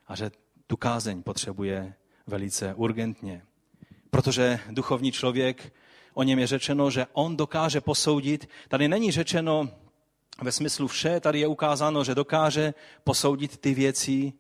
a 0.09 0.17
že 0.17 0.31
tu 0.67 0.77
kázeň 0.77 1.23
potřebuje 1.23 1.95
velice 2.27 2.75
urgentně. 2.75 3.43
Protože 4.11 4.61
duchovní 4.71 5.13
člověk 5.13 5.73
o 6.15 6.23
něm 6.23 6.39
je 6.39 6.47
řečeno, 6.47 6.91
že 6.91 7.07
on 7.13 7.37
dokáže 7.37 7.81
posoudit. 7.81 8.49
Tady 8.69 8.89
není 8.89 9.13
řečeno 9.13 9.69
ve 10.43 10.53
smyslu 10.53 10.89
vše, 10.89 11.21
tady 11.21 11.41
je 11.41 11.47
ukázáno, 11.47 12.05
že 12.05 12.15
dokáže 12.15 12.75
posoudit 13.05 13.57
ty 13.57 13.75
věci 13.75 14.33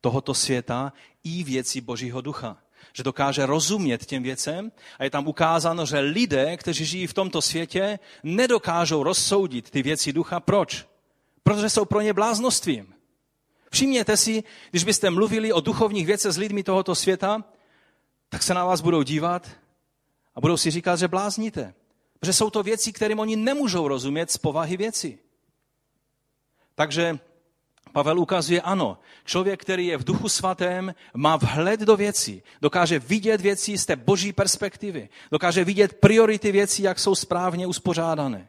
tohoto 0.00 0.34
světa 0.34 0.92
i 1.24 1.44
věci 1.44 1.80
Božího 1.80 2.20
ducha. 2.20 2.58
Že 2.92 3.02
dokáže 3.02 3.46
rozumět 3.46 4.04
těm 4.04 4.22
věcem 4.22 4.72
a 4.98 5.04
je 5.04 5.10
tam 5.10 5.28
ukázáno, 5.28 5.86
že 5.86 5.98
lidé, 5.98 6.56
kteří 6.56 6.84
žijí 6.84 7.06
v 7.06 7.14
tomto 7.14 7.42
světě, 7.42 7.98
nedokážou 8.22 9.02
rozsoudit 9.02 9.70
ty 9.70 9.82
věci 9.82 10.12
ducha. 10.12 10.40
Proč? 10.40 10.86
Protože 11.42 11.70
jsou 11.70 11.84
pro 11.84 12.00
ně 12.00 12.12
bláznostvím. 12.12 12.94
Všimněte 13.72 14.16
si, 14.16 14.44
když 14.70 14.84
byste 14.84 15.10
mluvili 15.10 15.52
o 15.52 15.60
duchovních 15.60 16.06
věcech 16.06 16.32
s 16.32 16.38
lidmi 16.38 16.62
tohoto 16.62 16.94
světa, 16.94 17.44
tak 18.28 18.42
se 18.42 18.54
na 18.54 18.64
vás 18.64 18.80
budou 18.80 19.02
dívat 19.02 19.50
a 20.34 20.40
budou 20.40 20.56
si 20.56 20.70
říkat, 20.70 20.96
že 20.96 21.08
blázníte. 21.08 21.74
Že 22.22 22.32
jsou 22.32 22.50
to 22.50 22.62
věci, 22.62 22.92
kterým 22.92 23.18
oni 23.18 23.36
nemůžou 23.36 23.88
rozumět 23.88 24.30
z 24.30 24.38
povahy 24.38 24.76
věci. 24.76 25.18
Takže 26.74 27.18
Pavel 27.92 28.18
ukazuje, 28.18 28.60
ano, 28.60 28.98
člověk, 29.24 29.60
který 29.60 29.86
je 29.86 29.96
v 29.96 30.04
duchu 30.04 30.28
svatém, 30.28 30.94
má 31.14 31.36
vhled 31.36 31.80
do 31.80 31.96
věcí, 31.96 32.42
dokáže 32.62 32.98
vidět 32.98 33.40
věci 33.40 33.78
z 33.78 33.86
té 33.86 33.96
boží 33.96 34.32
perspektivy, 34.32 35.08
dokáže 35.30 35.64
vidět 35.64 35.94
priority 35.94 36.52
věcí, 36.52 36.82
jak 36.82 36.98
jsou 36.98 37.14
správně 37.14 37.66
uspořádané. 37.66 38.48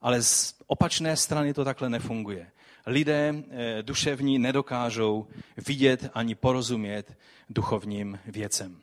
Ale 0.00 0.22
z 0.22 0.54
opačné 0.66 1.16
strany 1.16 1.54
to 1.54 1.64
takhle 1.64 1.90
nefunguje. 1.90 2.50
Lidé 2.86 3.34
eh, 3.50 3.82
duševní 3.82 4.38
nedokážou 4.38 5.26
vidět 5.66 6.10
ani 6.14 6.34
porozumět 6.34 7.16
duchovním 7.48 8.18
věcem. 8.26 8.80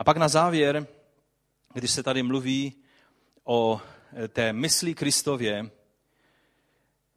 A 0.00 0.04
pak 0.04 0.16
na 0.16 0.28
závěr, 0.28 0.86
když 1.74 1.90
se 1.90 2.02
tady 2.02 2.22
mluví 2.22 2.72
o 3.44 3.80
eh, 4.12 4.28
té 4.28 4.52
mysli 4.52 4.94
Kristově, 4.94 5.70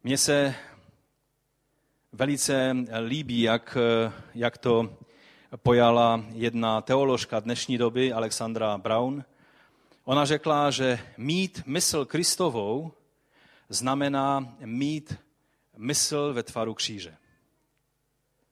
mně 0.02 0.18
se 0.18 0.54
velice 2.12 2.76
líbí, 3.06 3.40
jak, 3.40 3.76
eh, 3.80 4.12
jak 4.34 4.58
to 4.58 4.98
pojala 5.56 6.24
jedna 6.32 6.80
teoložka 6.80 7.40
dnešní 7.40 7.78
doby, 7.78 8.12
Alexandra 8.12 8.78
Brown. 8.78 9.24
Ona 10.04 10.24
řekla, 10.24 10.70
že 10.70 10.98
mít 11.16 11.62
mysl 11.66 12.04
Kristovou 12.04 12.92
znamená 13.68 14.56
mít 14.64 15.18
mysl 15.76 16.32
ve 16.32 16.42
tvaru 16.42 16.74
kříže. 16.74 17.16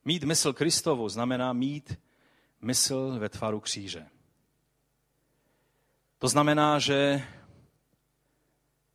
Mít 0.04 0.24
mysl 0.24 0.52
Kristovou 0.52 1.08
znamená 1.08 1.52
mít 1.52 1.98
mysl 2.62 3.18
ve 3.18 3.28
tvaru 3.28 3.60
kříže. 3.60 4.11
To 6.22 6.28
znamená, 6.28 6.78
že 6.78 7.22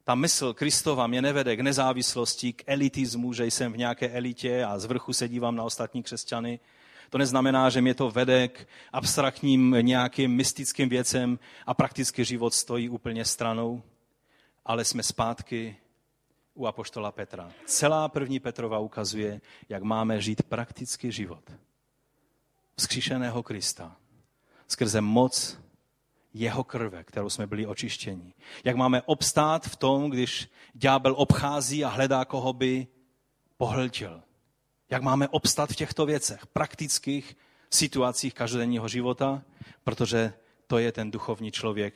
ta 0.03 0.15
mysl 0.15 0.53
Kristova 0.53 1.07
mě 1.07 1.21
nevede 1.21 1.55
k 1.55 1.59
nezávislosti, 1.59 2.53
k 2.53 2.63
elitismu, 2.65 3.33
že 3.33 3.45
jsem 3.45 3.73
v 3.73 3.77
nějaké 3.77 4.09
elitě 4.09 4.63
a 4.63 4.79
z 4.79 4.85
vrchu 4.85 5.13
se 5.13 5.27
dívám 5.27 5.55
na 5.55 5.63
ostatní 5.63 6.03
křesťany. 6.03 6.59
To 7.09 7.17
neznamená, 7.17 7.69
že 7.69 7.81
mě 7.81 7.93
to 7.93 8.11
vede 8.11 8.47
k 8.47 8.67
abstraktním 8.93 9.75
nějakým 9.81 10.31
mystickým 10.31 10.89
věcem 10.89 11.39
a 11.65 11.73
praktický 11.73 12.25
život 12.25 12.53
stojí 12.53 12.89
úplně 12.89 13.25
stranou, 13.25 13.81
ale 14.65 14.85
jsme 14.85 15.03
zpátky 15.03 15.75
u 16.53 16.65
apoštola 16.65 17.11
Petra. 17.11 17.51
Celá 17.65 18.09
první 18.09 18.39
Petrova 18.39 18.79
ukazuje, 18.79 19.41
jak 19.69 19.83
máme 19.83 20.21
žít 20.21 20.43
praktický 20.43 21.11
život. 21.11 21.51
Vzkříšeného 22.77 23.43
Krista. 23.43 23.95
Skrze 24.67 25.01
moc 25.01 25.66
jeho 26.39 26.63
krve, 26.63 27.03
kterou 27.03 27.29
jsme 27.29 27.47
byli 27.47 27.65
očištěni. 27.65 28.33
Jak 28.63 28.75
máme 28.75 29.01
obstát 29.01 29.65
v 29.65 29.75
tom, 29.75 30.09
když 30.09 30.49
ďábel 30.73 31.13
obchází 31.17 31.85
a 31.85 31.89
hledá, 31.89 32.25
koho 32.25 32.53
by 32.53 32.87
pohltil. 33.57 34.23
Jak 34.89 35.01
máme 35.01 35.27
obstát 35.27 35.69
v 35.69 35.75
těchto 35.75 36.05
věcech, 36.05 36.47
praktických 36.47 37.37
situacích 37.69 38.33
každodenního 38.33 38.87
života, 38.87 39.43
protože 39.83 40.33
to 40.67 40.77
je 40.77 40.91
ten 40.91 41.11
duchovní 41.11 41.51
člověk, 41.51 41.93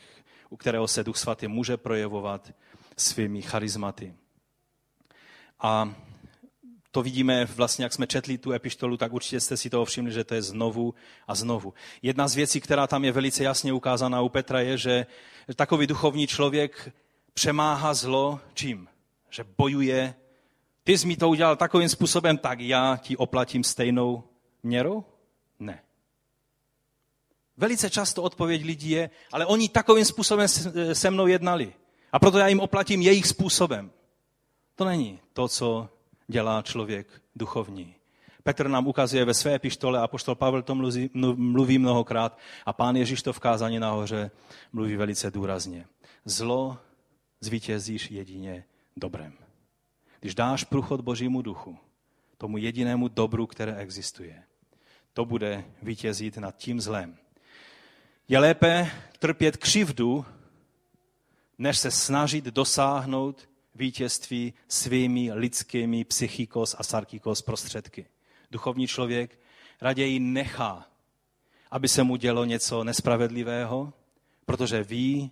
u 0.50 0.58
kterého 0.58 0.88
se 0.88 1.04
Duch 1.04 1.18
Svatý 1.18 1.48
může 1.48 1.78
projevovat 1.78 2.54
svými 2.98 3.42
charizmaty. 3.42 4.14
A 5.60 5.96
to 6.92 7.02
vidíme 7.02 7.46
vlastně, 7.46 7.86
jak 7.86 7.94
jsme 7.94 8.08
četli 8.08 8.38
tu 8.38 8.52
epištolu, 8.52 8.98
tak 8.98 9.14
určitě 9.14 9.40
jste 9.40 9.58
si 9.58 9.70
toho 9.70 9.86
všimli, 9.86 10.12
že 10.12 10.24
to 10.24 10.34
je 10.34 10.42
znovu 10.42 10.94
a 11.28 11.36
znovu. 11.36 11.74
Jedna 12.02 12.28
z 12.28 12.36
věcí, 12.36 12.62
která 12.62 12.88
tam 12.88 13.06
je 13.06 13.12
velice 13.12 13.44
jasně 13.44 13.74
ukázána 13.74 14.22
u 14.22 14.30
Petra, 14.30 14.60
je, 14.60 14.78
že 14.78 15.06
takový 15.56 15.88
duchovní 15.88 16.28
člověk 16.28 16.94
přemáhá 17.34 17.94
zlo 17.94 18.40
čím? 18.54 18.88
Že 19.30 19.46
bojuje. 19.58 20.16
Ty 20.84 20.98
jsi 20.98 21.08
mi 21.08 21.18
to 21.18 21.30
udělal 21.30 21.56
takovým 21.56 21.90
způsobem, 21.90 22.38
tak 22.38 22.60
já 22.60 22.98
ti 23.02 23.18
oplatím 23.18 23.64
stejnou 23.64 24.24
měrou? 24.64 25.06
Ne. 25.60 25.84
Velice 27.58 27.90
často 27.90 28.24
odpověď 28.24 28.66
lidí 28.66 28.90
je, 28.90 29.10
ale 29.32 29.46
oni 29.46 29.70
takovým 29.70 30.06
způsobem 30.06 30.48
se 30.94 31.12
mnou 31.12 31.28
jednali. 31.28 31.74
A 32.12 32.20
proto 32.20 32.38
já 32.38 32.48
jim 32.48 32.60
oplatím 32.60 33.02
jejich 33.02 33.28
způsobem. 33.28 33.92
To 34.76 34.86
není 34.86 35.20
to, 35.34 35.48
co 35.48 35.90
dělá 36.32 36.62
člověk 36.62 37.08
duchovní. 37.36 37.96
Petr 38.44 38.68
nám 38.68 38.88
ukazuje 38.88 39.26
ve 39.26 39.34
své 39.34 39.56
epištole, 39.56 40.00
a 40.00 40.08
poštol 40.08 40.36
Pavel 40.36 40.62
to 40.62 40.76
mluví, 40.76 41.10
mluví 41.36 41.78
mnohokrát 41.78 42.38
a 42.66 42.74
pán 42.74 42.96
Ježíš 42.96 43.22
to 43.22 43.34
v 43.34 43.40
kázání 43.40 43.80
nahoře 43.80 44.32
mluví 44.74 44.96
velice 44.96 45.32
důrazně. 45.32 45.86
Zlo 46.26 46.78
zvítězíš 47.42 48.12
jedině 48.12 48.64
dobrem. 48.98 49.34
Když 50.20 50.36
dáš 50.36 50.64
průchod 50.64 51.02
Božímu 51.02 51.42
duchu, 51.42 51.78
tomu 52.38 52.58
jedinému 52.58 53.08
dobru, 53.08 53.48
které 53.48 53.76
existuje, 53.76 54.44
to 55.14 55.26
bude 55.26 55.64
vítězit 55.82 56.38
nad 56.38 56.58
tím 56.58 56.82
zlem. 56.82 57.18
Je 58.28 58.40
lépe 58.40 58.92
trpět 59.20 59.58
křivdu, 59.58 60.26
než 61.58 61.78
se 61.78 61.92
snažit 61.92 62.46
dosáhnout 62.46 63.50
vítězství 63.76 64.54
svými 64.68 65.34
lidskými 65.34 66.04
psychikos 66.04 66.76
a 66.80 66.84
sarkikos 66.84 67.42
prostředky. 67.42 68.06
Duchovní 68.52 68.88
člověk 68.88 69.40
raději 69.82 70.20
nechá, 70.20 70.88
aby 71.72 71.88
se 71.88 72.04
mu 72.04 72.16
dělo 72.16 72.46
něco 72.46 72.84
nespravedlivého, 72.84 73.94
protože 74.46 74.84
ví, 74.84 75.32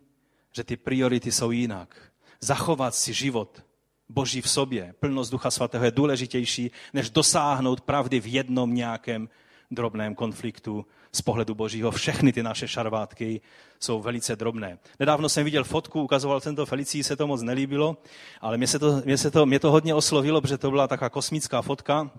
že 0.52 0.64
ty 0.64 0.78
priority 0.78 1.32
jsou 1.32 1.52
jinak. 1.52 2.12
Zachovat 2.42 2.96
si 2.96 3.14
život 3.14 3.64
Boží 4.10 4.42
v 4.42 4.50
sobě, 4.50 4.94
plnost 5.00 5.32
Ducha 5.32 5.52
Svatého 5.52 5.86
je 5.86 5.92
důležitější, 5.92 6.72
než 6.94 7.10
dosáhnout 7.10 7.82
pravdy 7.82 8.20
v 8.20 8.34
jednom 8.34 8.74
nějakém 8.74 9.30
drobném 9.72 10.16
konfliktu 10.16 10.86
z 11.12 11.22
pohledu 11.22 11.56
božího. 11.56 11.92
Všechny 11.92 12.34
ty 12.34 12.44
naše 12.44 12.68
šarvátky 12.68 13.42
jsou 13.80 14.02
velice 14.02 14.36
drobné. 14.36 14.78
Nedávno 15.00 15.30
jsem 15.30 15.46
viděl 15.46 15.64
fotku, 15.64 16.04
ukazoval 16.04 16.40
jsem 16.40 16.56
to 16.56 16.66
Felicii, 16.66 17.04
se 17.04 17.16
to 17.16 17.28
moc 17.28 17.42
nelíbilo, 17.42 17.98
ale 18.42 18.58
mě, 18.58 18.68
se 18.68 18.80
to, 18.80 19.02
mě, 19.06 19.18
se 19.18 19.32
to, 19.32 19.46
mě 19.46 19.60
to 19.60 19.72
hodně 19.72 19.96
oslovilo, 19.96 20.42
protože 20.42 20.58
to 20.58 20.70
byla 20.70 20.88
taková 20.88 21.10
kosmická 21.10 21.62
fotka 21.62 22.12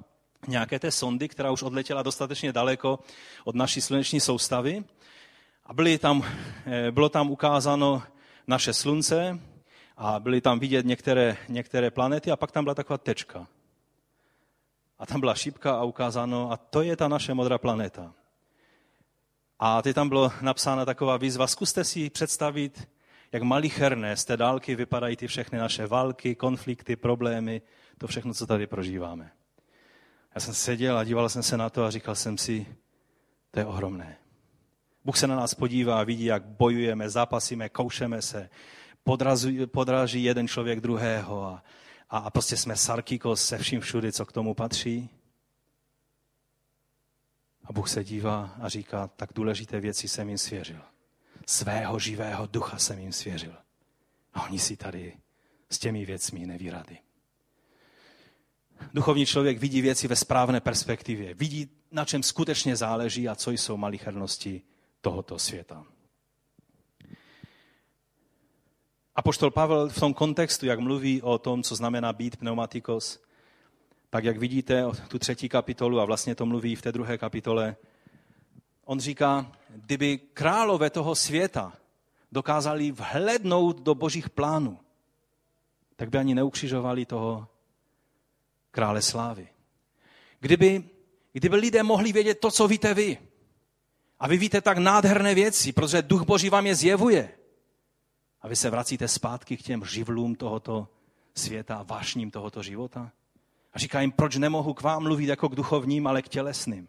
nějaké 0.48 0.78
té 0.78 0.90
sondy, 0.90 1.28
která 1.28 1.50
už 1.50 1.62
odletěla 1.62 2.02
dostatečně 2.02 2.52
daleko 2.52 2.98
od 3.44 3.54
naší 3.54 3.80
sluneční 3.80 4.20
soustavy. 4.20 4.84
A 5.66 5.74
byly 5.74 5.98
tam, 5.98 6.24
eh, 6.66 6.90
bylo 6.90 7.08
tam 7.08 7.30
ukázáno 7.30 8.02
naše 8.46 8.72
slunce 8.72 9.40
a 9.96 10.20
byly 10.20 10.40
tam 10.40 10.58
vidět 10.58 10.86
některé, 10.86 11.36
některé 11.48 11.90
planety 11.90 12.30
a 12.30 12.36
pak 12.36 12.52
tam 12.52 12.64
byla 12.64 12.74
taková 12.74 12.98
tečka. 12.98 13.46
A 15.00 15.06
tam 15.06 15.20
byla 15.20 15.34
šípka 15.34 15.72
a 15.72 15.84
ukázáno, 15.84 16.52
a 16.52 16.56
to 16.56 16.82
je 16.82 16.96
ta 16.96 17.08
naše 17.08 17.34
modrá 17.34 17.58
planeta. 17.58 18.12
A 19.58 19.82
teď 19.82 19.94
tam 19.94 20.08
bylo 20.08 20.32
napsána 20.40 20.84
taková 20.84 21.16
výzva, 21.16 21.46
zkuste 21.46 21.84
si 21.84 22.10
představit, 22.10 22.88
jak 23.32 23.42
malicherné 23.42 24.16
z 24.16 24.24
té 24.24 24.36
dálky 24.36 24.74
vypadají 24.74 25.16
ty 25.16 25.26
všechny 25.26 25.58
naše 25.58 25.86
války, 25.86 26.34
konflikty, 26.34 26.96
problémy, 26.96 27.62
to 27.98 28.06
všechno, 28.06 28.34
co 28.34 28.46
tady 28.46 28.66
prožíváme. 28.66 29.30
Já 30.34 30.40
jsem 30.40 30.54
seděl 30.54 30.98
a 30.98 31.04
díval 31.04 31.28
jsem 31.28 31.42
se 31.42 31.56
na 31.56 31.70
to 31.70 31.84
a 31.84 31.90
říkal 31.90 32.14
jsem 32.14 32.38
si, 32.38 32.66
to 33.50 33.58
je 33.58 33.66
ohromné. 33.66 34.16
Bůh 35.04 35.18
se 35.18 35.26
na 35.26 35.36
nás 35.36 35.54
podívá 35.54 36.00
a 36.00 36.04
vidí, 36.04 36.24
jak 36.24 36.44
bojujeme, 36.44 37.10
zápasíme, 37.10 37.68
koušeme 37.68 38.22
se, 38.22 38.50
podraží 39.72 40.24
jeden 40.24 40.48
člověk 40.48 40.80
druhého 40.80 41.44
a, 41.44 41.62
a, 42.10 42.18
a 42.18 42.30
prostě 42.30 42.56
jsme 42.56 42.76
sarkikos 42.76 43.44
se 43.44 43.58
vším 43.58 43.80
všudy, 43.80 44.12
co 44.12 44.26
k 44.26 44.32
tomu 44.32 44.54
patří. 44.54 45.10
A 47.64 47.72
Bůh 47.72 47.88
se 47.88 48.04
dívá 48.04 48.56
a 48.60 48.68
říká, 48.68 49.06
tak 49.06 49.30
důležité 49.34 49.80
věci 49.80 50.08
jsem 50.08 50.28
jim 50.28 50.38
svěřil. 50.38 50.80
Svého 51.46 51.98
živého 51.98 52.46
ducha 52.46 52.78
jsem 52.78 52.98
jim 52.98 53.12
svěřil. 53.12 53.56
A 54.34 54.44
oni 54.44 54.58
si 54.58 54.76
tady 54.76 55.16
s 55.70 55.78
těmi 55.78 56.04
věcmi 56.04 56.46
neví 56.46 56.70
rady. 56.70 56.98
Duchovní 58.94 59.26
člověk 59.26 59.58
vidí 59.58 59.82
věci 59.82 60.08
ve 60.08 60.16
správné 60.16 60.60
perspektivě. 60.60 61.34
Vidí, 61.34 61.70
na 61.92 62.04
čem 62.04 62.22
skutečně 62.22 62.76
záleží 62.76 63.28
a 63.28 63.34
co 63.34 63.50
jsou 63.50 63.76
malichernosti 63.76 64.62
tohoto 65.00 65.38
světa. 65.38 65.86
A 69.20 69.22
poštol 69.22 69.50
Pavel 69.50 69.88
v 69.88 70.00
tom 70.00 70.14
kontextu, 70.14 70.66
jak 70.66 70.80
mluví 70.80 71.22
o 71.22 71.38
tom, 71.38 71.62
co 71.62 71.76
znamená 71.76 72.12
být 72.12 72.36
pneumatikos, 72.36 73.20
tak 74.10 74.24
jak 74.24 74.38
vidíte 74.38 74.84
tu 75.08 75.18
třetí 75.18 75.48
kapitolu 75.48 76.00
a 76.00 76.04
vlastně 76.04 76.34
to 76.34 76.46
mluví 76.46 76.76
v 76.76 76.82
té 76.82 76.92
druhé 76.92 77.18
kapitole, 77.18 77.76
on 78.84 79.00
říká, 79.00 79.52
kdyby 79.68 80.18
králové 80.18 80.90
toho 80.90 81.14
světa 81.14 81.72
dokázali 82.32 82.92
vhlednout 82.92 83.80
do 83.80 83.94
božích 83.94 84.30
plánů, 84.30 84.78
tak 85.96 86.10
by 86.10 86.18
ani 86.18 86.34
neukřižovali 86.34 87.06
toho 87.06 87.48
krále 88.70 89.02
slávy. 89.02 89.48
Kdyby, 90.40 90.84
kdyby 91.32 91.56
lidé 91.56 91.82
mohli 91.82 92.12
vědět 92.12 92.40
to, 92.40 92.50
co 92.50 92.68
víte 92.68 92.94
vy, 92.94 93.18
a 94.20 94.28
vy 94.28 94.36
víte 94.38 94.60
tak 94.60 94.78
nádherné 94.78 95.34
věci, 95.34 95.72
protože 95.72 96.02
duch 96.02 96.22
boží 96.22 96.50
vám 96.50 96.66
je 96.66 96.74
zjevuje, 96.74 97.34
a 98.42 98.48
vy 98.48 98.56
se 98.56 98.70
vracíte 98.70 99.08
zpátky 99.08 99.56
k 99.56 99.62
těm 99.62 99.84
živlům 99.84 100.34
tohoto 100.34 100.88
světa, 101.34 101.82
vášním 101.82 102.30
tohoto 102.30 102.62
života, 102.62 103.12
a 103.72 103.78
říká 103.78 104.00
jim, 104.00 104.12
proč 104.12 104.36
nemohu 104.36 104.74
k 104.74 104.82
vám 104.82 105.02
mluvit 105.02 105.26
jako 105.26 105.48
k 105.48 105.54
duchovním, 105.54 106.06
ale 106.06 106.22
k 106.22 106.28
tělesným. 106.28 106.88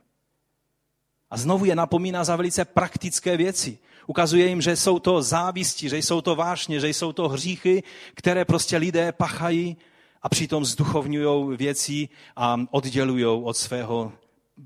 A 1.30 1.38
znovu 1.38 1.66
je 1.66 1.76
napomíná 1.76 2.24
za 2.24 2.36
velice 2.36 2.66
praktické 2.66 3.38
věci. 3.38 3.80
Ukazuje 4.08 4.48
jim, 4.48 4.62
že 4.62 4.76
jsou 4.76 5.00
to 5.00 5.22
závisti, 5.22 5.90
že 5.90 5.98
jsou 5.98 6.22
to 6.22 6.36
vášně, 6.36 6.80
že 6.80 6.90
jsou 6.90 7.14
to 7.14 7.30
hříchy, 7.30 7.84
které 8.14 8.46
prostě 8.46 8.78
lidé 8.78 9.12
pachají 9.12 9.78
a 10.22 10.30
přitom 10.30 10.66
zduchovňují 10.66 11.58
věci 11.58 12.10
a 12.36 12.60
oddělují 12.72 13.26
od 13.26 13.58
svého 13.58 14.14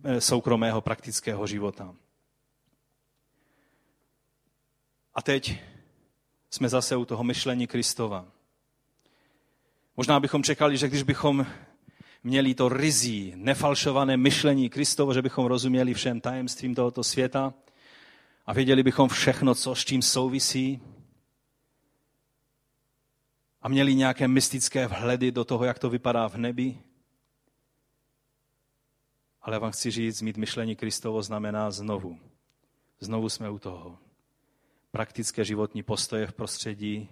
eh, 0.03 0.21
soukromého 0.21 0.81
praktického 0.81 1.47
života. 1.47 1.95
A 5.13 5.21
teď 5.21 5.59
jsme 6.55 6.69
zase 6.69 6.95
u 6.95 7.05
toho 7.05 7.23
myšlení 7.23 7.67
Kristova. 7.67 8.25
Možná 9.97 10.19
bychom 10.19 10.43
čekali, 10.43 10.77
že 10.77 10.87
když 10.87 11.03
bychom 11.03 11.45
měli 12.23 12.53
to 12.53 12.69
rizí, 12.69 13.33
nefalšované 13.35 14.17
myšlení 14.17 14.69
Kristovo, 14.69 15.13
že 15.13 15.21
bychom 15.21 15.45
rozuměli 15.45 15.93
všem 15.93 16.21
tajemstvím 16.21 16.75
tohoto 16.75 17.03
světa 17.03 17.53
a 18.45 18.53
věděli 18.53 18.83
bychom 18.83 19.09
všechno, 19.09 19.55
co 19.55 19.75
s 19.75 19.85
čím 19.85 20.01
souvisí 20.01 20.81
a 23.61 23.69
měli 23.69 23.95
nějaké 23.95 24.27
mystické 24.27 24.87
vhledy 24.87 25.31
do 25.31 25.45
toho, 25.45 25.65
jak 25.65 25.79
to 25.79 25.89
vypadá 25.89 26.27
v 26.27 26.35
nebi, 26.35 26.77
Ale 29.41 29.59
vám 29.59 29.71
chci 29.71 29.91
říct, 29.91 30.21
mít 30.21 30.37
myšlení 30.37 30.75
Kristovo 30.75 31.21
znamená 31.21 31.71
znovu. 31.71 32.19
Znovu 32.99 33.29
jsme 33.29 33.49
u 33.49 33.59
toho. 33.59 34.04
Praktické 34.95 35.45
životní 35.45 35.83
postoje 35.83 36.27
v 36.27 36.33
prostředí 36.33 37.09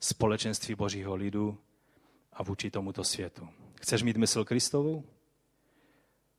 společenství 0.00 0.74
Božího 0.74 1.14
lidu 1.14 1.58
a 2.32 2.42
vůči 2.42 2.70
tomuto 2.70 3.04
světu. 3.04 3.48
Chceš 3.80 4.02
mít 4.02 4.16
mysl 4.16 4.44
Kristovou? 4.44 5.04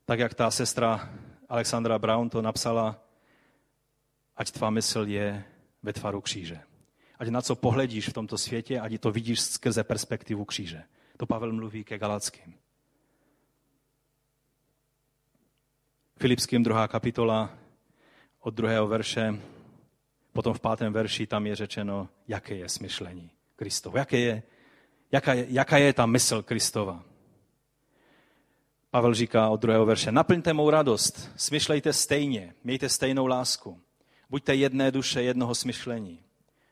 Tak 0.06 0.20
jak 0.20 0.34
ta 0.34 0.52
sestra 0.52 1.14
Alexandra 1.50 2.00
Brown 2.00 2.30
to 2.30 2.42
napsala, 2.42 3.04
ať 4.36 4.52
tvá 4.52 4.70
mysl 4.70 5.06
je 5.08 5.44
ve 5.84 5.94
tvaru 5.94 6.22
kříže. 6.22 6.62
Ať 7.20 7.28
na 7.28 7.42
co 7.42 7.56
pohledíš 7.56 8.10
v 8.10 8.14
tomto 8.14 8.38
světě, 8.38 8.80
ať 8.80 9.02
to 9.02 9.12
vidíš 9.12 9.42
skrze 9.42 9.84
perspektivu 9.84 10.46
kříže. 10.46 10.84
To 11.18 11.26
Pavel 11.26 11.54
mluví 11.54 11.84
ke 11.84 11.98
Galackým. 11.98 12.54
Filipským 16.18 16.64
druhá 16.64 16.88
kapitola 16.88 17.58
od 18.40 18.54
druhého 18.54 18.88
verše, 18.88 19.42
potom 20.34 20.54
v 20.54 20.60
pátém 20.60 20.94
verši 20.94 21.28
tam 21.28 21.48
je 21.48 21.56
řečeno, 21.56 22.10
jaké 22.28 22.56
je 22.56 22.70
smyšlení 22.70 23.32
Kristovo, 23.56 23.98
jaké 23.98 24.20
je, 24.20 24.44
jaká, 25.12 25.34
je, 25.34 25.46
jaká 25.50 25.78
je 25.78 25.94
ta 25.94 26.06
mysl 26.06 26.42
Kristova. 26.42 27.04
Pavel 28.92 29.14
říká 29.14 29.50
od 29.50 29.62
druhého 29.62 29.86
verše, 29.86 30.12
naplňte 30.12 30.54
mou 30.54 30.70
radost, 30.70 31.32
smyšlejte 31.36 31.94
stejně, 31.94 32.54
mějte 32.64 32.90
stejnou 32.90 33.26
lásku, 33.26 33.82
buďte 34.30 34.56
jedné 34.56 34.92
duše, 34.92 35.24
jednoho 35.24 35.56
smyšlení. 35.56 36.24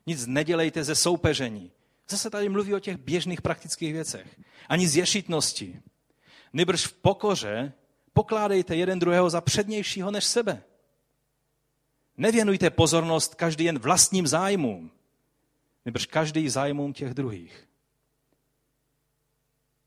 Nic 0.05 0.25
nedělejte 0.25 0.83
ze 0.83 0.95
soupeření. 0.95 1.71
Zase 2.09 2.29
tady 2.29 2.49
mluví 2.49 2.73
o 2.73 2.79
těch 2.79 2.97
běžných 2.97 3.41
praktických 3.41 3.93
věcech. 3.93 4.39
Ani 4.69 4.87
z 4.87 4.95
ješitnosti. 4.95 5.81
Nebrž 6.53 6.87
v 6.87 6.93
pokoře 6.93 7.73
pokládejte 8.13 8.75
jeden 8.75 8.99
druhého 8.99 9.29
za 9.29 9.41
přednějšího 9.41 10.11
než 10.11 10.23
sebe. 10.23 10.63
Nevěnujte 12.17 12.69
pozornost 12.69 13.35
každý 13.35 13.63
jen 13.63 13.79
vlastním 13.79 14.27
zájmům, 14.27 14.91
nebrž 15.85 16.05
každý 16.05 16.49
zájmům 16.49 16.93
těch 16.93 17.13
druhých. 17.13 17.67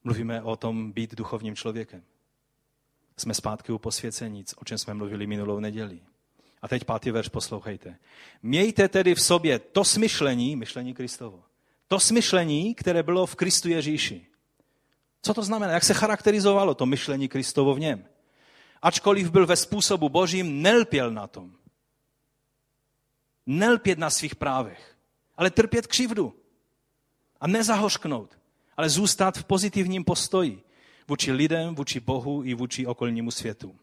Mluvíme 0.05 0.43
o 0.43 0.57
tom 0.57 0.93
být 0.93 1.15
duchovním 1.15 1.57
člověkem. 1.57 2.03
Jsme 3.17 3.35
zpátky 3.35 3.73
u 3.73 3.79
posvěcení, 3.79 4.45
o 4.57 4.65
čem 4.65 4.79
jsme 4.79 4.95
mluvili 4.95 5.27
minulou 5.27 5.61
neděli. 5.61 6.01
A 6.63 6.69
teď 6.69 6.85
pátý 6.85 7.11
verš 7.11 7.29
poslouchejte. 7.29 7.97
Mějte 8.43 8.89
tedy 8.89 9.15
v 9.15 9.21
sobě 9.21 9.59
to 9.59 9.85
smyšlení, 9.85 10.57
myšlení 10.57 10.95
Kristovo, 10.95 11.43
to 11.89 12.01
smyšlení, 12.01 12.75
které 12.75 13.03
bylo 13.03 13.27
v 13.27 13.35
Kristu 13.35 13.69
Ježíši. 13.69 14.27
Co 15.23 15.35
to 15.35 15.43
znamená? 15.43 15.73
Jak 15.73 15.85
se 15.85 15.95
charakterizovalo 15.95 16.75
to 16.75 16.87
myšlení 16.87 17.29
Kristovo 17.29 17.75
v 17.75 17.81
něm? 17.81 18.05
Ačkoliv 18.83 19.31
byl 19.31 19.47
ve 19.47 19.57
způsobu 19.57 20.09
božím, 20.09 20.63
nelpěl 20.63 21.11
na 21.11 21.27
tom. 21.27 21.57
Nelpět 23.47 23.99
na 23.99 24.11
svých 24.11 24.37
právech, 24.37 24.97
ale 25.37 25.51
trpět 25.51 25.87
křivdu. 25.87 26.35
A 27.41 27.47
nezahořknout, 27.47 28.39
ale 28.77 28.89
zůstat 28.89 29.39
v 29.39 29.45
pozitivním 29.45 30.05
postoji 30.05 30.63
vůči 31.09 31.33
lidem, 31.33 31.75
vůči 31.75 32.01
Bohu 32.01 32.45
i 32.45 32.55
vůči 32.55 32.87
okolnímu 32.87 33.31
světu. 33.31 33.77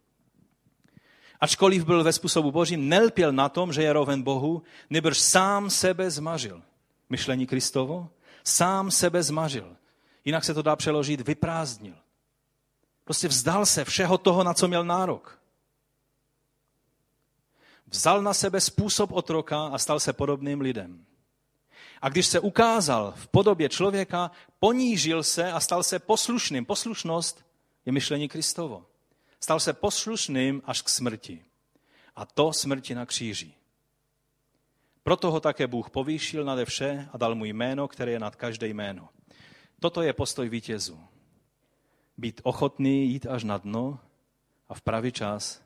Ačkoliv 1.40 1.86
byl 1.86 2.04
ve 2.04 2.14
způsobu 2.14 2.52
božím, 2.52 2.90
nelpěl 2.90 3.32
na 3.32 3.50
tom, 3.50 3.74
že 3.74 3.84
je 3.84 3.94
roven 3.94 4.22
Bohu, 4.22 4.64
nebrž 4.90 5.18
sám 5.18 5.70
sebe 5.70 6.12
zmažil. 6.12 6.62
Myšlení 7.10 7.48
Kristovo? 7.48 8.10
Sám 8.44 8.92
sebe 8.92 9.24
zmažil. 9.24 9.76
Jinak 10.26 10.44
se 10.44 10.54
to 10.54 10.62
dá 10.62 10.76
přeložit 10.76 11.22
vyprázdnil. 11.22 11.96
Prostě 13.04 13.28
vzdal 13.28 13.66
se 13.66 13.86
všeho 13.86 14.18
toho, 14.18 14.44
na 14.44 14.54
co 14.54 14.68
měl 14.68 14.84
nárok. 14.84 15.41
Vzal 17.92 18.22
na 18.22 18.34
sebe 18.34 18.62
způsob 18.62 19.12
otroka 19.12 19.68
a 19.68 19.78
stal 19.78 20.00
se 20.00 20.14
podobným 20.14 20.62
lidem. 20.62 21.06
A 22.02 22.10
když 22.10 22.28
se 22.28 22.40
ukázal 22.40 23.14
v 23.16 23.28
podobě 23.28 23.70
člověka, 23.70 24.32
ponížil 24.60 25.24
se 25.24 25.52
a 25.52 25.60
stal 25.60 25.84
se 25.84 26.00
poslušným. 26.00 26.66
Poslušnost 26.66 27.46
je 27.86 27.92
myšlení 27.92 28.30
Kristovo. 28.30 28.86
Stal 29.40 29.60
se 29.60 29.74
poslušným 29.74 30.62
až 30.66 30.82
k 30.82 30.90
smrti. 30.90 31.46
A 32.16 32.26
to 32.26 32.54
smrti 32.54 32.96
na 32.96 33.06
kříži. 33.06 33.54
Proto 35.04 35.32
ho 35.32 35.40
také 35.40 35.68
Bůh 35.68 35.90
povýšil 35.90 36.44
nade 36.44 36.66
vše 36.66 37.10
a 37.14 37.18
dal 37.18 37.36
mu 37.36 37.46
jméno, 37.46 37.88
které 37.88 38.12
je 38.12 38.20
nad 38.20 38.36
každé 38.36 38.68
jméno. 38.68 39.10
Toto 39.80 40.02
je 40.02 40.14
postoj 40.14 40.50
vítězů. 40.50 41.00
Být 42.18 42.42
ochotný 42.44 43.10
jít 43.10 43.26
až 43.26 43.44
na 43.44 43.58
dno 43.58 44.00
a 44.70 44.74
v 44.74 44.82
pravý 44.82 45.12
čas 45.12 45.62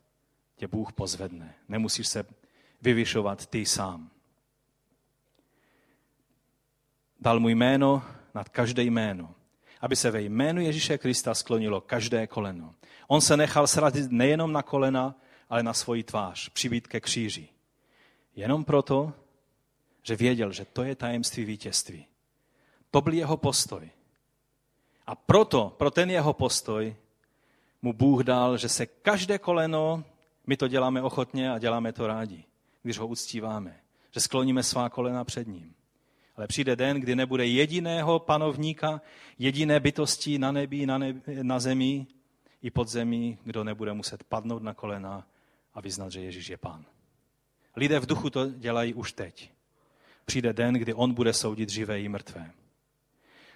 tě 0.56 0.68
Bůh 0.68 0.94
pozvedne. 0.94 1.56
Nemusíš 1.68 2.08
se 2.08 2.26
vyvyšovat 2.82 3.46
ty 3.46 3.66
sám. 3.66 4.10
Dal 7.20 7.40
mu 7.40 7.50
jméno 7.50 8.04
nad 8.34 8.50
každé 8.50 8.84
jméno, 8.84 9.36
aby 9.82 9.96
se 9.96 10.12
ve 10.12 10.22
jménu 10.22 10.62
Ježíše 10.62 10.98
Krista 10.98 11.34
sklonilo 11.34 11.82
každé 11.82 12.28
koleno. 12.28 12.76
On 13.08 13.22
se 13.22 13.38
nechal 13.38 13.68
srazit 13.68 14.12
nejenom 14.12 14.52
na 14.52 14.64
kolena, 14.64 15.16
ale 15.50 15.64
na 15.64 15.74
svoji 15.74 16.04
tvář, 16.04 16.50
přibít 16.50 16.88
ke 16.88 17.00
kříži. 17.00 17.50
Jenom 18.36 18.64
proto, 18.64 19.14
že 20.04 20.16
věděl, 20.16 20.52
že 20.52 20.66
to 20.66 20.84
je 20.84 20.96
tajemství 20.96 21.46
vítězství. 21.46 22.06
To 22.92 23.02
byl 23.02 23.14
jeho 23.14 23.38
postoj. 23.38 23.90
A 25.08 25.16
proto, 25.16 25.76
pro 25.78 25.92
ten 25.92 26.12
jeho 26.12 26.34
postoj, 26.34 26.96
mu 27.82 27.94
Bůh 27.94 28.24
dal, 28.24 28.58
že 28.58 28.70
se 28.70 28.86
každé 28.86 29.38
koleno, 29.38 30.04
my 30.48 30.58
to 30.58 30.68
děláme 30.68 31.02
ochotně 31.02 31.52
a 31.52 31.60
děláme 31.60 31.94
to 31.94 32.08
rádi, 32.08 32.44
když 32.84 32.98
ho 32.98 33.08
uctíváme, 33.08 33.80
že 34.12 34.20
skloníme 34.20 34.64
svá 34.64 34.90
kolena 34.90 35.24
před 35.24 35.48
ním. 35.48 35.74
Ale 36.36 36.48
přijde 36.48 36.76
den, 36.76 37.00
kdy 37.00 37.16
nebude 37.16 37.46
jediného 37.46 38.20
panovníka, 38.20 39.02
jediné 39.40 39.80
bytosti 39.80 40.40
na 40.40 40.52
nebi, 40.52 40.86
na, 40.86 40.98
nebi, 40.98 41.22
na 41.42 41.60
zemi 41.60 42.08
i 42.62 42.72
pod 42.72 42.88
zemí, 42.88 43.38
kdo 43.44 43.64
nebude 43.64 43.94
muset 43.94 44.24
padnout 44.24 44.64
na 44.64 44.74
kolena 44.74 45.28
a 45.74 45.82
vyznat, 45.82 46.12
že 46.12 46.22
Ježíš 46.22 46.50
je 46.50 46.58
pán. 46.58 46.86
Lidé 47.76 48.00
v 48.00 48.06
duchu 48.06 48.30
to 48.30 48.50
dělají 48.50 48.94
už 48.94 49.14
teď. 49.14 49.52
Přijde 50.26 50.54
den, 50.54 50.74
kdy 50.74 50.94
on 50.94 51.14
bude 51.14 51.34
soudit 51.34 51.70
živé 51.70 52.02
i 52.02 52.10
mrtvé. 52.10 52.52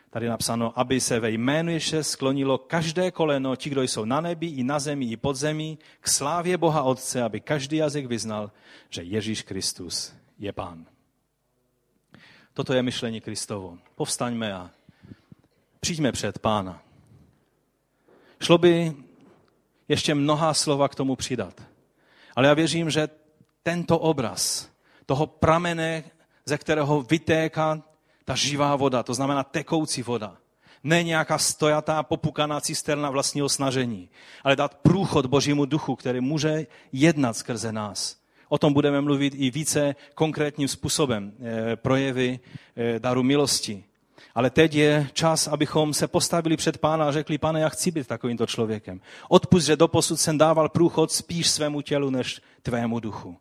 Tady 0.09 0.25
je 0.25 0.29
napsáno, 0.29 0.79
aby 0.79 1.01
se 1.01 1.19
ve 1.19 1.31
jménu 1.31 1.71
Ježíše 1.71 2.03
sklonilo 2.03 2.57
každé 2.57 3.11
koleno, 3.11 3.55
ti, 3.55 3.69
kdo 3.69 3.81
jsou 3.81 4.05
na 4.05 4.21
nebi, 4.21 4.47
i 4.47 4.63
na 4.63 4.79
zemi, 4.79 5.05
i 5.05 5.17
pod 5.17 5.35
zemí, 5.35 5.79
k 5.99 6.07
slávě 6.07 6.57
Boha 6.57 6.83
Otce, 6.83 7.23
aby 7.23 7.39
každý 7.39 7.77
jazyk 7.77 8.05
vyznal, 8.05 8.51
že 8.89 9.03
Ježíš 9.03 9.41
Kristus 9.41 10.13
je 10.39 10.53
Pán. 10.53 10.85
Toto 12.53 12.73
je 12.73 12.83
myšlení 12.83 13.21
Kristovo. 13.21 13.77
Povstaňme 13.95 14.53
a 14.53 14.69
přijďme 15.79 16.11
před 16.11 16.39
Pána. 16.39 16.81
Šlo 18.41 18.57
by 18.57 18.93
ještě 19.87 20.15
mnohá 20.15 20.53
slova 20.53 20.87
k 20.87 20.95
tomu 20.95 21.15
přidat. 21.15 21.61
Ale 22.35 22.47
já 22.47 22.53
věřím, 22.53 22.89
že 22.89 23.09
tento 23.63 23.99
obraz 23.99 24.69
toho 25.05 25.27
pramene, 25.27 26.03
ze 26.45 26.57
kterého 26.57 27.01
vytéká 27.01 27.83
ta 28.29 28.35
živá 28.35 28.75
voda, 28.75 29.03
to 29.03 29.13
znamená 29.13 29.43
tekoucí 29.43 30.03
voda, 30.03 30.37
ne 30.83 31.03
nějaká 31.03 31.37
stojatá, 31.37 32.03
popukaná 32.03 32.61
cisterna 32.61 33.09
vlastního 33.09 33.49
snažení, 33.49 34.09
ale 34.43 34.55
dát 34.55 34.75
průchod 34.75 35.25
Božímu 35.25 35.65
duchu, 35.65 35.95
který 35.95 36.21
může 36.21 36.67
jednat 36.91 37.37
skrze 37.37 37.71
nás. 37.71 38.17
O 38.49 38.57
tom 38.57 38.73
budeme 38.73 39.01
mluvit 39.01 39.33
i 39.37 39.51
více 39.51 39.95
konkrétním 40.15 40.67
způsobem, 40.67 41.33
eh, 41.39 41.75
projevy 41.75 42.39
eh, 42.75 42.99
daru 42.99 43.23
milosti. 43.23 43.83
Ale 44.35 44.49
teď 44.49 44.75
je 44.75 45.09
čas, 45.13 45.47
abychom 45.47 45.93
se 45.93 46.07
postavili 46.07 46.57
před 46.57 46.77
pána 46.77 47.07
a 47.07 47.11
řekli, 47.11 47.37
pane, 47.37 47.59
já 47.59 47.69
chci 47.69 47.91
být 47.91 48.07
takovýmto 48.07 48.45
člověkem. 48.45 49.01
Odpust, 49.29 49.65
že 49.65 49.75
doposud 49.75 50.19
jsem 50.19 50.37
dával 50.37 50.69
průchod 50.69 51.11
spíš 51.11 51.49
svému 51.49 51.81
tělu, 51.81 52.09
než 52.09 52.41
tvému 52.61 52.99
duchu. 52.99 53.37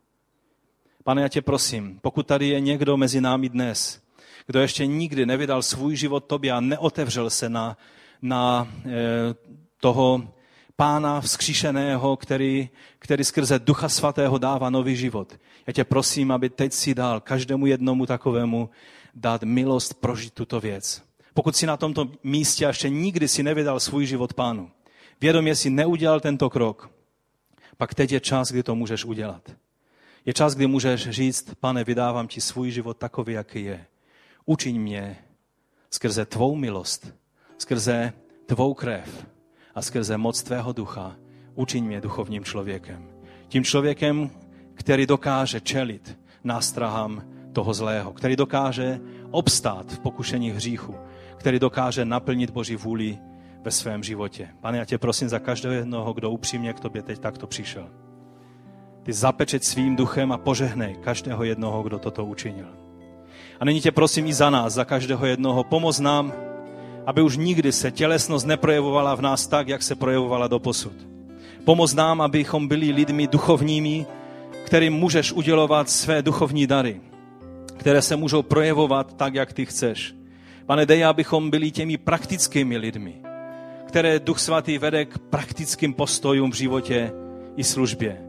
Pane, 1.05 1.23
já 1.23 1.29
tě 1.29 1.43
prosím, 1.43 1.99
pokud 2.03 2.27
tady 2.27 2.49
je 2.49 2.61
někdo 2.61 2.97
mezi 2.97 3.21
námi 3.21 3.49
dnes, 3.49 4.08
kdo 4.49 4.61
ještě 4.61 4.87
nikdy 4.87 5.27
nevydal 5.27 5.63
svůj 5.63 5.97
život 5.97 6.25
tobě 6.25 6.53
a 6.53 6.61
neotevřel 6.61 7.31
se 7.31 7.49
na, 7.49 7.77
na 8.23 8.69
e, 8.87 8.91
toho 9.81 10.29
pána 10.77 11.21
vzkříšeného, 11.21 12.17
který, 12.17 12.69
který 12.99 13.25
skrze 13.25 13.59
Ducha 13.59 13.89
Svatého 13.89 14.39
dává 14.39 14.71
nový 14.71 14.97
život. 14.97 15.37
Já 15.67 15.73
tě 15.73 15.85
prosím, 15.85 16.33
aby 16.33 16.51
teď 16.51 16.73
si 16.73 16.95
dal 16.95 17.21
každému 17.21 17.67
jednomu 17.67 18.07
takovému 18.07 18.71
dát 19.15 19.43
milost 19.43 19.95
prožít 19.95 20.35
tuto 20.35 20.61
věc. 20.61 21.03
Pokud 21.35 21.57
si 21.57 21.67
na 21.67 21.77
tomto 21.77 22.09
místě 22.25 22.65
ještě 22.65 22.89
nikdy 22.89 23.29
si 23.29 23.43
nevydal 23.43 23.81
svůj 23.81 24.07
život 24.07 24.35
pánu, 24.35 24.71
vědomě 25.21 25.55
si 25.55 25.71
neudělal 25.71 26.21
tento 26.21 26.51
krok, 26.51 26.91
pak 27.77 27.95
teď 27.95 28.13
je 28.13 28.21
čas, 28.21 28.53
kdy 28.53 28.63
to 28.63 28.75
můžeš 28.75 29.05
udělat. 29.05 29.51
Je 30.27 30.33
čas, 30.33 30.55
kdy 30.55 30.67
můžeš 30.67 31.11
říct, 31.11 31.55
pane, 31.61 31.85
vydávám 31.85 32.29
ti 32.29 32.41
svůj 32.41 32.71
život 32.71 32.97
takový, 32.97 33.33
jaký 33.33 33.65
je. 33.65 33.87
Učiň 34.49 34.81
mě 34.81 35.17
skrze 35.91 36.25
tvou 36.25 36.57
milost, 36.57 37.15
skrze 37.59 38.13
tvou 38.47 38.75
krev 38.75 39.27
a 39.75 39.83
skrze 39.83 40.17
moc 40.17 40.43
tvého 40.43 40.73
ducha. 40.73 41.17
Učiň 41.55 41.85
mě 41.85 42.01
duchovním 42.01 42.45
člověkem. 42.45 43.09
Tím 43.49 43.65
člověkem, 43.65 44.31
který 44.75 45.07
dokáže 45.07 45.61
čelit 45.61 46.19
nástrahám 46.45 47.23
toho 47.53 47.75
zlého, 47.75 48.13
který 48.13 48.37
dokáže 48.37 49.01
obstát 49.31 49.93
v 49.93 49.99
pokušení 49.99 50.51
hříchu, 50.51 50.95
který 51.37 51.59
dokáže 51.59 52.05
naplnit 52.05 52.51
Boží 52.51 52.77
vůli 52.77 53.19
ve 53.63 53.71
svém 53.71 54.03
životě. 54.03 54.49
Pane, 54.61 54.79
já 54.79 54.85
tě 54.85 54.99
prosím 54.99 55.29
za 55.29 55.39
každého 55.39 55.75
jednoho, 55.75 56.13
kdo 56.13 56.31
upřímně 56.31 56.73
k 56.73 56.81
tobě 56.81 57.03
teď 57.03 57.19
takto 57.19 57.47
přišel. 57.47 57.89
Ty 59.03 59.13
zapečeť 59.13 59.65
svým 59.65 59.97
duchem 59.97 60.33
a 60.33 60.39
požehnej 60.39 60.97
každého 60.97 61.45
jednoho, 61.45 61.83
kdo 61.83 61.99
toto 61.99 62.25
učinil. 62.25 62.88
A 63.61 63.65
nyní 63.65 63.81
tě 63.81 63.93
prosím 63.93 64.27
i 64.27 64.35
za 64.35 64.51
nás, 64.51 64.73
za 64.73 64.85
každého 64.85 65.27
jednoho, 65.27 65.65
pomoz 65.65 66.01
nám, 66.01 66.33
aby 67.07 67.23
už 67.23 67.37
nikdy 67.37 67.73
se 67.73 67.91
tělesnost 67.91 68.47
neprojevovala 68.47 69.15
v 69.15 69.21
nás 69.21 69.47
tak, 69.47 69.69
jak 69.69 69.83
se 69.83 69.95
projevovala 69.95 70.49
do 70.49 70.59
posud. 70.59 70.93
Pomoz 71.65 71.95
nám, 71.95 72.21
abychom 72.21 72.69
byli 72.69 72.91
lidmi 72.91 73.27
duchovními, 73.27 74.07
kterým 74.65 74.93
můžeš 74.93 75.33
udělovat 75.33 75.91
své 75.91 76.23
duchovní 76.23 76.67
dary, 76.67 77.01
které 77.77 78.03
se 78.03 78.17
můžou 78.17 78.43
projevovat 78.43 79.17
tak, 79.17 79.35
jak 79.35 79.53
ty 79.53 79.67
chceš. 79.67 80.15
Pane, 80.67 80.87
dej, 80.87 81.05
abychom 81.05 81.51
byli 81.51 81.71
těmi 81.71 81.97
praktickými 81.97 82.77
lidmi, 82.77 83.15
které 83.87 84.21
Duch 84.21 84.39
Svatý 84.39 84.79
vede 84.79 85.05
k 85.05 85.19
praktickým 85.19 85.95
postojům 85.95 86.51
v 86.51 86.55
životě 86.55 87.13
i 87.57 87.65
službě. 87.65 88.21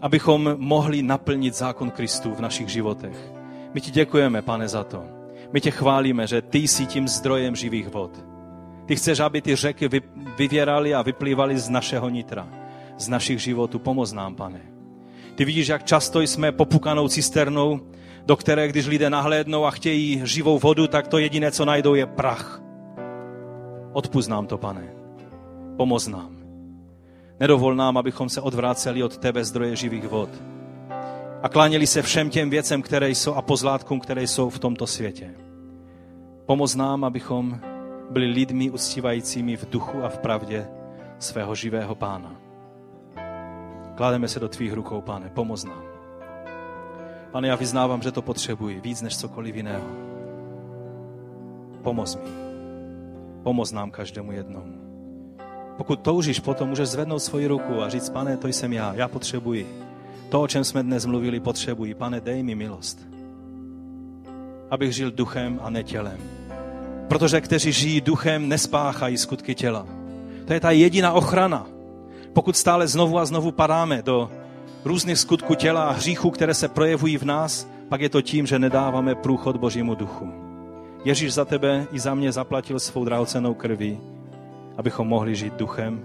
Abychom 0.00 0.54
mohli 0.56 1.02
naplnit 1.02 1.54
zákon 1.54 1.90
Kristu 1.90 2.34
v 2.34 2.40
našich 2.40 2.68
životech. 2.68 3.39
My 3.74 3.80
ti 3.80 3.90
děkujeme, 3.90 4.42
pane, 4.42 4.68
za 4.68 4.84
to. 4.84 5.04
My 5.52 5.60
tě 5.60 5.70
chválíme, 5.70 6.26
že 6.26 6.42
ty 6.42 6.58
jsi 6.58 6.86
tím 6.86 7.08
zdrojem 7.08 7.56
živých 7.56 7.88
vod. 7.88 8.24
Ty 8.86 8.96
chceš, 8.96 9.20
aby 9.20 9.42
ty 9.42 9.56
řeky 9.56 9.88
vyvěraly 10.38 10.94
a 10.94 11.02
vyplývaly 11.02 11.58
z 11.58 11.68
našeho 11.68 12.08
nitra, 12.08 12.48
z 12.98 13.08
našich 13.08 13.42
životů. 13.42 13.78
Pomoz 13.78 14.12
nám, 14.12 14.34
pane. 14.34 14.60
Ty 15.34 15.44
vidíš, 15.44 15.68
jak 15.68 15.84
často 15.84 16.20
jsme 16.20 16.52
popukanou 16.52 17.08
cisternou, 17.08 17.80
do 18.26 18.36
které, 18.36 18.68
když 18.68 18.86
lidé 18.86 19.10
nahlédnou 19.10 19.64
a 19.64 19.70
chtějí 19.70 20.20
živou 20.24 20.58
vodu, 20.58 20.86
tak 20.86 21.08
to 21.08 21.18
jediné, 21.18 21.50
co 21.50 21.64
najdou, 21.64 21.94
je 21.94 22.06
prach. 22.06 22.62
Odpust 23.92 24.28
nám 24.28 24.46
to, 24.46 24.58
pane. 24.58 24.94
Pomoz 25.76 26.06
nám. 26.06 26.36
Nedovol 27.40 27.74
nám, 27.74 27.98
abychom 27.98 28.28
se 28.28 28.40
odvráceli 28.40 29.02
od 29.02 29.18
tebe 29.18 29.44
zdroje 29.44 29.76
živých 29.76 30.08
vod 30.08 30.30
a 31.42 31.48
kláněli 31.48 31.86
se 31.86 32.02
všem 32.02 32.30
těm 32.30 32.50
věcem, 32.50 32.82
které 32.82 33.10
jsou 33.10 33.34
a 33.34 33.42
pozlátkům, 33.42 34.00
které 34.00 34.22
jsou 34.22 34.50
v 34.50 34.58
tomto 34.58 34.86
světě. 34.86 35.34
Pomoz 36.46 36.74
nám, 36.74 37.04
abychom 37.04 37.60
byli 38.10 38.26
lidmi 38.26 38.70
uctívajícími 38.70 39.56
v 39.56 39.70
duchu 39.70 40.04
a 40.04 40.08
v 40.08 40.18
pravdě 40.18 40.68
svého 41.18 41.54
živého 41.54 41.94
pána. 41.94 42.36
Kládeme 43.96 44.28
se 44.28 44.40
do 44.40 44.48
tvých 44.48 44.72
rukou, 44.72 45.00
pane, 45.00 45.28
pomoz 45.28 45.64
nám. 45.64 45.82
Pane, 47.30 47.48
já 47.48 47.56
vyznávám, 47.56 48.02
že 48.02 48.12
to 48.12 48.22
potřebuji 48.22 48.80
víc 48.80 49.02
než 49.02 49.18
cokoliv 49.18 49.56
jiného. 49.56 49.86
Pomoz 51.82 52.16
mi. 52.16 52.30
Pomoz 53.42 53.72
nám 53.72 53.90
každému 53.90 54.32
jednomu. 54.32 54.80
Pokud 55.76 56.00
toužíš, 56.00 56.40
potom 56.40 56.68
můžeš 56.68 56.88
zvednout 56.88 57.18
svoji 57.18 57.46
ruku 57.46 57.82
a 57.82 57.88
říct, 57.88 58.10
pane, 58.10 58.36
to 58.36 58.48
jsem 58.48 58.72
já, 58.72 58.94
já 58.94 59.08
potřebuji. 59.08 59.89
To, 60.30 60.42
o 60.42 60.48
čem 60.48 60.64
jsme 60.64 60.82
dnes 60.82 61.06
mluvili, 61.06 61.40
potřebuji. 61.40 61.94
Pane, 61.94 62.20
dej 62.20 62.42
mi 62.42 62.54
milost. 62.54 63.08
Abych 64.70 64.94
žil 64.94 65.10
duchem 65.10 65.60
a 65.62 65.70
ne 65.70 65.84
tělem. 65.84 66.18
Protože 67.08 67.40
kteří 67.40 67.72
žijí 67.72 68.00
duchem, 68.00 68.48
nespáchají 68.48 69.18
skutky 69.18 69.54
těla. 69.54 69.86
To 70.46 70.52
je 70.52 70.60
ta 70.60 70.70
jediná 70.70 71.12
ochrana. 71.12 71.66
Pokud 72.32 72.56
stále 72.56 72.88
znovu 72.88 73.18
a 73.18 73.26
znovu 73.26 73.52
padáme 73.52 74.02
do 74.02 74.30
různých 74.84 75.18
skutků 75.18 75.54
těla 75.54 75.84
a 75.84 75.92
hříchů, 75.92 76.30
které 76.30 76.54
se 76.54 76.68
projevují 76.68 77.18
v 77.18 77.22
nás, 77.22 77.68
pak 77.88 78.00
je 78.00 78.08
to 78.08 78.22
tím, 78.22 78.46
že 78.46 78.58
nedáváme 78.58 79.14
průchod 79.14 79.56
Božímu 79.56 79.94
duchu. 79.94 80.32
Ježíš 81.04 81.34
za 81.34 81.44
tebe 81.44 81.86
i 81.92 81.98
za 81.98 82.14
mě 82.14 82.32
zaplatil 82.32 82.78
svou 82.80 83.04
drahocenou 83.04 83.54
krví, 83.54 83.98
abychom 84.76 85.08
mohli 85.08 85.34
žít 85.34 85.54
duchem 85.54 86.00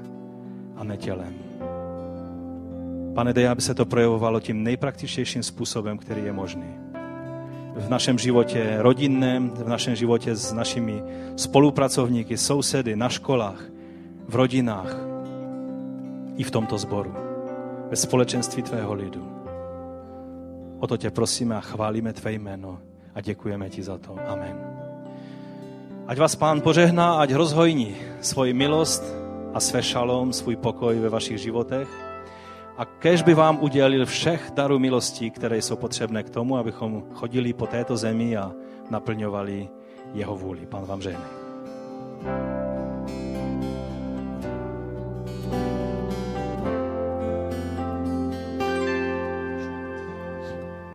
a 0.76 0.84
ne 0.84 0.98
tělem. 0.98 1.45
Pane, 3.16 3.34
dej, 3.34 3.48
aby 3.48 3.62
se 3.62 3.74
to 3.74 3.86
projevovalo 3.86 4.40
tím 4.40 4.64
nejpraktičtějším 4.64 5.44
způsobem, 5.44 5.98
který 5.98 6.24
je 6.24 6.34
možný. 6.34 6.68
V 7.76 7.90
našem 7.90 8.20
životě 8.20 8.76
rodinném, 8.80 9.50
v 9.50 9.68
našem 9.68 9.96
životě 9.96 10.36
s 10.36 10.54
našimi 10.54 11.04
spolupracovníky, 11.36 12.38
sousedy, 12.38 12.96
na 12.96 13.10
školách, 13.10 13.64
v 14.28 14.36
rodinách 14.36 14.98
i 16.38 16.44
v 16.44 16.52
tomto 16.52 16.78
sboru, 16.78 17.16
ve 17.90 17.96
společenství 17.96 18.64
tvého 18.64 18.94
lidu. 18.94 19.28
O 20.80 20.88
to 20.88 20.98
tě 20.98 21.12
prosíme 21.12 21.56
a 21.56 21.62
chválíme 21.62 22.14
tvé 22.14 22.34
jméno 22.34 22.80
a 23.16 23.22
děkujeme 23.22 23.70
ti 23.70 23.84
za 23.84 23.98
to. 23.98 24.16
Amen. 24.28 24.58
Ať 26.08 26.18
vás 26.18 26.36
pán 26.36 26.62
požehná, 26.62 27.14
ať 27.14 27.34
rozhojní 27.34 27.96
svoji 28.22 28.54
milost 28.54 29.04
a 29.54 29.60
své 29.60 29.84
šalom, 29.84 30.34
svůj 30.34 30.56
pokoj 30.56 31.00
ve 31.00 31.10
vašich 31.10 31.38
životech 31.38 32.05
a 32.78 32.86
kež 32.86 33.22
by 33.22 33.34
vám 33.34 33.58
udělil 33.62 34.06
všech 34.06 34.52
darů 34.56 34.80
milostí, 34.80 35.32
které 35.32 35.58
jsou 35.58 35.76
potřebné 35.76 36.24
k 36.24 36.30
tomu, 36.30 36.58
abychom 36.58 37.04
chodili 37.14 37.54
po 37.54 37.68
této 37.68 37.98
zemi 37.98 38.38
a 38.38 38.52
naplňovali 38.90 39.70
jeho 40.14 40.36
vůli. 40.36 40.66
Pan 40.66 40.86
vám 40.86 41.02
žehnej. 41.02 41.28